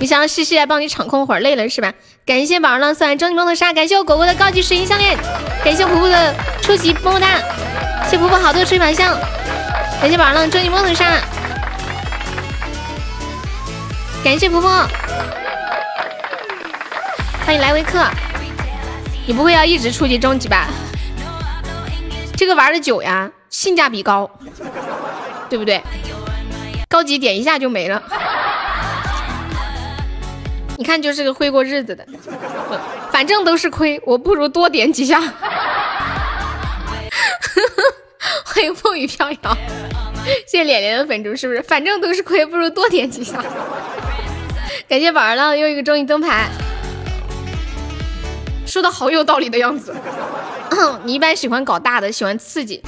[0.01, 1.93] 你想让西西来帮你场控会儿，累了是吧？
[2.25, 5.15] 感谢宝儿浪送来终极梦的杀，感谢我果果的高级水晶项链，
[5.63, 7.37] 感谢婆婆的初级么么哒，
[8.09, 9.15] 谢婆婆好多水宝箱，
[10.01, 11.05] 感谢宝儿浪终极梦的杀，
[14.23, 14.87] 感谢婆婆，
[17.45, 18.03] 欢迎来维克，
[19.27, 20.67] 你不会要一直初级中级吧？
[22.35, 24.27] 这个玩的久呀，性价比高，
[25.47, 25.79] 对不对？
[26.89, 28.01] 高级点一下就没了。
[30.81, 32.03] 你看，就是个会过日子的，
[33.13, 35.21] 反正都是亏，我不如多点几下。
[38.43, 39.37] 欢迎风雨飘摇，
[40.47, 41.61] 谢谢脸脸的粉猪，是不是？
[41.61, 43.45] 反正都是亏，不如多点几下。
[44.89, 46.49] 感谢宝儿浪又一个终极灯牌，
[48.65, 49.95] 说的好有道理的样子。
[51.05, 52.81] 你一般喜欢搞大的，喜欢刺激。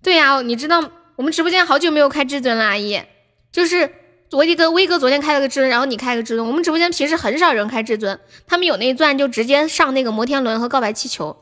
[0.00, 0.80] 对呀，你知道
[1.16, 3.02] 我们直播间好久没有开至尊了，阿姨，
[3.50, 3.90] 就是。
[4.32, 6.46] 威哥，威哥昨天开了个至尊，然后你开个至尊。
[6.46, 11.36] 我们直播间平时很少人开至尊，他们有那钻就直接上那个摩天轮和告白气球。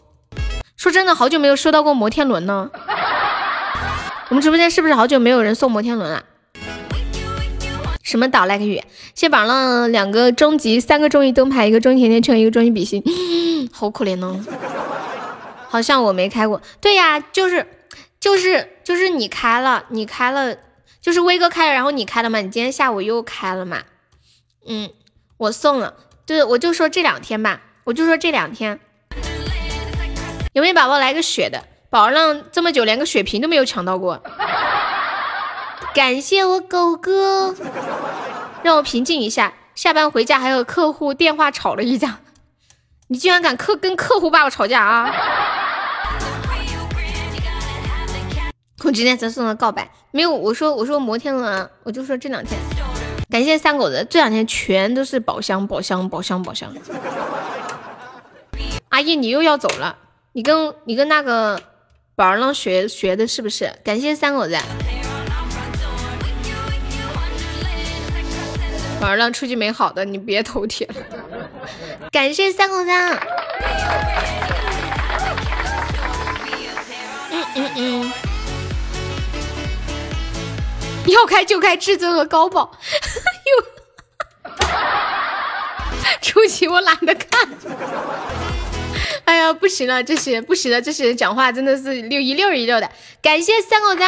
[0.76, 2.70] 说真的，好久没有收到过摩天轮呢。
[4.28, 6.24] 我们直播间是不是好久没有人送摩天轮了？
[8.02, 8.82] 什么岛来个雨？
[9.14, 13.02] 谢榜了两个终极，三个终极灯牌，一个终极甜甜圈，一个终极比心，
[13.72, 14.38] 好可怜哦。
[15.68, 16.60] 好像我没开过。
[16.80, 17.66] 对呀，就是
[18.20, 20.54] 就是就是你开了，你开了。
[21.04, 22.40] 就是威哥开了，然后你开了吗？
[22.40, 23.82] 你今天下午又开了嘛？
[24.66, 24.88] 嗯，
[25.36, 25.96] 我送了。
[26.24, 28.80] 对，我就说这两天吧，我就说这两天，
[30.54, 31.62] 有没有宝宝来个血的？
[31.90, 34.22] 宝儿浪这么久连个血瓶都没有抢到过。
[35.94, 37.54] 感谢我狗哥，
[38.62, 39.52] 让我平静一下。
[39.74, 42.20] 下班回家还有客户电话吵了一架，
[43.08, 45.14] 你居然敢客跟客户爸爸吵架啊！
[48.84, 52.60] 我今天才送的告白，没有我说我说摩天轮，我就说这两天，
[53.30, 56.70] 感谢三狗子，这两天全都是宝箱宝箱宝箱宝箱。
[58.90, 59.96] 阿姨你又要走了，
[60.32, 61.58] 你跟你跟那个
[62.14, 63.72] 宝儿浪学学的是不是？
[63.82, 64.54] 感谢三狗子，
[69.00, 70.94] 宝儿浪出去没好的，你别头铁了。
[72.12, 72.90] 感谢三狗子，
[77.30, 78.12] 嗯嗯嗯。
[81.12, 82.72] 要开就开至尊和高宝，
[83.44, 84.54] 哟，
[86.22, 87.48] 初级我懒得看，
[89.26, 92.90] 哎呀，不行了，这些不行了，这些人讲话真的是溜一溜一溜的。
[93.20, 94.02] 感谢三狗子，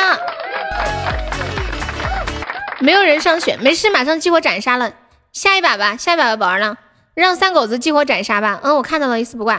[2.80, 4.92] 没有人上选，没事，马上激活斩杀了，
[5.32, 6.78] 下一把吧，下一把吧宝儿呢？
[7.14, 8.60] 让三狗子激活斩杀吧。
[8.62, 9.58] 嗯，我看到了，一丝不挂。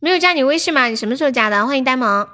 [0.00, 0.86] 没有加你微信吗？
[0.86, 1.66] 你什么时候加的？
[1.66, 2.28] 欢迎呆萌。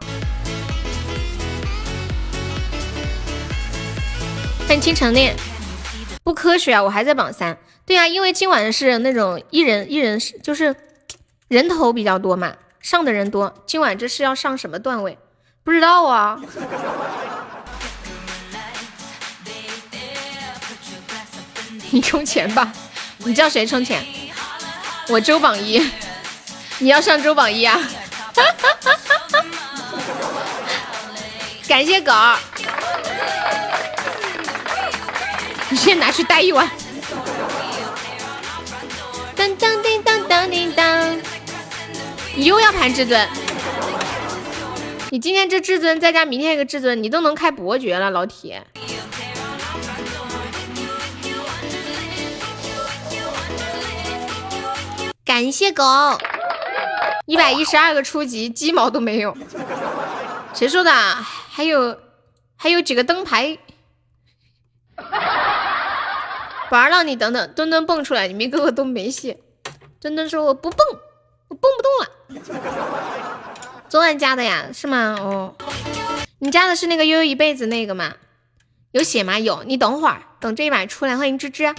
[4.73, 5.37] 欢迎倾城恋，
[6.25, 6.83] 不科学啊！
[6.83, 7.59] 我还在榜三。
[7.85, 10.75] 对啊，因为今晚是那种一人一人就是
[11.49, 13.53] 人头比较多嘛，上的人多。
[13.67, 15.19] 今晚这是要上什么段位？
[15.63, 16.41] 不知道啊。
[21.91, 22.73] 你充钱吧，
[23.19, 24.03] 你叫谁充钱？
[25.09, 25.87] 我周榜一，
[26.79, 27.77] 你要上周榜一啊？
[31.69, 32.11] 感谢狗，
[35.83, 36.71] 先拿去待一晚。
[39.35, 41.19] 当当叮当当叮当，
[42.37, 43.29] 你又要盘至尊？
[45.11, 48.65] 你今天这至尊再加明天一个至尊，你都能开伯爵了，老铁。
[55.25, 55.83] 感谢狗，
[57.27, 59.37] 一百一十二个初级，鸡毛都没有。
[60.55, 60.93] 谁说的？
[60.93, 61.99] 还有
[62.55, 63.59] 还有几个灯牌。
[66.73, 69.37] 宝儿让你等等，墩墩蹦出来，你们哥哥都没戏。
[70.01, 70.79] 墩墩说我不蹦，
[71.49, 73.85] 我蹦不动了。
[73.91, 74.71] 昨晚加的呀？
[74.73, 75.15] 是吗？
[75.21, 75.55] 哦，
[76.39, 78.15] 你加的是那个悠悠一辈子那个吗？
[78.93, 79.39] 有血吗？
[79.39, 79.63] 有。
[79.65, 81.15] 你等会儿，等这一把出来。
[81.15, 81.75] 欢迎芝芝。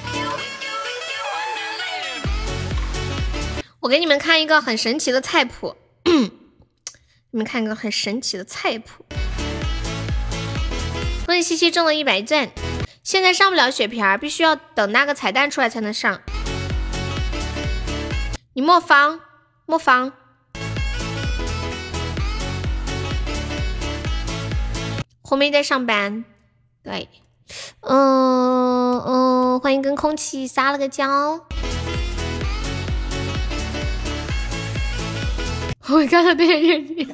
[3.80, 5.76] 我给你们看一个很神奇的菜谱，
[6.06, 9.04] 你们看一个很神奇的菜谱。
[11.26, 12.48] 恭喜西西中了一百钻，
[13.04, 16.22] 现在上不了血瓶，必须要等那个彩蛋出来才能上。
[18.54, 19.20] 你莫慌，
[19.66, 20.14] 莫慌。
[25.22, 26.24] 红梅在上班，
[26.82, 27.10] 对，
[27.82, 31.06] 嗯嗯，欢迎跟空气撒了个娇。
[35.90, 37.06] 我看到甜甜圈，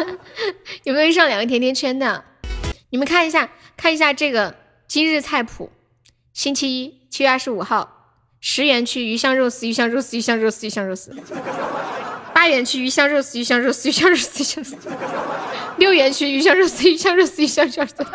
[0.84, 2.24] 有没有上两个甜甜圈的？
[2.88, 4.54] 你们看一下，看一下这个
[4.86, 5.70] 今日菜谱。
[6.32, 11.14] 星期一，七月二十五号，十元区鱼香肉丝，鱼香肉丝，鱼香肉丝，鱼香肉丝。
[12.34, 14.76] 八元区鱼香肉丝，鱼香肉丝，鱼香肉丝，鱼香肉丝。
[15.76, 18.06] 六元区鱼香肉丝，鱼香肉丝，鱼香肉丝。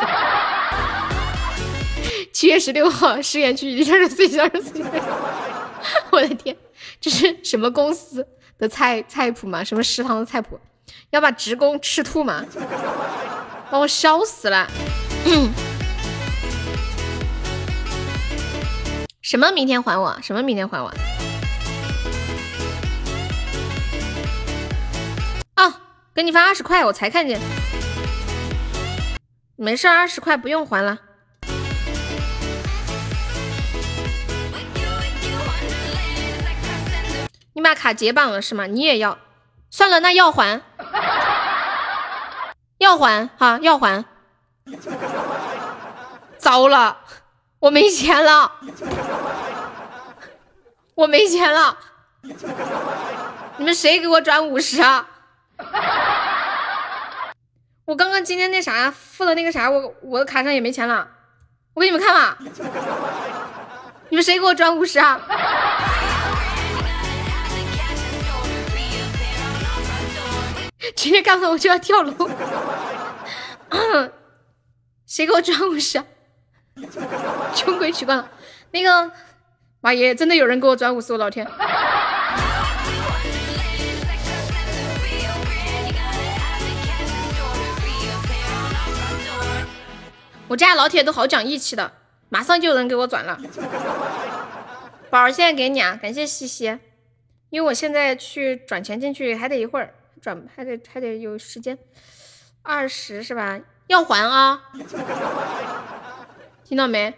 [2.32, 4.84] 七月十六号，十元区鱼香肉丝，鱼香肉丝。
[6.10, 6.56] 我的天，
[7.00, 8.26] 这是什么公司？
[8.58, 10.60] 的菜菜谱吗，什么食堂的菜谱，
[11.08, 12.44] 要把职工吃吐吗？
[13.70, 14.68] 把我笑死了！
[19.22, 20.18] 什么明天还我？
[20.22, 20.92] 什么明天还我？
[25.54, 25.80] 啊，
[26.12, 27.40] 给你发二十块，我才看见。
[29.56, 30.98] 没事，二十块不用还了。
[37.52, 38.66] 你把卡解绑了是吗？
[38.66, 39.16] 你也要？
[39.70, 40.60] 算了，那要还，
[42.78, 44.04] 要还哈，要还。
[46.38, 46.98] 糟了，
[47.58, 48.52] 我没钱了，
[50.94, 51.76] 我没钱了。
[53.56, 55.06] 你们谁给我转五十啊？
[57.84, 61.08] 我刚刚今天那啥付了那个啥，我我的卡上也没钱了。
[61.74, 62.36] 我给你们看嘛，
[64.08, 65.20] 你们谁给我转五十啊？
[70.96, 72.12] 今天干完我就要跳楼，
[75.10, 76.00] 谁给我转五十？
[77.52, 78.24] 穷鬼取关。
[78.70, 79.10] 那个
[79.80, 81.44] 妈耶，真的有人给我转五十，我老天！
[90.46, 91.92] 我家老铁都好讲义气的，
[92.28, 93.36] 马上就有人给我转了。
[95.10, 96.78] 宝儿，现在给你啊，感谢西西，
[97.48, 99.92] 因为我现在去转钱进去还得一会儿。
[100.22, 101.76] 转还得还得有时间，
[102.62, 103.58] 二十是吧？
[103.90, 104.62] 要还啊！
[106.62, 107.12] 听到没？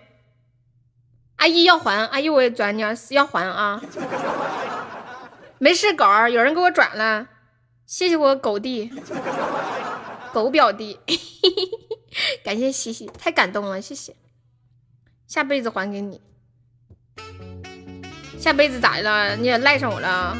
[1.36, 3.78] 阿姨要还，阿姨我也转你二十，要还啊！
[5.59, 7.27] 没事，狗儿，有人给我转了，
[7.85, 8.90] 谢谢我狗弟，
[10.32, 10.99] 狗表弟，
[12.43, 14.16] 感谢西西，太感动了，谢谢，
[15.28, 16.23] 下辈子还给你，
[18.39, 19.36] 下辈子咋的了？
[19.36, 20.35] 你也赖上我了？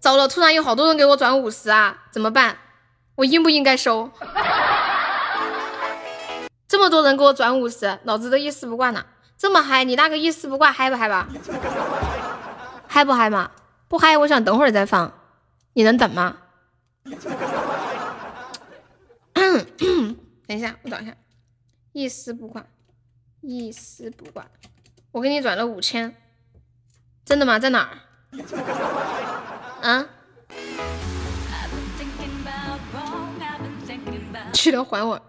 [0.00, 0.26] 糟了！
[0.26, 2.56] 突然有好多人给我转五十啊，怎么办？
[3.22, 4.10] 我应不应该收？
[6.66, 9.06] 这么多人给我转五十，老子都一丝不挂呢。
[9.38, 11.28] 这么嗨，你那个一丝不挂嗨不嗨吧？
[12.88, 13.52] 嗨不嗨嘛？
[13.86, 15.12] 不嗨，我想等会儿再放，
[15.74, 16.38] 你能等吗？
[19.34, 21.14] 等一下，我找一下，
[21.92, 22.64] 一丝不挂，
[23.40, 24.44] 一丝不挂，
[25.12, 26.16] 我给你转了五千，
[27.24, 27.60] 真的吗？
[27.60, 27.98] 在哪儿？
[29.80, 30.06] 啊？
[34.52, 35.20] 去了还我。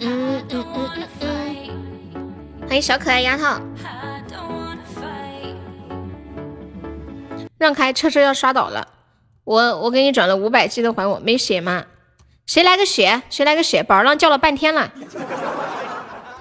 [0.00, 3.60] 嗯嗯嗯嗯嗯，欢迎小可爱丫头。
[7.58, 8.86] 让开，车车要刷倒了。
[9.44, 11.18] 我我给你转了五百，记得还我。
[11.18, 11.86] 没血吗？
[12.46, 13.22] 谁来个血？
[13.30, 13.82] 谁来个血？
[13.82, 14.92] 宝儿浪叫了半天了，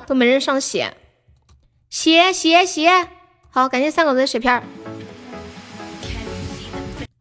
[0.05, 0.95] 都没人上血。
[1.89, 2.89] 血血血！
[3.49, 4.61] 好，感谢三狗子的血片儿。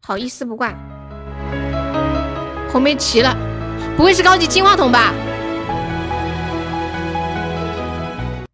[0.03, 0.73] 好，一丝不挂。
[2.77, 3.35] 红梅齐了，
[3.97, 5.11] 不会是高级金话筒吧？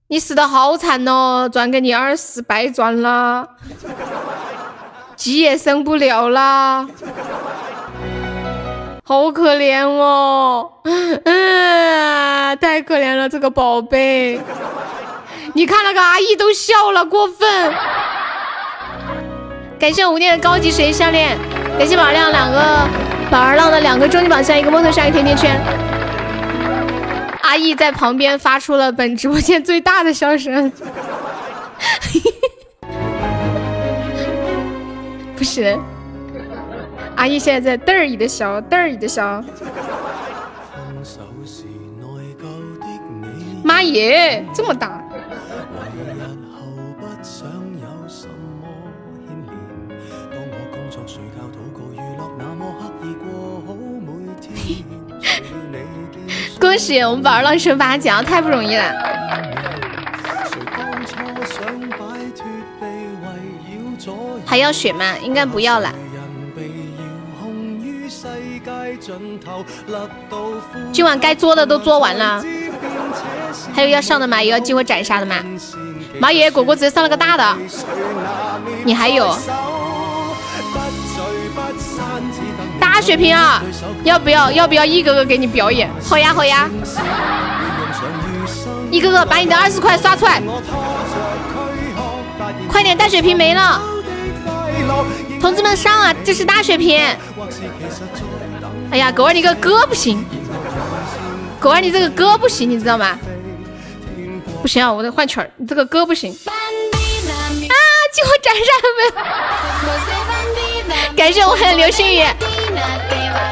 [0.08, 3.46] 你死的好惨哦，转给你二十白转了，
[5.18, 6.88] 鸡也生不了啦，
[9.04, 14.40] 好可怜哦，嗯，太可怜了这个宝贝，
[15.52, 17.74] 你看那个阿姨都笑了，过分。
[19.78, 21.38] 感谢无念的高级水项链，
[21.78, 22.88] 感谢马亮两个
[23.34, 25.60] 宝儿浪的两个终极宝箱，一个摩托车，一个甜甜圈。
[27.42, 30.72] 阿义在旁边发出了本直播间最大的笑声，
[35.36, 35.76] 不是，
[37.16, 39.44] 阿义现在在嘚儿一的笑，嘚儿一的笑。
[43.64, 45.03] 妈耶，这么大！
[56.64, 58.86] 恭喜我们宝儿浪升八奖，太不容易了。
[64.46, 65.04] 还要血吗？
[65.22, 65.92] 应该不要了。
[70.94, 72.42] 今晚该做的都做完了，
[73.76, 74.42] 还有要上的吗？
[74.42, 75.36] 也要激活斩杀的吗？
[76.18, 77.58] 妈耶，果果直接上了个大的，
[78.86, 79.38] 你还有？
[82.94, 83.60] 大血瓶啊！
[84.04, 84.52] 要不要？
[84.52, 85.90] 要不要一哥哥给你表演？
[86.08, 86.70] 好呀，好呀！
[88.92, 90.40] 一哥哥把你的二十块刷出来，
[92.70, 92.96] 快点！
[92.96, 93.82] 大血瓶没了，
[95.42, 96.14] 同志们上啊！
[96.24, 97.04] 这是大血瓶。
[98.92, 100.24] 哎呀，狗儿你个歌不行，
[101.60, 103.18] 狗儿你这个歌不行，你知道吗？
[104.62, 106.32] 不行啊，我得换曲儿，你这个歌不行。
[106.32, 106.54] 啊！
[108.14, 109.02] 就我斩杀了没
[110.94, 111.14] 有？
[111.16, 112.24] 感谢我的流星雨。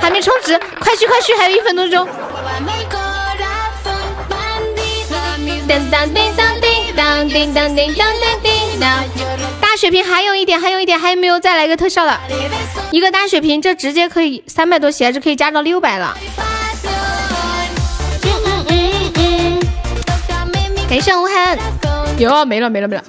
[0.02, 2.07] 还没充值，快去快去，还有一分多钟。
[9.60, 12.19] 大血瓶还有一点，还有一点，还有没有再来一个特效的？
[12.91, 16.18] 一个大血瓶，这直接可以三百多血，还是可以加到六百了。
[20.89, 21.57] 感谢无痕，
[22.19, 23.03] 哟没了没了没了。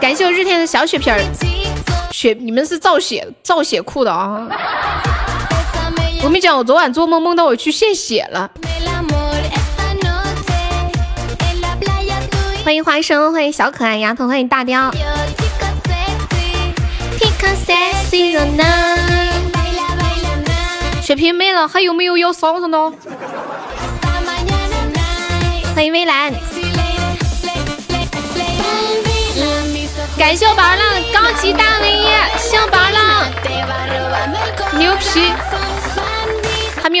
[0.00, 1.18] 感谢我日天的小血瓶儿，
[2.12, 4.46] 血你们是造血造血库的啊。
[4.50, 5.11] 我
[6.32, 8.50] 跟你讲，我昨晚做梦梦到我去献血了。
[12.64, 14.90] 欢迎花生，欢迎小可爱丫头，欢迎大雕。
[21.02, 22.78] 血瓶没了，还有没有要烧上的？
[25.74, 26.32] 欢迎微蓝。
[30.16, 32.06] 感谢我宝儿浪高级大 V，
[32.38, 33.28] 谢我宝儿浪，
[34.78, 35.30] 牛皮。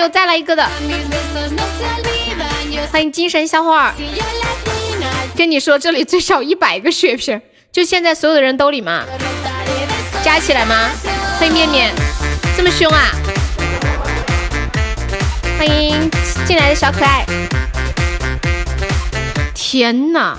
[0.02, 0.68] 还没有再来一个的，
[2.90, 3.94] 欢迎精神小伙儿。
[5.36, 9.04] 跟你说，这里最少一百个血瓶，就现在所有的人兜里吗？
[10.24, 10.90] 加起来吗？
[11.38, 11.92] 欢迎面面，
[12.56, 13.12] 这么凶啊！
[15.56, 16.10] 欢迎
[16.48, 17.24] 进来的小可爱。
[19.54, 20.36] 天呐，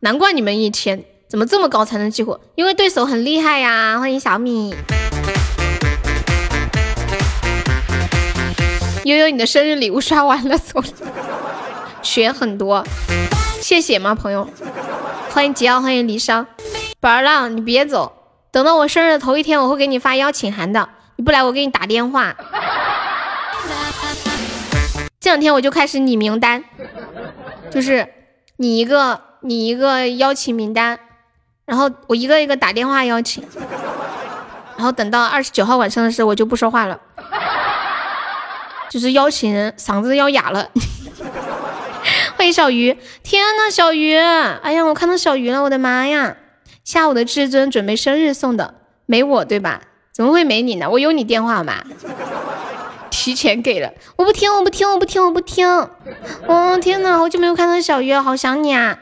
[0.00, 2.40] 难怪你们一天怎么这么高才能激活？
[2.54, 3.98] 因为对手很厉害呀！
[3.98, 4.74] 欢迎小米。
[9.04, 10.86] 悠悠，你的生日礼物刷完了，走了。
[12.02, 12.84] 血很多，
[13.60, 14.48] 谢谢吗，朋友？
[15.30, 16.46] 欢迎吉奥，欢迎离殇。
[17.00, 18.12] 宝儿浪，你别走，
[18.52, 20.88] 等到我生日的头一天，我会给你发邀请函的。
[21.16, 22.36] 你不来，我给你打电话。
[25.18, 26.62] 这两天我就开始拟名单，
[27.70, 28.08] 就是
[28.56, 30.98] 你一个，你一个邀请名单，
[31.64, 33.44] 然后我一个一个打电话邀请，
[34.76, 37.00] 然后等到二十九号晚上的时候，我就不说话了。
[38.92, 40.68] 就是邀请人，嗓子要哑了。
[42.36, 42.94] 欢迎小鱼！
[43.22, 44.14] 天呐，小鱼！
[44.18, 46.36] 哎呀，我看到小鱼了，我的妈呀！
[46.84, 48.74] 下午的至尊准备生日送的，
[49.06, 49.80] 没我对吧？
[50.12, 50.90] 怎么会没你呢？
[50.90, 51.82] 我有你电话吗？
[53.08, 55.66] 提前给了，我不听，我不听，我不听，我不听。
[56.46, 58.98] 哦天呐，好久没有看到小鱼，好想你啊！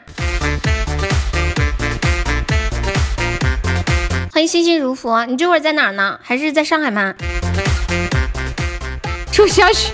[4.31, 6.17] 欢迎心心如佛，你这会儿在哪儿呢？
[6.23, 7.13] 还是在上海吗？
[9.31, 9.93] 注销去！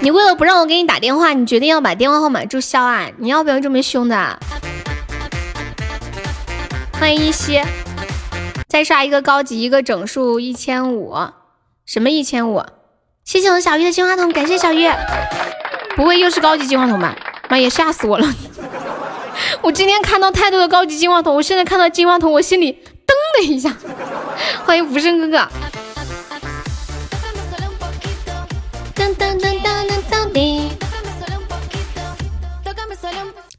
[0.00, 3.08] 你为了不让我给你打电话，你决定要把电话号码注销啊？
[3.18, 4.38] 你要不要这么凶的？
[6.98, 7.60] 欢迎一西，
[8.66, 11.14] 再刷一个高级，一个整数一千五，
[11.84, 12.64] 什么一千五？
[13.24, 14.88] 谢谢我们小鱼的金话筒，感谢小鱼。
[15.94, 17.14] 不会又是高级金话筒吧？
[17.50, 18.26] 妈也吓死我了！
[19.60, 23.76] 我今天看到太多的高级金话筒，我现在看到金话筒，我心里噔的一下。
[24.64, 25.46] 欢迎福生哥哥。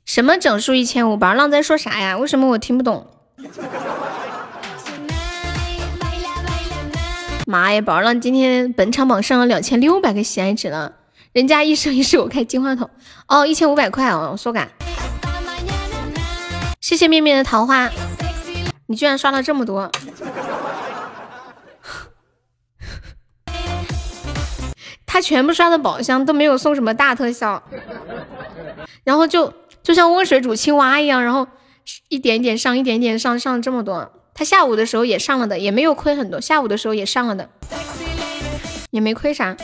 [0.05, 1.15] 什么整数一千五？
[1.15, 2.17] 宝浪在说啥呀？
[2.17, 3.07] 为什么我听不懂？
[7.47, 7.81] 妈呀！
[7.81, 10.93] 宝浪今天本场榜上了两千六百个喜爱值了，
[11.31, 12.89] 人家一生一世我开金话筒
[13.27, 14.69] 哦，一千五百块哦，我说感。
[16.81, 17.89] 谢谢面面的桃花，
[18.87, 19.89] 你居然刷了这么多，
[25.11, 27.61] 他全部刷的宝箱都没有送什么大特效，
[29.03, 31.45] 然后就就像温水煮青蛙一样，然后
[32.07, 34.09] 一点一点上，一点一点上，上了这么多。
[34.33, 36.39] 他下午的时候也上了的，也没有亏很多。
[36.39, 37.49] 下午的时候也上了的，
[38.91, 39.57] 也没亏啥。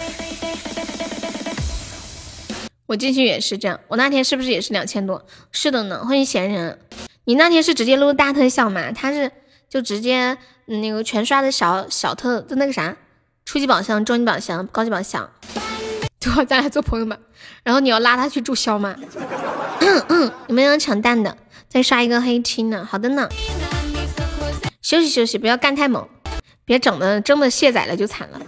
[2.87, 5.25] 我进去也是这样，我那天是不是也是两千多？
[5.53, 6.03] 是的呢。
[6.03, 6.77] 欢迎闲人，
[7.23, 8.91] 你那天是直接录大特效吗？
[8.91, 9.31] 他是
[9.69, 12.97] 就直接那个全刷的小小特，就那个啥，
[13.47, 15.29] 初级宝箱、中级宝箱、高级宝箱。
[16.19, 17.15] 对，咱俩做朋友吧。
[17.63, 18.93] 然后你要拉他去注销吗？
[20.49, 21.37] 有没有抢蛋的？
[21.69, 22.85] 再刷一个黑青呢？
[22.91, 23.29] 好的呢。
[24.81, 26.05] 休息休息，不要干太猛，
[26.65, 28.41] 别整的真的卸载了就惨了。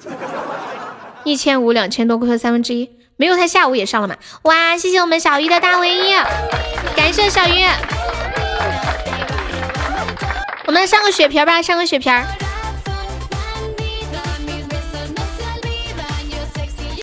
[1.23, 4.17] 一千五两千多，亏了三分之一，没有他下午也上了嘛？
[4.41, 6.11] 哇，谢谢我们小鱼的大唯一，
[6.97, 7.63] 感谢小鱼。
[10.67, 12.13] 我们上个血瓶吧，上个血瓶。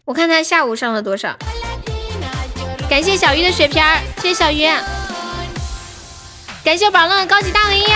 [0.07, 1.37] 我看他下午上了多少？
[2.89, 3.83] 感谢小鱼的血瓶，
[4.23, 4.65] 谢谢小鱼。
[6.62, 7.87] 感谢宝乐高级大唯一。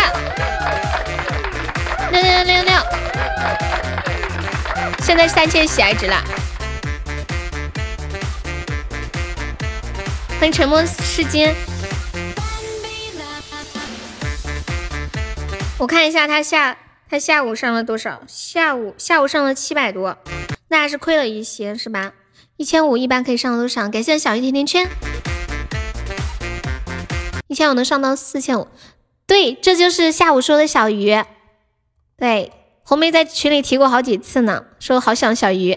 [2.11, 2.75] 六六六六六，
[5.05, 6.21] 现在三千喜爱值了。
[10.41, 11.55] 欢迎沉默是金。
[15.79, 16.77] 我看一下他下
[17.09, 18.21] 他下午上了多少？
[18.27, 20.19] 下午下午上了七百多，
[20.71, 22.13] 那还是亏了一些是吧？
[22.57, 23.89] 一千五一般可以上多少？
[23.89, 24.89] 感谢小鱼甜甜圈。
[27.49, 28.69] 一千五能上到四千五，
[29.27, 31.21] 对，这就是下午说的小鱼。
[32.17, 32.53] 对，
[32.85, 35.77] 红梅在群里提过好几次呢，说好想小鱼。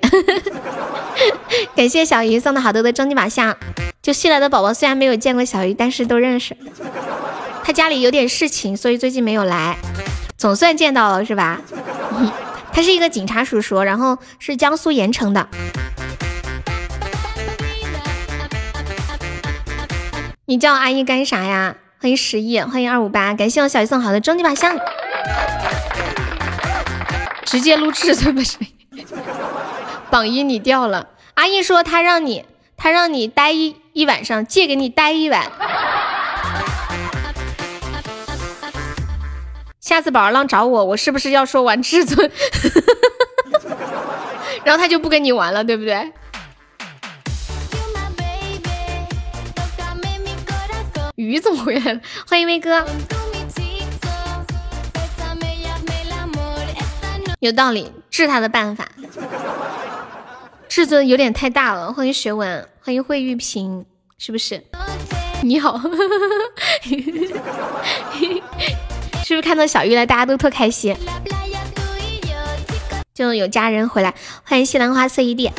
[1.76, 3.58] 感谢小鱼送的好多的终极宝箱。
[4.04, 6.56] 就新来的宝宝虽然没有见过小鱼，但是都认识。
[7.64, 9.78] 他家里有点事情，所以最近没有来，
[10.38, 11.60] 总算见到了是吧？
[12.74, 15.48] 他是一个警察叔叔，然后是江苏盐城的。
[20.46, 21.76] 你叫阿姨干啥呀？
[22.02, 24.76] 欢迎十亿，欢迎二五八，感谢我小姨送好的终极宝箱。
[27.46, 28.60] 直接录至尊的声
[28.92, 29.06] 音，
[30.10, 31.10] 榜一你掉了。
[31.36, 32.44] 阿姨说他让你，
[32.76, 35.52] 他让你待一一晚上，借给你待一晚。
[39.84, 42.32] 下次宝儿浪找我，我是不是要说玩至尊？
[44.64, 46.10] 然后他就不跟你玩了，对不对？
[51.16, 52.00] 鱼怎么回来了？
[52.26, 52.86] 欢迎威哥。
[57.42, 58.88] 有道理，治他的办法。
[60.70, 61.92] 至尊有点太大了。
[61.92, 63.86] 欢迎学文，欢迎惠玉萍，
[64.18, 64.64] 是不是？
[65.42, 65.78] 你好，
[69.24, 70.96] 是不是看到小玉了，大家都特开心？
[73.14, 74.14] 就有家人回来，
[74.44, 75.50] 欢迎西兰花色一地。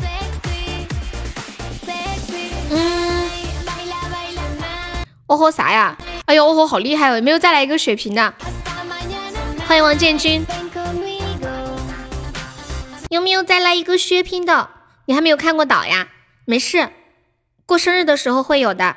[2.70, 3.31] 嗯，
[5.27, 5.97] 哦吼啥呀？
[6.27, 7.16] 哎呦，哦吼好厉害哦！
[7.16, 8.35] 有没有再来一个血瓶的？
[9.66, 10.45] 欢迎王建军。
[13.09, 14.69] 有没有再来一个血瓶的？
[15.07, 16.09] 你还没有看过岛呀？
[16.45, 16.91] 没事，
[17.65, 18.97] 过生日的时候会有的。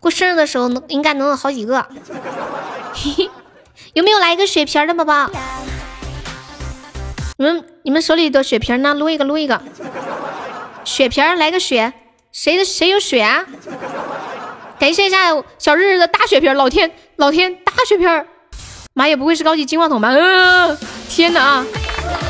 [0.00, 1.86] 过生日的时候能应该能有好几个。
[3.92, 5.30] 有没有来一个血瓶的宝宝？
[7.36, 8.94] 你们你们手里的血瓶呢？
[8.94, 9.60] 撸一个，撸一个。
[10.84, 11.92] 血瓶来个血，
[12.32, 13.44] 谁的谁有血啊？
[14.78, 18.24] 感谢一下小日日的大血瓶，老天老天大血瓶，
[18.94, 20.10] 妈也不会是高级金话筒吧？
[20.10, 20.78] 嗯，
[21.08, 21.64] 天哪！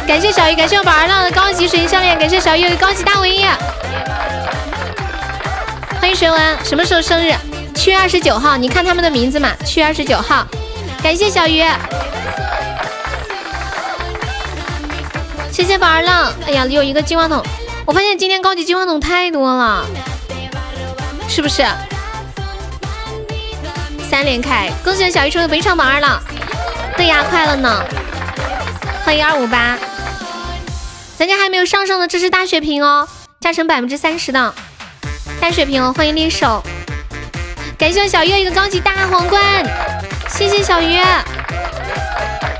[0.06, 3.44] 感谢小鱼，感谢我宝儿浪的高级水晶项链，感谢小鱼的高级大卫衣。
[6.00, 7.32] 欢迎学文，什么时候生日？
[7.74, 8.56] 七月二十九号。
[8.56, 10.46] 你看他们的名字嘛，七月二十九号。
[11.02, 11.64] 感谢小鱼，
[15.50, 16.32] 谢谢宝儿浪。
[16.46, 17.42] 哎呀，有一个金话筒，
[17.86, 19.86] 我发现今天高级金话筒太多了，
[21.28, 21.64] 是不是？
[24.10, 26.20] 三连开，恭喜小鱼成为本场榜二了。
[26.96, 27.82] 对呀，快了呢。
[29.04, 29.78] 欢迎二五八，
[31.16, 33.08] 咱家还没有上上的，这是大血瓶哦，
[33.40, 34.54] 加成百分之三十的。
[35.40, 36.62] 大水瓶哦，欢迎猎手，
[37.80, 39.42] 感谢我小鱼一个高级大皇冠，
[40.28, 41.00] 谢谢小鱼，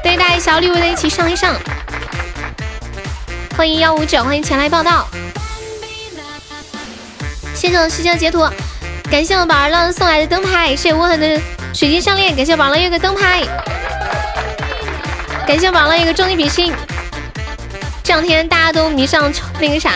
[0.03, 1.55] 对大家小礼物的一起上一上，
[3.55, 5.07] 欢迎幺五九，欢迎前来报道，
[7.55, 8.49] 谢谢我世界截图，
[9.11, 11.39] 感谢我宝儿浪送来的灯牌，谢谢无痕的
[11.75, 13.43] 水晶项链，感谢宝儿浪一个灯牌，
[15.47, 16.73] 感谢宝儿浪一个终极比心，
[18.03, 19.31] 这两天大家都迷上
[19.61, 19.93] 那个啥，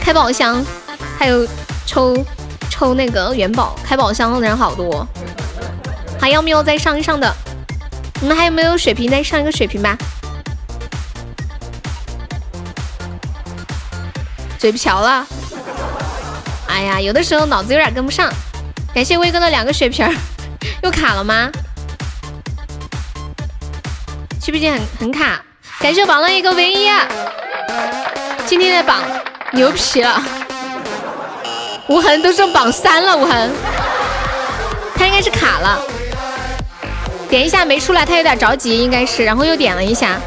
[0.00, 0.64] 开宝箱，
[1.18, 1.44] 还有。
[1.88, 2.16] 抽
[2.78, 5.06] 抽那个元宝，开宝箱的人好多，
[6.20, 7.34] 还要没有再上一上的？
[8.20, 9.10] 你们还有没有水瓶？
[9.10, 9.96] 再上一个水瓶吧。
[14.58, 15.26] 嘴瓢了，
[16.68, 18.30] 哎呀，有的时候脑子有点跟不上。
[18.94, 20.06] 感谢威哥的两个血瓶，
[20.82, 21.50] 又卡了吗？
[24.42, 25.42] 是不是很很卡？
[25.80, 26.90] 感谢榜了一个唯一，
[28.46, 29.02] 今天的榜
[29.52, 30.22] 牛皮了。
[31.88, 33.50] 无痕都上榜三了，无痕，
[34.96, 35.80] 他应该是卡了，
[37.28, 40.18] 点一下没出来，他有点着急，应该是，然后又点了一下。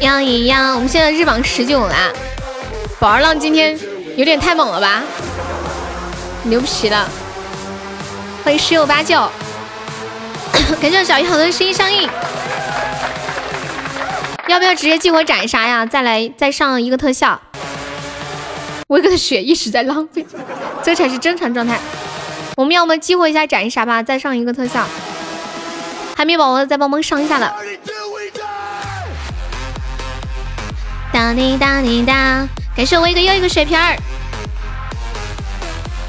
[0.00, 1.94] 幺一幺，我们现在日榜十九了，
[2.98, 3.78] 宝儿浪今天
[4.16, 5.02] 有点太猛了吧，
[6.42, 7.08] 牛皮了，
[8.42, 9.30] 欢迎十有八九，
[10.82, 12.10] 感谢小鱼好多声音上映，
[14.48, 15.86] 要不要直接激活斩杀呀？
[15.86, 17.40] 再来再上一个特效。
[18.88, 20.24] 威哥的血一直在浪费，
[20.82, 21.78] 这才是正常状态。
[22.56, 24.86] 我们要么激活一下斩杀吧，再上一个特效。
[26.16, 27.54] 海绵宝宝再帮忙上一下了。
[31.12, 32.46] 哒滴哒滴哒，
[32.76, 33.96] 感谢我威哥又一个血瓶儿。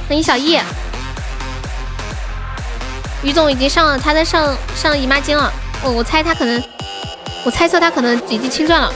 [0.08, 0.60] 欢迎小易，
[3.24, 5.52] 于总已经上了，他在上上姨妈巾了。
[5.82, 6.62] 我我猜他可能，
[7.46, 8.94] 我猜测他可能已经清钻了，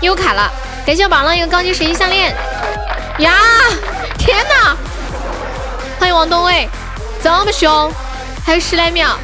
[0.00, 0.50] 又卡了。
[0.86, 2.30] 感谢我榜上一个高级水晶项链
[3.20, 3.32] 呀！
[4.18, 4.76] 天哪！
[5.98, 6.68] 欢迎王东卫，
[7.22, 7.90] 这么凶，
[8.44, 9.16] 还有十来秒，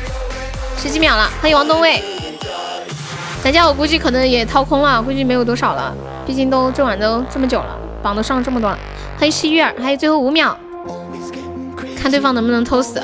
[0.78, 1.30] 十几秒了。
[1.42, 2.02] 欢迎王东卫，
[3.44, 5.94] 咱家我估计可能也掏空了，估计没有多少了。
[6.26, 8.78] 毕竟都这晚都这么久了，榜都上这么多了。
[9.18, 10.56] 欢迎西月，还有最后五秒，
[12.00, 13.02] 看对方能不能偷死。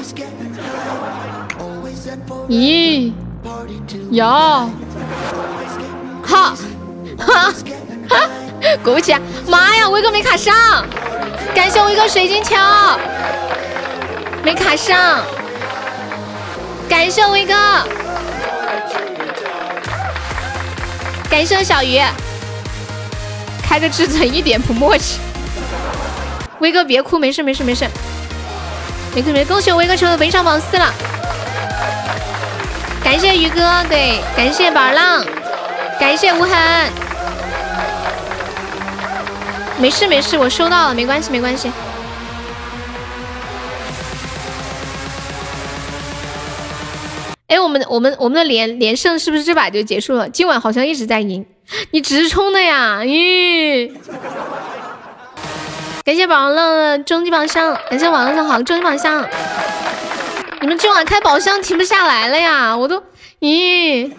[2.48, 3.12] 咦？
[4.10, 4.24] 有？
[6.24, 6.54] 哈？
[7.18, 7.52] 哈？
[8.66, 8.76] 哈？
[8.82, 10.84] 果不其然，妈呀，威哥没卡上，
[11.54, 12.56] 感谢威哥水晶球，
[14.42, 15.22] 没卡上，
[16.88, 17.54] 感谢威哥，
[21.30, 22.00] 感谢小鱼，
[23.62, 25.18] 开个至尊一点不默契，
[26.58, 27.88] 威哥别哭，没事没事没事，
[29.14, 30.92] 没事没事，恭喜我威哥成为本场榜四了，
[33.04, 35.24] 感谢鱼哥，对，感谢宝儿浪，
[35.98, 37.05] 感谢无痕。
[39.78, 41.70] 没事没事，我收到了，没关系没关系。
[47.48, 50.28] 哎，我们我们我们的连连胜是不是这把就结束了？
[50.28, 51.46] 今晚好像一直在赢，
[51.92, 53.00] 你直冲的呀？
[53.02, 53.92] 咦！
[56.04, 59.24] 感谢宝浪的终极宝箱，感谢宝浪的好终极宝箱。
[60.60, 62.76] 你们今晚开宝箱停不下来了呀？
[62.76, 63.00] 我都
[63.40, 64.10] 咦，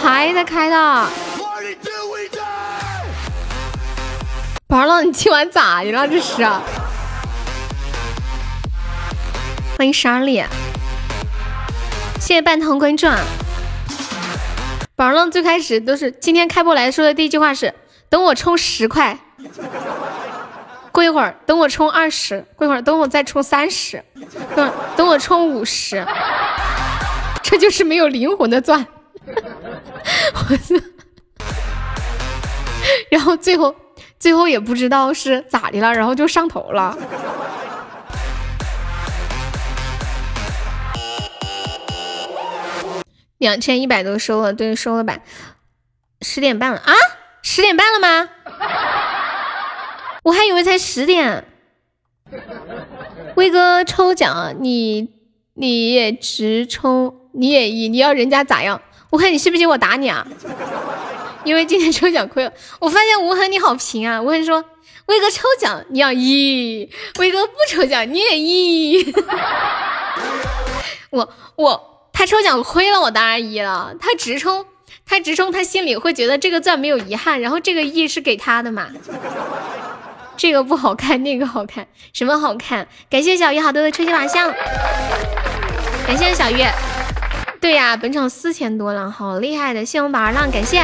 [0.00, 1.06] 还在开的。
[4.70, 6.06] 宝浪，你今晚咋的了？
[6.06, 6.44] 这是，
[9.76, 10.40] 欢迎十二丽，
[12.20, 13.18] 谢谢半糖关注啊！
[14.94, 17.74] 宝浪最开始都是今天开播来说的第一句话是：
[18.08, 19.18] 等我充十块，
[20.92, 24.04] 过一会儿等我充二十，过一会儿等我再充三十，
[24.54, 26.06] 等等我充五十，
[27.42, 28.86] 这就是没有灵魂的钻。
[29.26, 30.56] 我
[33.10, 33.74] 然后最后。
[34.20, 36.94] 最后也不知道是咋的了，然后就上头了。
[43.38, 45.18] 两千一百多收了，对，收了吧。
[46.20, 46.92] 十点半了啊？
[47.40, 48.28] 十点半了吗？
[50.24, 51.46] 我还以为才十点。
[53.36, 55.08] 威哥抽奖，你
[55.54, 58.82] 你也直冲，你也一，你要人家咋样？
[59.08, 60.26] 我看，你信不信我打你啊？
[61.44, 62.52] 因为今天抽奖亏了。
[62.78, 64.20] 我发现吴恒你好平啊。
[64.20, 64.64] 吴恒说，
[65.06, 69.12] 威哥抽奖你要一，威哥不抽奖你也一。
[71.10, 73.94] 我我他抽奖亏了，我当然一了。
[73.98, 74.66] 他直冲，
[75.06, 78.88] 他直冲，他心里会觉得这个钻没有遗憾，然后这个一是给他的嘛。
[80.36, 82.86] 这个不好看，那个好看，什么好看？
[83.10, 84.52] 感谢小鱼好多的抽奖项，
[86.06, 86.64] 感谢小鱼。
[87.60, 89.84] 对呀，本场四千多了，好厉害的！
[89.84, 90.82] 谢我们宝儿浪，感谢。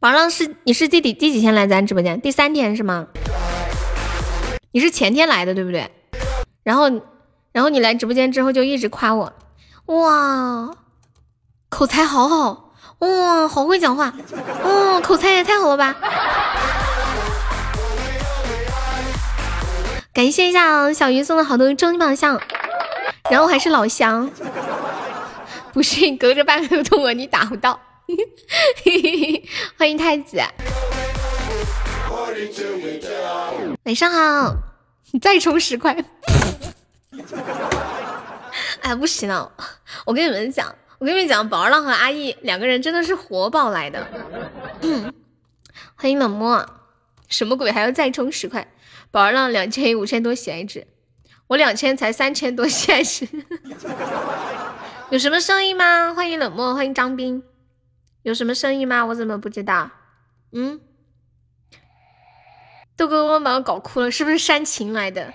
[0.00, 2.18] 宝儿浪是你是第第第几天来咱直播间？
[2.22, 3.08] 第三天是吗？
[4.72, 5.90] 你是前天来的对不对？
[6.62, 6.90] 然后
[7.52, 9.30] 然后你来直播间之后就一直夸我，
[9.84, 10.70] 哇，
[11.68, 14.14] 口才好好，哇，好会讲话，
[14.64, 15.94] 哇，口才也太好了吧！
[20.14, 22.40] 感谢一下小鱼送的好多终极宝箱。
[23.30, 24.30] 然后还是老乡，
[25.74, 27.78] 不是你隔着半个头我你打不到。
[29.76, 30.38] 欢迎太子，
[33.84, 34.56] 晚上好，
[35.12, 35.96] 你再充十块。
[38.82, 39.52] 哎，不行了，
[40.06, 44.06] 我跟你们讲，我跟你们讲，宝儿浪和阿义两个人真的是活宝来的。
[45.94, 46.66] 欢迎冷漠，
[47.28, 48.72] 什么鬼还要再充十块？
[49.10, 50.86] 宝儿浪两千五千多喜爱值。
[51.48, 53.26] 我两千才三千多，现 实
[55.10, 56.14] 有什么声音吗？
[56.14, 57.42] 欢迎冷漠，欢迎张斌，
[58.22, 59.06] 有什么声音吗？
[59.06, 59.90] 我怎么不知道？
[60.52, 60.78] 嗯，
[62.94, 65.32] 豆哥我把我搞哭了，是不是煽情来的？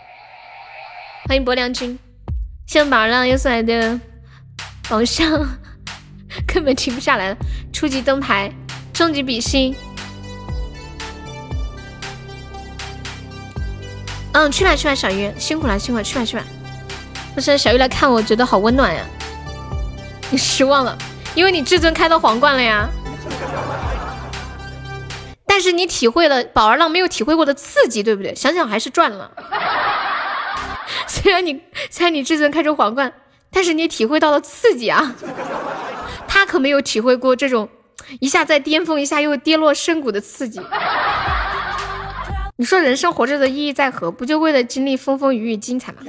[1.28, 1.98] 欢迎薄凉君，
[2.68, 4.00] 谢谢宝儿浪又送来的
[4.88, 5.28] 宝箱，
[6.46, 7.38] 根本停不下来了。
[7.74, 8.54] 初级灯牌，
[8.94, 9.76] 终极比心。
[14.34, 16.44] 嗯，去吧去吧，小鱼辛苦了辛苦了，去吧去吧。
[17.34, 19.04] 不是小鱼来看我，觉得好温暖呀。
[20.30, 20.96] 你失望了，
[21.36, 22.88] 因为你至尊开到皇冠了呀。
[25.46, 28.34] 但是你体会了宝儿浪没有体会过的刺激，对不对？
[28.34, 29.32] 想想还是赚了。
[31.08, 33.12] 虽然你虽然你至尊开出皇冠，
[33.52, 35.16] 但是你体会到了刺激啊。
[36.28, 37.70] 他可没有体会过这种
[38.20, 40.60] 一下在巅峰，一下又跌落深谷的刺激。
[42.58, 44.12] 你说人生活着的意义在何？
[44.12, 46.00] 不就为了经历风风雨雨精彩吗？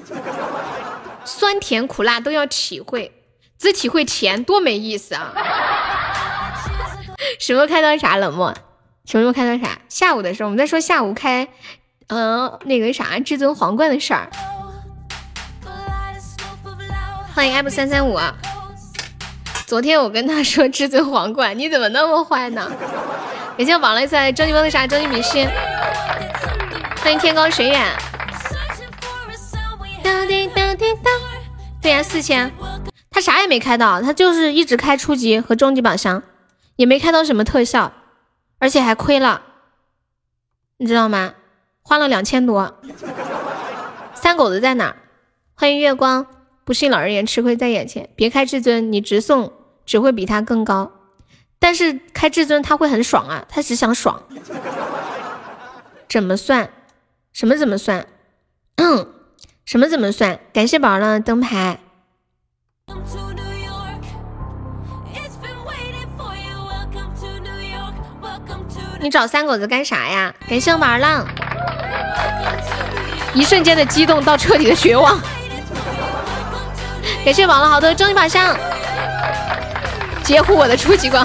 [1.24, 3.12] 酸甜苦辣都要体会，
[3.59, 5.33] 只体会甜多没意思啊！
[7.41, 8.55] 什么开到啥冷漠？
[9.05, 9.78] 什么时候开到啥？
[9.89, 11.49] 下午的时候，我们在说下午开，
[12.09, 14.31] 嗯，那个啥至尊皇冠的事儿。
[17.35, 18.19] 欢迎 M 三三五。
[19.66, 22.70] 昨天我跟他说至尊皇冠，你怎么那么坏呢？
[23.57, 24.87] 感谢网雷赛终极问的啥？
[24.87, 25.47] 终极迷失。
[27.03, 27.85] 欢迎天高水远。
[31.81, 32.51] 对呀，四千，
[33.16, 36.22] 他啥也没开到，他就是一直开初级和中级宝箱，
[36.76, 37.90] 也没开到什么特效，
[38.59, 39.40] 而且还亏了，
[40.76, 41.32] 你知道吗？
[41.80, 42.78] 花了两千多。
[44.14, 44.94] 三狗子在哪？
[45.55, 46.26] 欢迎月光，
[46.62, 48.10] 不信老人言，吃亏在眼前。
[48.14, 49.51] 别开至尊，你直送
[49.86, 50.93] 只会比他更高，
[51.59, 54.22] 但是开至尊他会很爽啊，他只想爽。
[56.06, 56.68] 怎么算？
[57.32, 58.06] 什么怎么算？
[58.74, 59.10] 嗯，
[59.64, 60.38] 什么怎么算？
[60.52, 61.80] 感谢宝儿的灯牌。
[69.07, 70.35] 你找三狗子干啥呀？
[70.51, 71.24] 感谢我宝儿浪。
[73.35, 75.16] 一瞬间的激动到彻底的绝望。
[77.24, 78.57] 感谢宝儿好多终极宝箱，
[80.24, 81.24] 截胡我的初级光。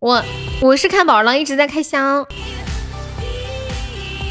[0.00, 0.22] 我。
[0.60, 2.26] 我是看宝儿郎一直在开箱，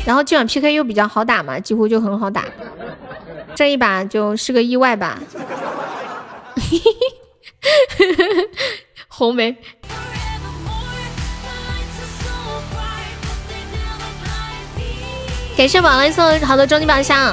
[0.06, 2.46] 然后今晚 PK 又比较好打嘛，几乎就很好打。
[3.56, 5.18] 这一把就是个意外吧。
[9.22, 9.56] 红梅，
[15.56, 17.32] 感谢宝儿送好多终极宝箱。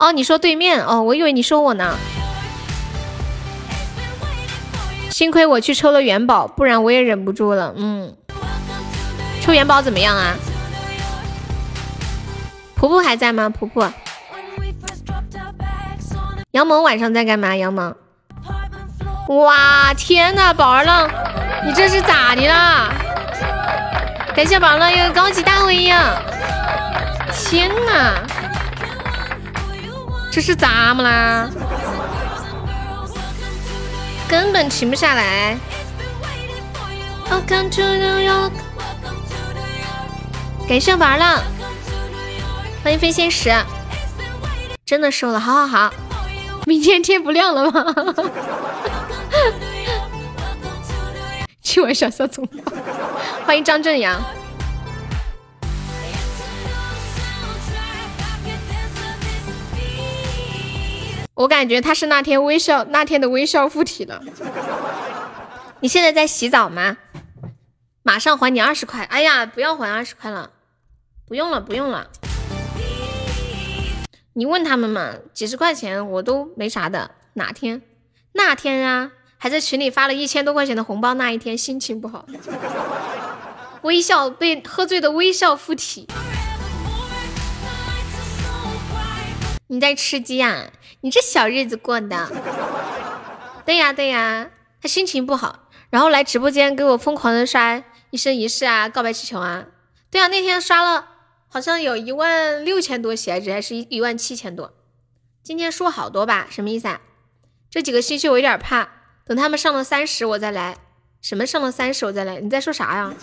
[0.00, 1.96] 哦，你说对面哦，我以为你说我呢。
[5.10, 7.72] 幸亏我去抽了元宝，不然我也忍不住了。
[7.76, 8.16] 嗯，
[9.42, 10.34] 抽元宝怎么样啊？
[12.74, 13.48] 婆婆还在吗？
[13.48, 13.92] 婆婆，
[16.50, 17.54] 杨萌晚上在干嘛？
[17.54, 17.94] 杨萌，
[19.28, 21.08] 哇天呐，宝儿浪，
[21.64, 22.90] 你这是咋的啦？
[24.34, 26.20] 感谢宝儿浪一个高级大 V 呀！
[27.32, 28.14] 天呐，
[30.30, 31.48] 这是咋么啦？
[34.28, 35.56] 根本停不下来。
[37.30, 38.52] Welcome to New York，
[40.68, 41.42] 感谢宝儿浪，
[42.82, 43.54] 欢迎飞仙石，
[44.84, 45.92] 真的瘦了，好好好，
[46.66, 47.94] 明天天不亮了吗？
[51.60, 52.46] 今晚小小总，
[53.44, 54.22] 欢迎张正阳。
[61.34, 64.22] 我感觉他是那天微笑那天的微笑附体了。
[65.80, 66.96] 你现在在洗澡吗？
[68.04, 69.02] 马上还你二十块。
[69.04, 70.50] 哎呀，不要还二十块了，
[71.26, 72.06] 不用了，不用了。
[74.34, 77.10] 你问他们嘛，几十块钱我都没啥的。
[77.34, 77.82] 哪天？
[78.32, 81.12] 那天啊，还在群里发了一千多块钱的红包。
[81.14, 82.24] 那一天心情不好，
[83.82, 86.08] 微笑被喝醉的微笑附体。
[89.66, 90.70] 你在吃鸡呀？
[91.02, 92.30] 你这小日子过的？
[93.66, 94.48] 对呀对呀，
[94.80, 99.66] 他心情不好，然后来直播间给我疯狂的刷一生一世啊，告白气球啊。
[100.10, 101.06] 对啊，那天刷了
[101.54, 104.72] 好像有一万六千多血值，还是一一万七千多。
[105.42, 106.46] 今天说好多吧？
[106.48, 107.02] 什么意思啊？
[107.68, 108.88] 这几个星期我有点怕，
[109.26, 110.78] 等他们上了三十我再来。
[111.20, 112.40] 什么上了三十我再来？
[112.40, 113.14] 你在说啥呀？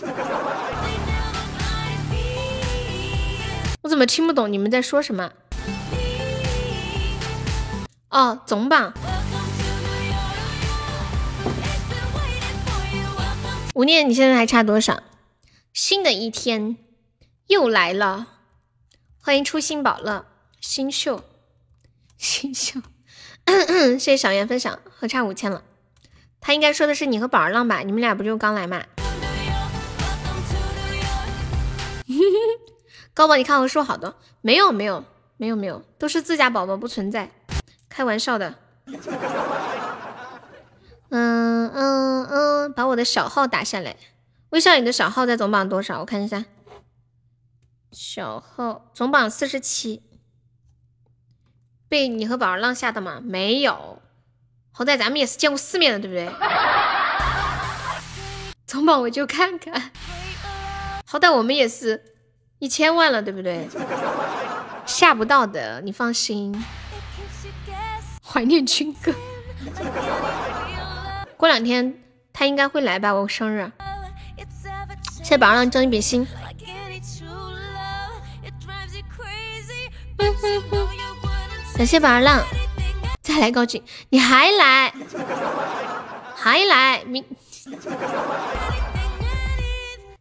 [3.82, 5.32] 我怎么听不懂你们在说什么？
[8.10, 8.94] 哦，总榜。
[13.74, 15.02] 吴念，你现在还差多少？
[15.72, 16.76] 新的一天
[17.50, 18.28] 又来了，
[19.20, 20.24] 欢迎初心宝乐，
[20.60, 21.24] 新秀，
[22.16, 22.80] 新秀，
[23.44, 25.64] 谢谢小圆分享，还差五千了。
[26.40, 27.80] 他应该说的是你和宝儿浪吧？
[27.80, 28.84] 你们俩不就刚来吗？
[33.12, 35.04] 高宝，你看我说好多，没有没有
[35.36, 37.32] 没有没有，都是自家宝宝不存在。
[37.88, 38.54] 开玩笑的，
[41.08, 43.96] 嗯嗯嗯，把我的小号打下来。
[44.50, 45.98] 微笑，你的小号在总榜多少？
[45.98, 46.44] 我看一下，
[47.92, 50.02] 小号总榜四十七，
[51.88, 53.20] 被你和宝儿浪下的吗？
[53.20, 54.00] 没有，
[54.70, 56.30] 好歹咱们也是见过世面的，对不对？
[58.64, 59.90] 总榜我就看看，
[61.04, 62.14] 好歹我们也是
[62.60, 63.68] 一千万了，对不对？
[64.86, 66.64] 下不到的，你放心。
[68.22, 69.12] 怀念军哥，
[71.36, 72.00] 过两天
[72.32, 73.12] 他应该会来吧？
[73.12, 73.72] 我生日，
[75.24, 76.24] 谢宝儿浪争一比心，
[81.76, 82.44] 感谢宝儿浪，
[83.22, 84.92] 再来高进，你还来，
[86.34, 87.24] 还来，明。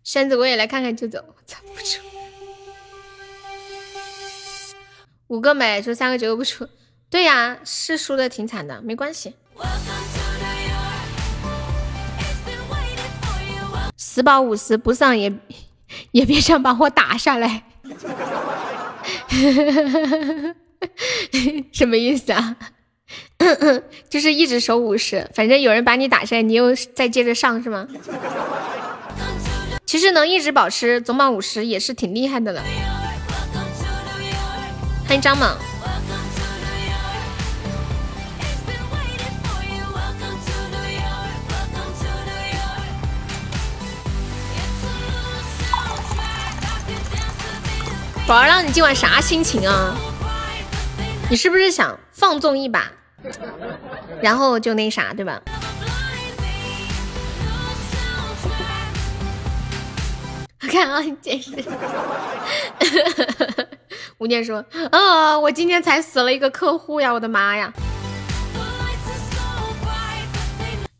[0.03, 2.01] 扇子我也来看看就走，走不出，
[5.27, 6.67] 五个买出三个九个不出。
[7.09, 9.35] 对呀，是输的挺惨的，没关系。
[13.97, 15.33] 十保五十不上也
[16.11, 17.63] 也别想把我打下来，
[21.71, 22.55] 什么意思啊？
[24.09, 27.87] 就是一直守五十，反正有人把你打下来，你又再接着上是吗？
[29.85, 32.63] 其实能一直保持总榜五十也是挺厉害的了。
[35.07, 35.49] 欢迎张猛。
[48.29, 49.97] 宝儿让你今晚啥心情啊？
[51.31, 52.91] 你是不是想放纵一把，
[54.21, 55.41] 然后就那啥，对吧？
[60.61, 61.51] 我看啊，你解释。
[64.19, 67.73] 吴念说：“啊，我今天才死了一个客户呀，我的妈呀！”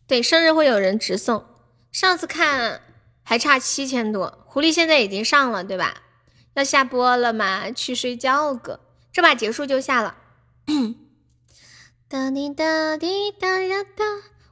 [0.10, 1.46] 对，生日会有人直送。
[1.92, 2.82] 上次看
[3.22, 5.94] 还差七千多，狐狸现在已经上了，对吧？
[6.56, 7.72] 要下播了吗？
[7.72, 8.80] 去睡觉个，
[9.14, 10.16] 这把结束就下了。
[12.10, 14.04] 哒滴哒滴哒呀哒，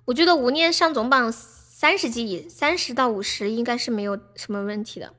[0.06, 5.14] 我觉得吴念上总榜三十级，三十到五十应该是没有什么问题的。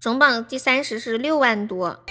[0.00, 2.04] 总榜第三十是六万多。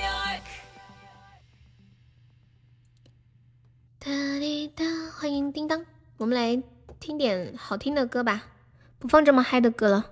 [4.05, 4.85] 哒滴哒，
[5.17, 5.83] 欢迎叮当，
[6.17, 6.61] 我们来
[6.99, 8.43] 听点好听的歌吧，
[8.99, 10.11] 不放这么嗨的歌了，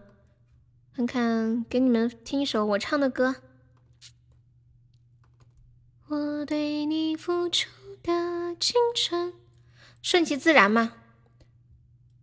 [0.95, 3.36] 看看给你们听一首我唱的歌。
[6.07, 7.70] 我对你付出
[8.02, 9.32] 的青春，
[10.02, 10.94] 顺其自然嘛。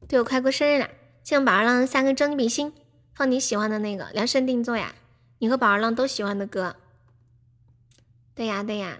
[0.09, 0.88] 对我快过生日了，
[1.22, 2.72] 谢谢宝儿浪三个蒸比心，
[3.14, 4.97] 放你喜欢的那个量身定做呀，
[5.38, 6.74] 你和宝儿浪都喜欢的歌。
[8.34, 8.98] 对呀对呀，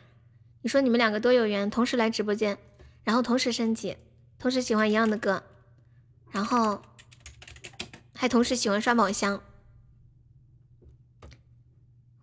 [0.63, 2.59] 你说你们两个多有缘，同时来直播间，
[3.03, 3.97] 然后同时升级，
[4.39, 5.43] 同时喜欢一样的歌，
[6.31, 6.83] 然后
[8.15, 9.41] 还同时喜欢刷宝箱。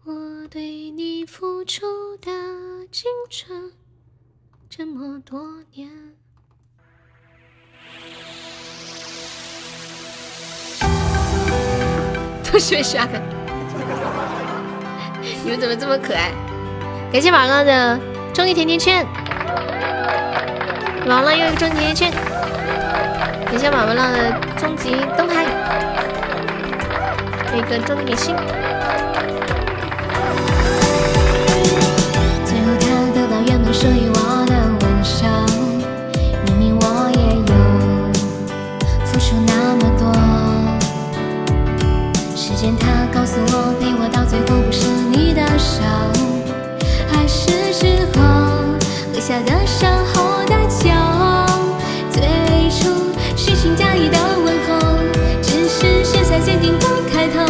[0.03, 2.31] 我对你付出的
[2.91, 3.73] 青春
[4.69, 5.89] 这么多年。
[12.49, 13.19] 都是刷的，
[15.43, 16.31] 你们怎么这么可爱？
[17.11, 17.99] 感谢宝浪的
[18.37, 19.03] 终极甜甜圈，
[21.07, 22.11] 完了又一个终极甜甜圈，
[23.47, 25.43] 感谢宝宝浪的终极灯牌，
[27.55, 28.15] 一个终极明
[49.27, 50.89] 喝下的伤后的酒。
[52.09, 52.23] 最
[52.69, 54.97] 初虚情假意的问候，
[55.41, 57.45] 只是剩下坚定的开头。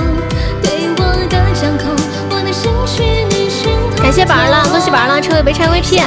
[0.64, 1.96] 对我的掌控，
[2.32, 4.02] 我能失去你身后。
[4.02, 6.02] 感谢宝儿浪，恭喜宝儿浪成为被拆 VP。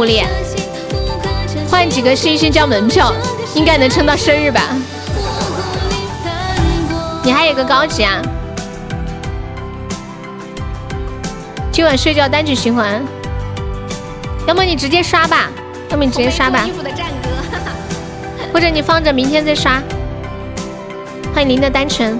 [0.00, 0.24] 狐狸，
[1.70, 3.12] 换几个星星交门票，
[3.54, 4.62] 应该能撑到生日吧？
[7.22, 8.22] 你还有个高级啊！
[11.70, 13.04] 今晚睡觉单曲循环，
[14.46, 15.50] 要么你直接刷吧，
[15.90, 16.66] 要么你直接刷吧，
[18.54, 19.82] 或者你放着明天再刷。
[21.34, 22.18] 欢迎您的单纯，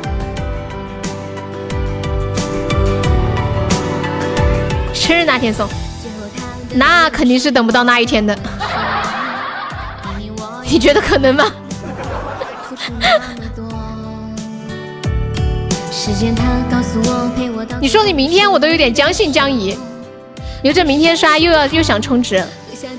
[4.93, 5.67] 生日那天送，
[6.75, 8.37] 那肯定是等不到那一天的。
[10.65, 11.45] 你觉得可能吗？
[17.81, 19.77] 你说你明天我都有点将信将疑，
[20.63, 22.45] 留着明天刷又要又想充值，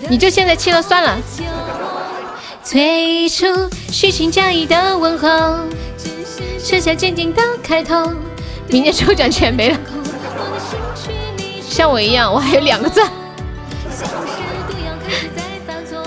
[0.09, 1.17] 你就现在切了算了。
[2.63, 3.45] 最初
[3.91, 5.27] 虚情假意的问候，
[6.63, 8.13] 剩下坚定的开头。
[8.67, 9.77] 明天抽奖全没了，
[11.67, 13.09] 像我一样，我还有两个钻。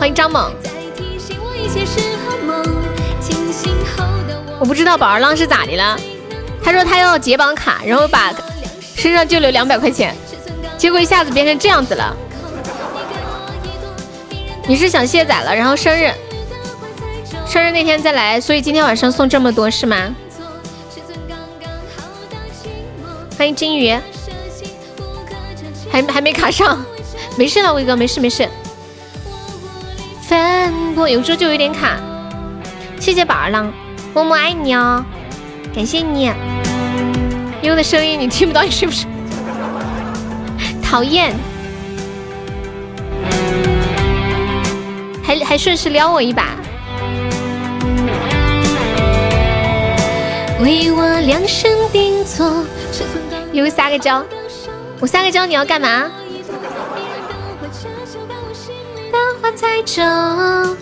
[0.05, 0.53] 欢迎张猛，
[4.61, 5.99] 我不知道宝儿浪是咋的了，
[6.63, 8.31] 他说他要解绑卡，然后把
[8.95, 10.15] 身上就留两百块钱，
[10.77, 12.15] 结果一下子变成这样子了。
[14.67, 16.13] 你是想卸载了，然后生日，
[17.47, 20.15] 生日那天再来，所以今天晚上送这么多是吗？
[23.39, 23.99] 欢迎金鱼，
[25.91, 26.85] 还还没卡上，
[27.39, 28.47] 没事了，威哥，没事没事。
[30.35, 31.97] 反驳有时候就有点卡，
[32.99, 33.71] 谢谢宝儿郎，
[34.13, 35.05] 么么爱你哦，
[35.73, 36.29] 感谢你。
[37.63, 39.07] 优的声音你听不到，你是不是？
[40.83, 41.33] 讨厌，
[45.23, 46.57] 还还顺势撩我一把。
[50.61, 52.65] 为我量身定做，
[53.53, 54.25] 有撒个娇，
[54.99, 56.11] 我撒个娇你要干嘛？
[59.55, 60.77] 的话猜中，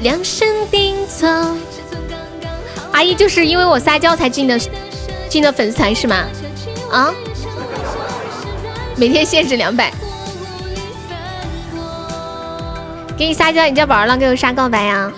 [0.00, 1.28] 量身定做。
[2.92, 4.58] 阿姨就是因为我撒娇才进的
[5.28, 6.24] 进的粉丝团是吗？
[6.90, 7.12] 啊？
[8.96, 9.92] 每天限制两百，
[13.16, 15.12] 给你撒娇，你叫宝儿浪给我刷告白呀？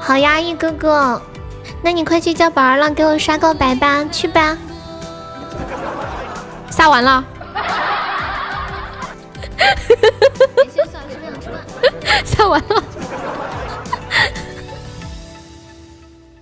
[0.00, 1.22] 好呀，一哥哥，
[1.82, 4.56] 那你快去叫宝儿浪给我刷告白吧，去吧。
[6.70, 7.24] 撒完了。
[12.24, 12.82] 撒完了，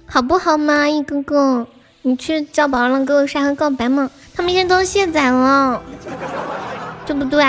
[0.07, 1.67] 好不好嘛，一哥哥，
[2.03, 5.83] 你去叫宝儿浪给我刷个告白嘛，他明天都要卸载了，
[7.07, 7.45] 对不对？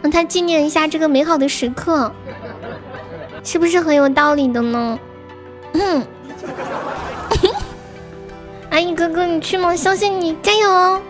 [0.00, 2.12] 让他纪念一下这个美好的时刻，
[3.42, 4.98] 是不是很有道理的呢？
[5.72, 6.06] 嗯，
[8.70, 9.74] 阿姨哥哥，你去吗？
[9.74, 11.02] 相信你，加油哦！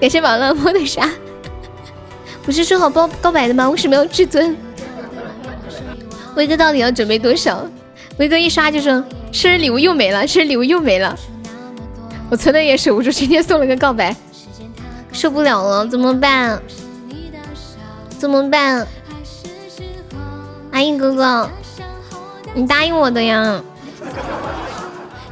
[0.00, 1.08] 感谢宝乐摸的啥？
[2.46, 3.68] 不是说好告告白的吗？
[3.68, 4.56] 为什么要至尊？
[6.36, 7.66] 威哥到底要准备多少？
[8.18, 9.02] 威哥一刷就说
[9.32, 11.18] 生日礼物又没了，生日礼物又没了。
[12.30, 14.14] 我存的也守不住，今天送了个告白，
[15.12, 16.62] 受不了了，怎么办？
[18.16, 18.86] 怎么办？
[20.70, 21.50] 阿英哥哥，
[22.54, 23.60] 你答应我的呀！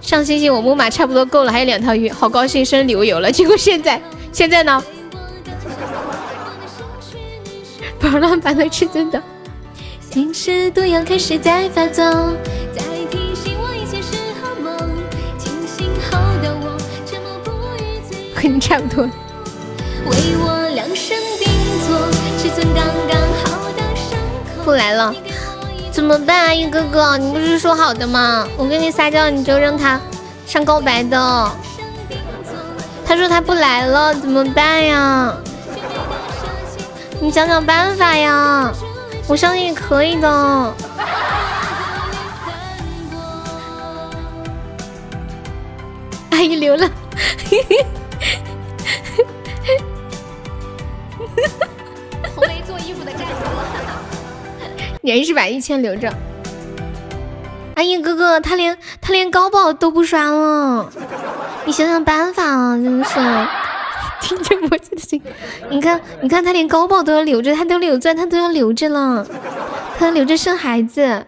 [0.00, 3.30] 上星星我木马差不多够了，还有两条鱼，好高兴，生日礼物有了。
[3.30, 4.00] 结果现在，
[4.32, 4.82] 现在呢？
[8.04, 9.22] 宝浪版的是真的。
[10.10, 12.04] 心事毒药开始在发作，
[12.76, 14.76] 在提醒我一切是好梦。
[15.38, 16.76] 清醒后的我，
[17.06, 17.50] 沉默不
[17.82, 19.04] 语，和你差不多。
[19.04, 21.48] 为我量身定
[21.86, 21.96] 做，
[22.38, 24.18] 尺寸刚刚好的伤
[24.58, 24.64] 口。
[24.64, 25.14] 不来了，
[25.90, 27.16] 怎么办啊，一哥哥？
[27.16, 28.46] 你不是说好的吗？
[28.58, 29.98] 我跟你撒娇，你就让他
[30.46, 31.50] 上告白的。
[33.06, 35.34] 他说他不来了，怎么办呀？
[37.24, 38.70] 你想想办法呀！
[39.26, 40.28] 我相信你可以的。
[46.30, 46.86] 阿姨留了，
[52.34, 53.64] 红梅做衣服的站住了，
[55.00, 56.12] 你还是把一千留着。
[57.76, 60.92] 阿姨哥哥，他连他连高爆都不刷了，
[61.64, 62.76] 你想想办法啊！
[62.76, 63.18] 真的是，
[64.24, 65.20] 听着我的心，
[65.68, 69.26] 你看你看他连高宝都要留着，他都留钻，他都要留着了，
[69.98, 71.26] 他留着生孩子。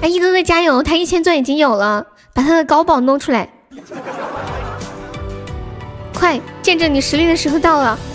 [0.00, 3.48] 哎，一哥哥加油，他一千钻已经有了，把他的高宝弄出来，
[6.14, 7.98] 快，见证你实力的时候到了。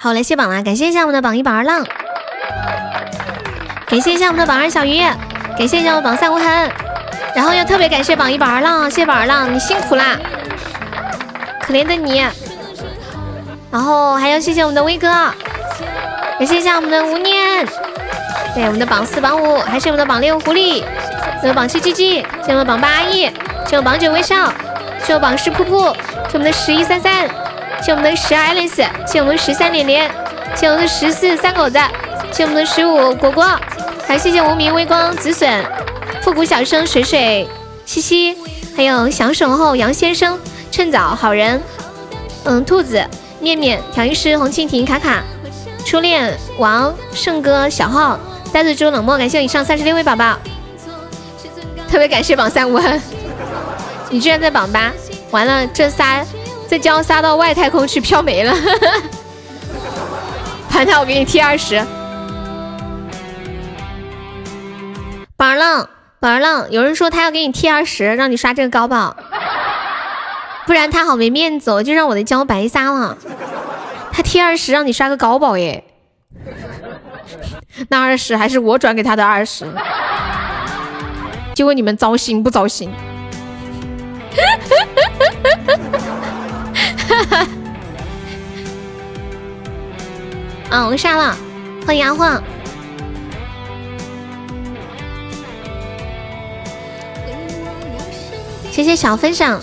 [0.00, 0.62] 好，来卸榜啦！
[0.62, 1.84] 感谢一下我们的榜一榜二浪，
[3.88, 5.00] 感谢一下我们的榜二小鱼，
[5.58, 6.70] 感谢一下我榜三无痕，
[7.34, 10.16] 然后要特别感谢榜一榜二浪，谢谢榜二浪，你辛苦啦，
[11.60, 12.24] 可怜的你。
[13.68, 15.08] 然后还要谢谢我们的威哥，
[16.38, 17.66] 感谢一下我们的无念，
[18.54, 23.28] 对我们的榜四榜五，还是我们的榜六狐狸，我们的榜七 G G，谢我们榜八阿姨，
[23.66, 24.52] 谢我榜九微笑，
[25.02, 25.92] 谢我榜十噗噗，
[26.28, 27.28] 谢我们的十一三三。
[27.82, 30.10] 谢我们的十二 Alice，谢我们十三连连，
[30.54, 31.78] 谢我们的十四三狗子，
[32.32, 33.44] 谢我们的十五果果，
[34.08, 35.62] 还谢谢无名微光紫笋，
[36.22, 37.46] 复古小生水水
[37.84, 38.34] 西西，
[38.74, 40.38] 还有小守候杨先生，
[40.70, 41.62] 趁早好人，
[42.44, 43.04] 嗯兔子
[43.38, 45.22] 面面调音师红蜻蜓卡卡，
[45.84, 48.18] 初恋王胜哥小号
[48.50, 50.38] 呆子猪冷漠，感谢以上三十六位宝宝，
[51.86, 52.80] 特别感谢榜三无
[54.08, 54.90] 你居然在榜八，
[55.30, 56.24] 完了这仨。
[56.66, 58.54] 再交撒到外太空去飘没了，
[60.68, 61.82] 盘他我给你贴二十。
[65.38, 69.16] 宝儿浪，宝儿浪，有人说他要给你贴二十，让你刷这个高宝，
[70.66, 73.16] 不然他好没面子，哦，就让我的胶白撒了。
[74.12, 75.84] 他贴二十让你刷个高宝耶，
[77.88, 79.64] 那二十还是我转给他的二十，
[81.54, 82.90] 结果你们糟心不糟心？
[87.30, 87.46] 哈，
[90.70, 91.36] 嗯，我杀了，
[91.86, 92.42] 欢迎阿晃，
[98.78, 99.60] 谢谢小分享，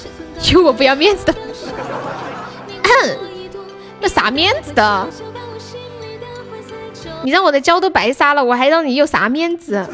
[0.51, 1.33] 有我不要面子的，
[4.01, 5.07] 那啥面子的？
[7.23, 9.87] 你让我的胶都白撒了，我还让你有啥面子？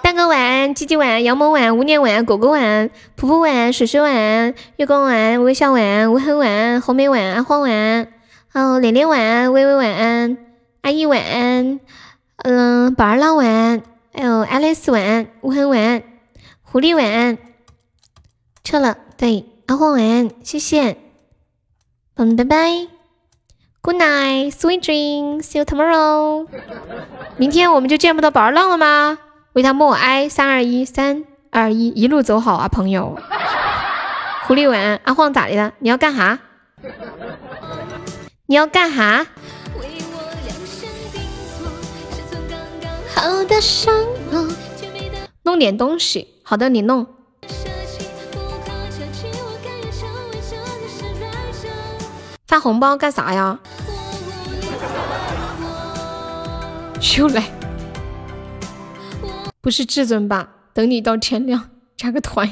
[0.00, 2.88] 蛋哥晚安，鸡鸡晚安，杨萌晚安，无念晚安，狗狗晚安，
[3.20, 8.08] 噗噗晚安，水水晚安，月光晚安，微笑晚安，无痕晚安，红梅晚安，阿荒晚安，
[8.48, 10.38] 还有脸脸晚安，微微晚安，
[10.80, 11.78] 阿姨晚安，
[12.38, 13.82] 嗯，宝儿浪晚安，
[14.14, 16.02] 还有 Alice 晚安，无痕晚安，
[16.62, 17.36] 狐狸晚安，
[18.68, 20.98] 撤了，对，阿晃晚安，谢谢，
[22.16, 22.86] 嗯，拜拜
[23.80, 26.46] ，Good night，Sweet dreams，See you tomorrow，
[27.38, 29.18] 明天我们就见不到宝儿浪了吗？
[29.54, 33.18] 为他默哀，三二一，三二一，一路走好啊，朋友。
[34.42, 35.72] 狐狸晚安，阿晃咋的了？
[35.78, 36.38] 你要干哈？
[38.44, 39.26] 你要干哈？
[45.44, 47.06] 弄点东西，好的，你弄。
[52.48, 53.58] 发红包干啥呀？
[57.18, 57.44] 又来。
[59.60, 60.48] 不是至尊吧？
[60.72, 61.62] 等你到天亮，
[61.94, 62.50] 加个团。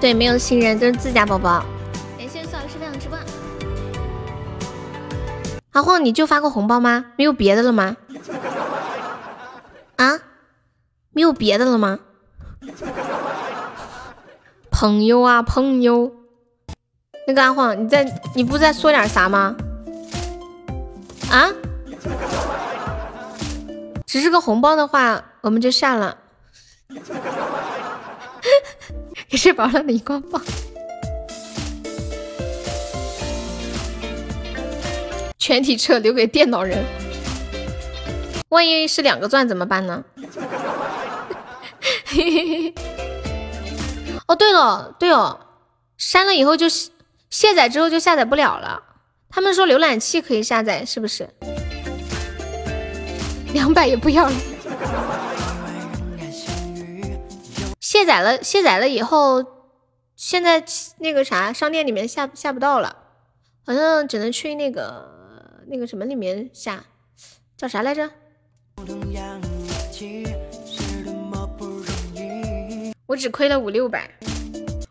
[0.00, 1.62] 对，没有新人，都是自家宝宝。
[2.16, 3.18] 感谢苏老师分享直播。
[5.72, 7.04] 阿晃，你就发过红包吗？
[7.16, 7.94] 没有别的了吗？
[11.14, 12.00] 没有别的了吗？
[14.70, 16.12] 朋友啊，朋友。
[17.26, 19.56] 那个阿晃，你在你不在说点啥吗？
[21.30, 21.48] 啊？
[24.04, 26.18] 只是个红包的话，我们就下了。
[29.30, 30.42] 也是宝了荧光棒。
[35.38, 36.84] 全体撤，留给电脑人。
[38.48, 40.04] 万一是两个钻怎么办呢？
[44.26, 45.40] 哦，对了，对哦，
[45.96, 46.66] 删了以后就
[47.30, 48.82] 卸载之后就下载不了了。
[49.28, 51.28] 他们说浏览器可以下载，是不是？
[53.52, 54.34] 两百也不要了。
[57.80, 59.44] 卸载了，卸载了以后，
[60.16, 60.64] 现在
[60.98, 62.96] 那个啥商店里面下下不到了，
[63.66, 66.84] 好像只能去那个那个什么里面下，
[67.56, 68.10] 叫啥来着？
[73.06, 74.10] 我只亏了五六百，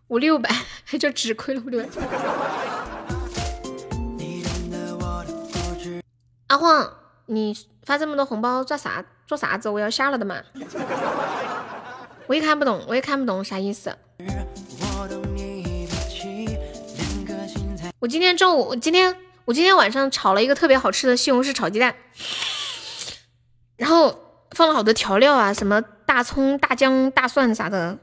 [0.08, 0.50] 五六百
[1.00, 1.88] 就只亏了五六百。
[6.48, 6.94] 阿晃，
[7.26, 9.04] 你发这么多红包做啥？
[9.26, 9.68] 做啥子？
[9.68, 10.44] 我要下了的嘛。
[12.28, 13.98] 我也看不懂，我也看不懂啥意思。
[17.98, 21.96] 我今天中午，我今天我今天晚上炒了一个特别好吃的西红柿炒鸡蛋，
[23.76, 24.23] 然后
[24.54, 27.98] 放了好多调料啊，什么大葱、大姜、大蒜啥的。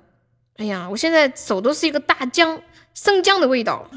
[0.57, 2.61] 哎呀，我现在手都是一个大姜、
[2.93, 3.89] 生姜的味道。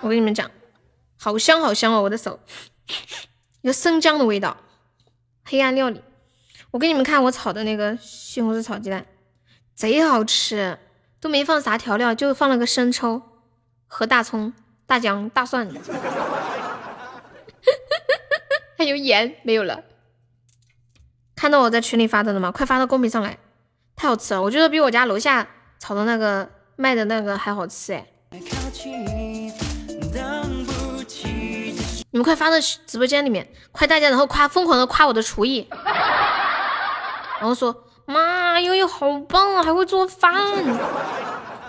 [0.00, 0.50] 我跟你们讲，
[1.18, 2.38] 好香好香哦，我的手，
[3.62, 4.56] 有生姜的味道。
[5.44, 6.02] 黑暗料理，
[6.70, 9.06] 我给你们看我炒的那个西红柿炒鸡蛋，
[9.74, 10.78] 贼好吃，
[11.20, 13.22] 都没放啥调料，就放了个生抽
[13.86, 14.52] 和大葱、
[14.86, 15.68] 大姜、大蒜，
[18.76, 19.82] 还有盐，没有了。
[21.36, 22.50] 看到我在群里发的了吗？
[22.50, 23.38] 快发到公屏上来。
[23.94, 25.46] 太好吃了，我觉得比我家楼下
[25.78, 28.06] 炒的那个卖的那个还好吃哎！
[32.10, 35.68] 你们快发到直播间里面，快大家然后夸疯狂的夸我的厨艺，
[37.38, 40.34] 然后说妈悠悠好棒啊，还会做饭！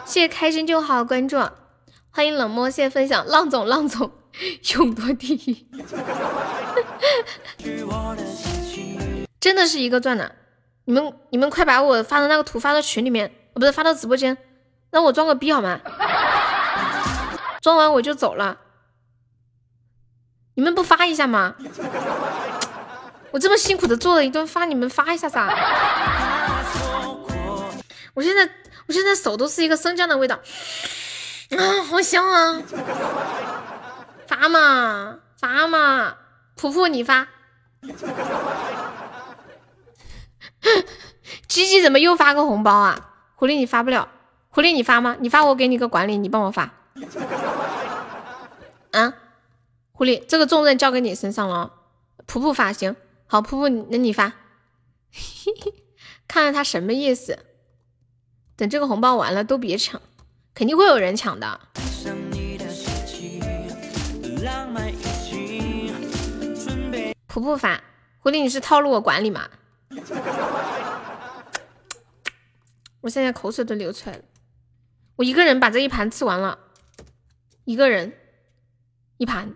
[0.06, 1.38] 谢谢开心就好关注，
[2.12, 4.12] 欢迎冷漠，谢谢分享，浪总浪总
[4.76, 5.68] 勇夺第一，
[9.40, 10.36] 真的是一个钻的。
[10.86, 14.38] 你们你们快把我发的那个图发到群里面，不是发到直播间，
[14.90, 15.80] 让我装个逼好吗？
[17.62, 18.58] 装完我就走了。
[20.54, 21.56] 你们不发一下吗？
[23.32, 25.46] 我这么辛苦的做了一顿饭，你们发一下噻。
[28.14, 28.50] 我现在
[28.88, 30.40] 我现在手都是一个生姜的味道，
[31.52, 32.64] 啊，好香啊！
[34.26, 36.16] 发嘛发嘛，
[36.56, 37.28] 婆婆你发。
[41.48, 43.14] 鸡鸡怎么又发个红包啊？
[43.36, 44.10] 狐狸你发不了，
[44.50, 45.18] 狐狸你发吗？
[45.20, 46.74] 你发我给你个管理，你帮我发。
[48.92, 49.14] 啊，
[49.92, 51.74] 狐狸这个重任交给你身上了。
[52.26, 52.96] 噗噗发行，
[53.28, 54.34] 好噗噗，那你发，
[56.28, 57.40] 看看他什么意思。
[58.56, 60.02] 等这个红包完了都别抢，
[60.54, 61.60] 肯定会有人抢的。
[67.28, 67.82] 噗噗发，
[68.20, 69.48] 狐狸你是套路我管理吗？
[73.02, 74.24] 我现在口水都流出来了。
[75.16, 76.60] 我一个人把这一盘吃完了，
[77.66, 78.14] 一个人
[79.18, 79.56] 一盘，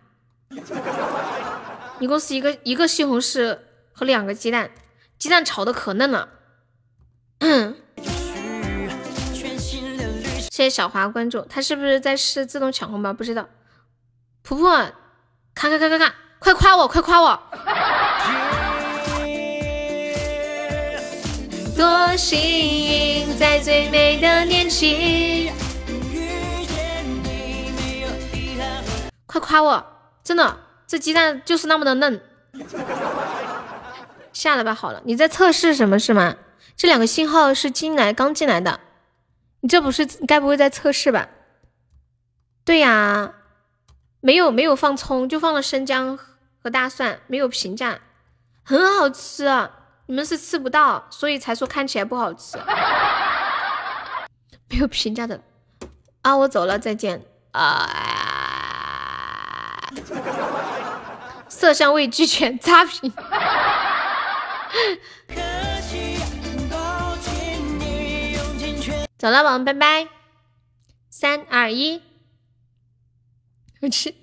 [1.99, 3.59] 一共是一个一个西红柿
[3.91, 4.71] 和两个鸡蛋，
[5.17, 6.29] 鸡蛋炒的可嫩了。
[10.49, 13.13] 谢谢小华关注，他是不是在试自动抢红包？
[13.13, 13.49] 不知道。
[14.43, 14.71] 婆婆，
[15.53, 17.43] 看看看看看，快夸我，快夸我！
[21.81, 25.51] 多幸运，在最美的年纪。
[29.25, 29.83] 快夸我！
[30.23, 32.21] 真的，这鸡蛋就是那么的嫩。
[34.31, 36.35] 下了吧，好了，你在测试什么是吗？
[36.77, 38.79] 这两个信号是进来刚进来的，
[39.61, 41.29] 你这不是该不会在测试吧？
[42.63, 43.33] 对呀，
[44.19, 46.15] 没有没有放葱，就放了生姜
[46.61, 48.01] 和大蒜，没有评价，
[48.61, 49.47] 很好吃。
[50.11, 52.57] 你们是吃不到，所以才说看起来不好吃。
[54.67, 55.41] 没有评价的
[56.21, 57.89] 啊，我走了，再见啊！
[61.47, 63.09] 色香味俱全，差评。
[69.17, 70.09] 走了，宝宝们，拜拜。
[71.09, 72.01] 三二一，
[73.79, 74.13] 我吃。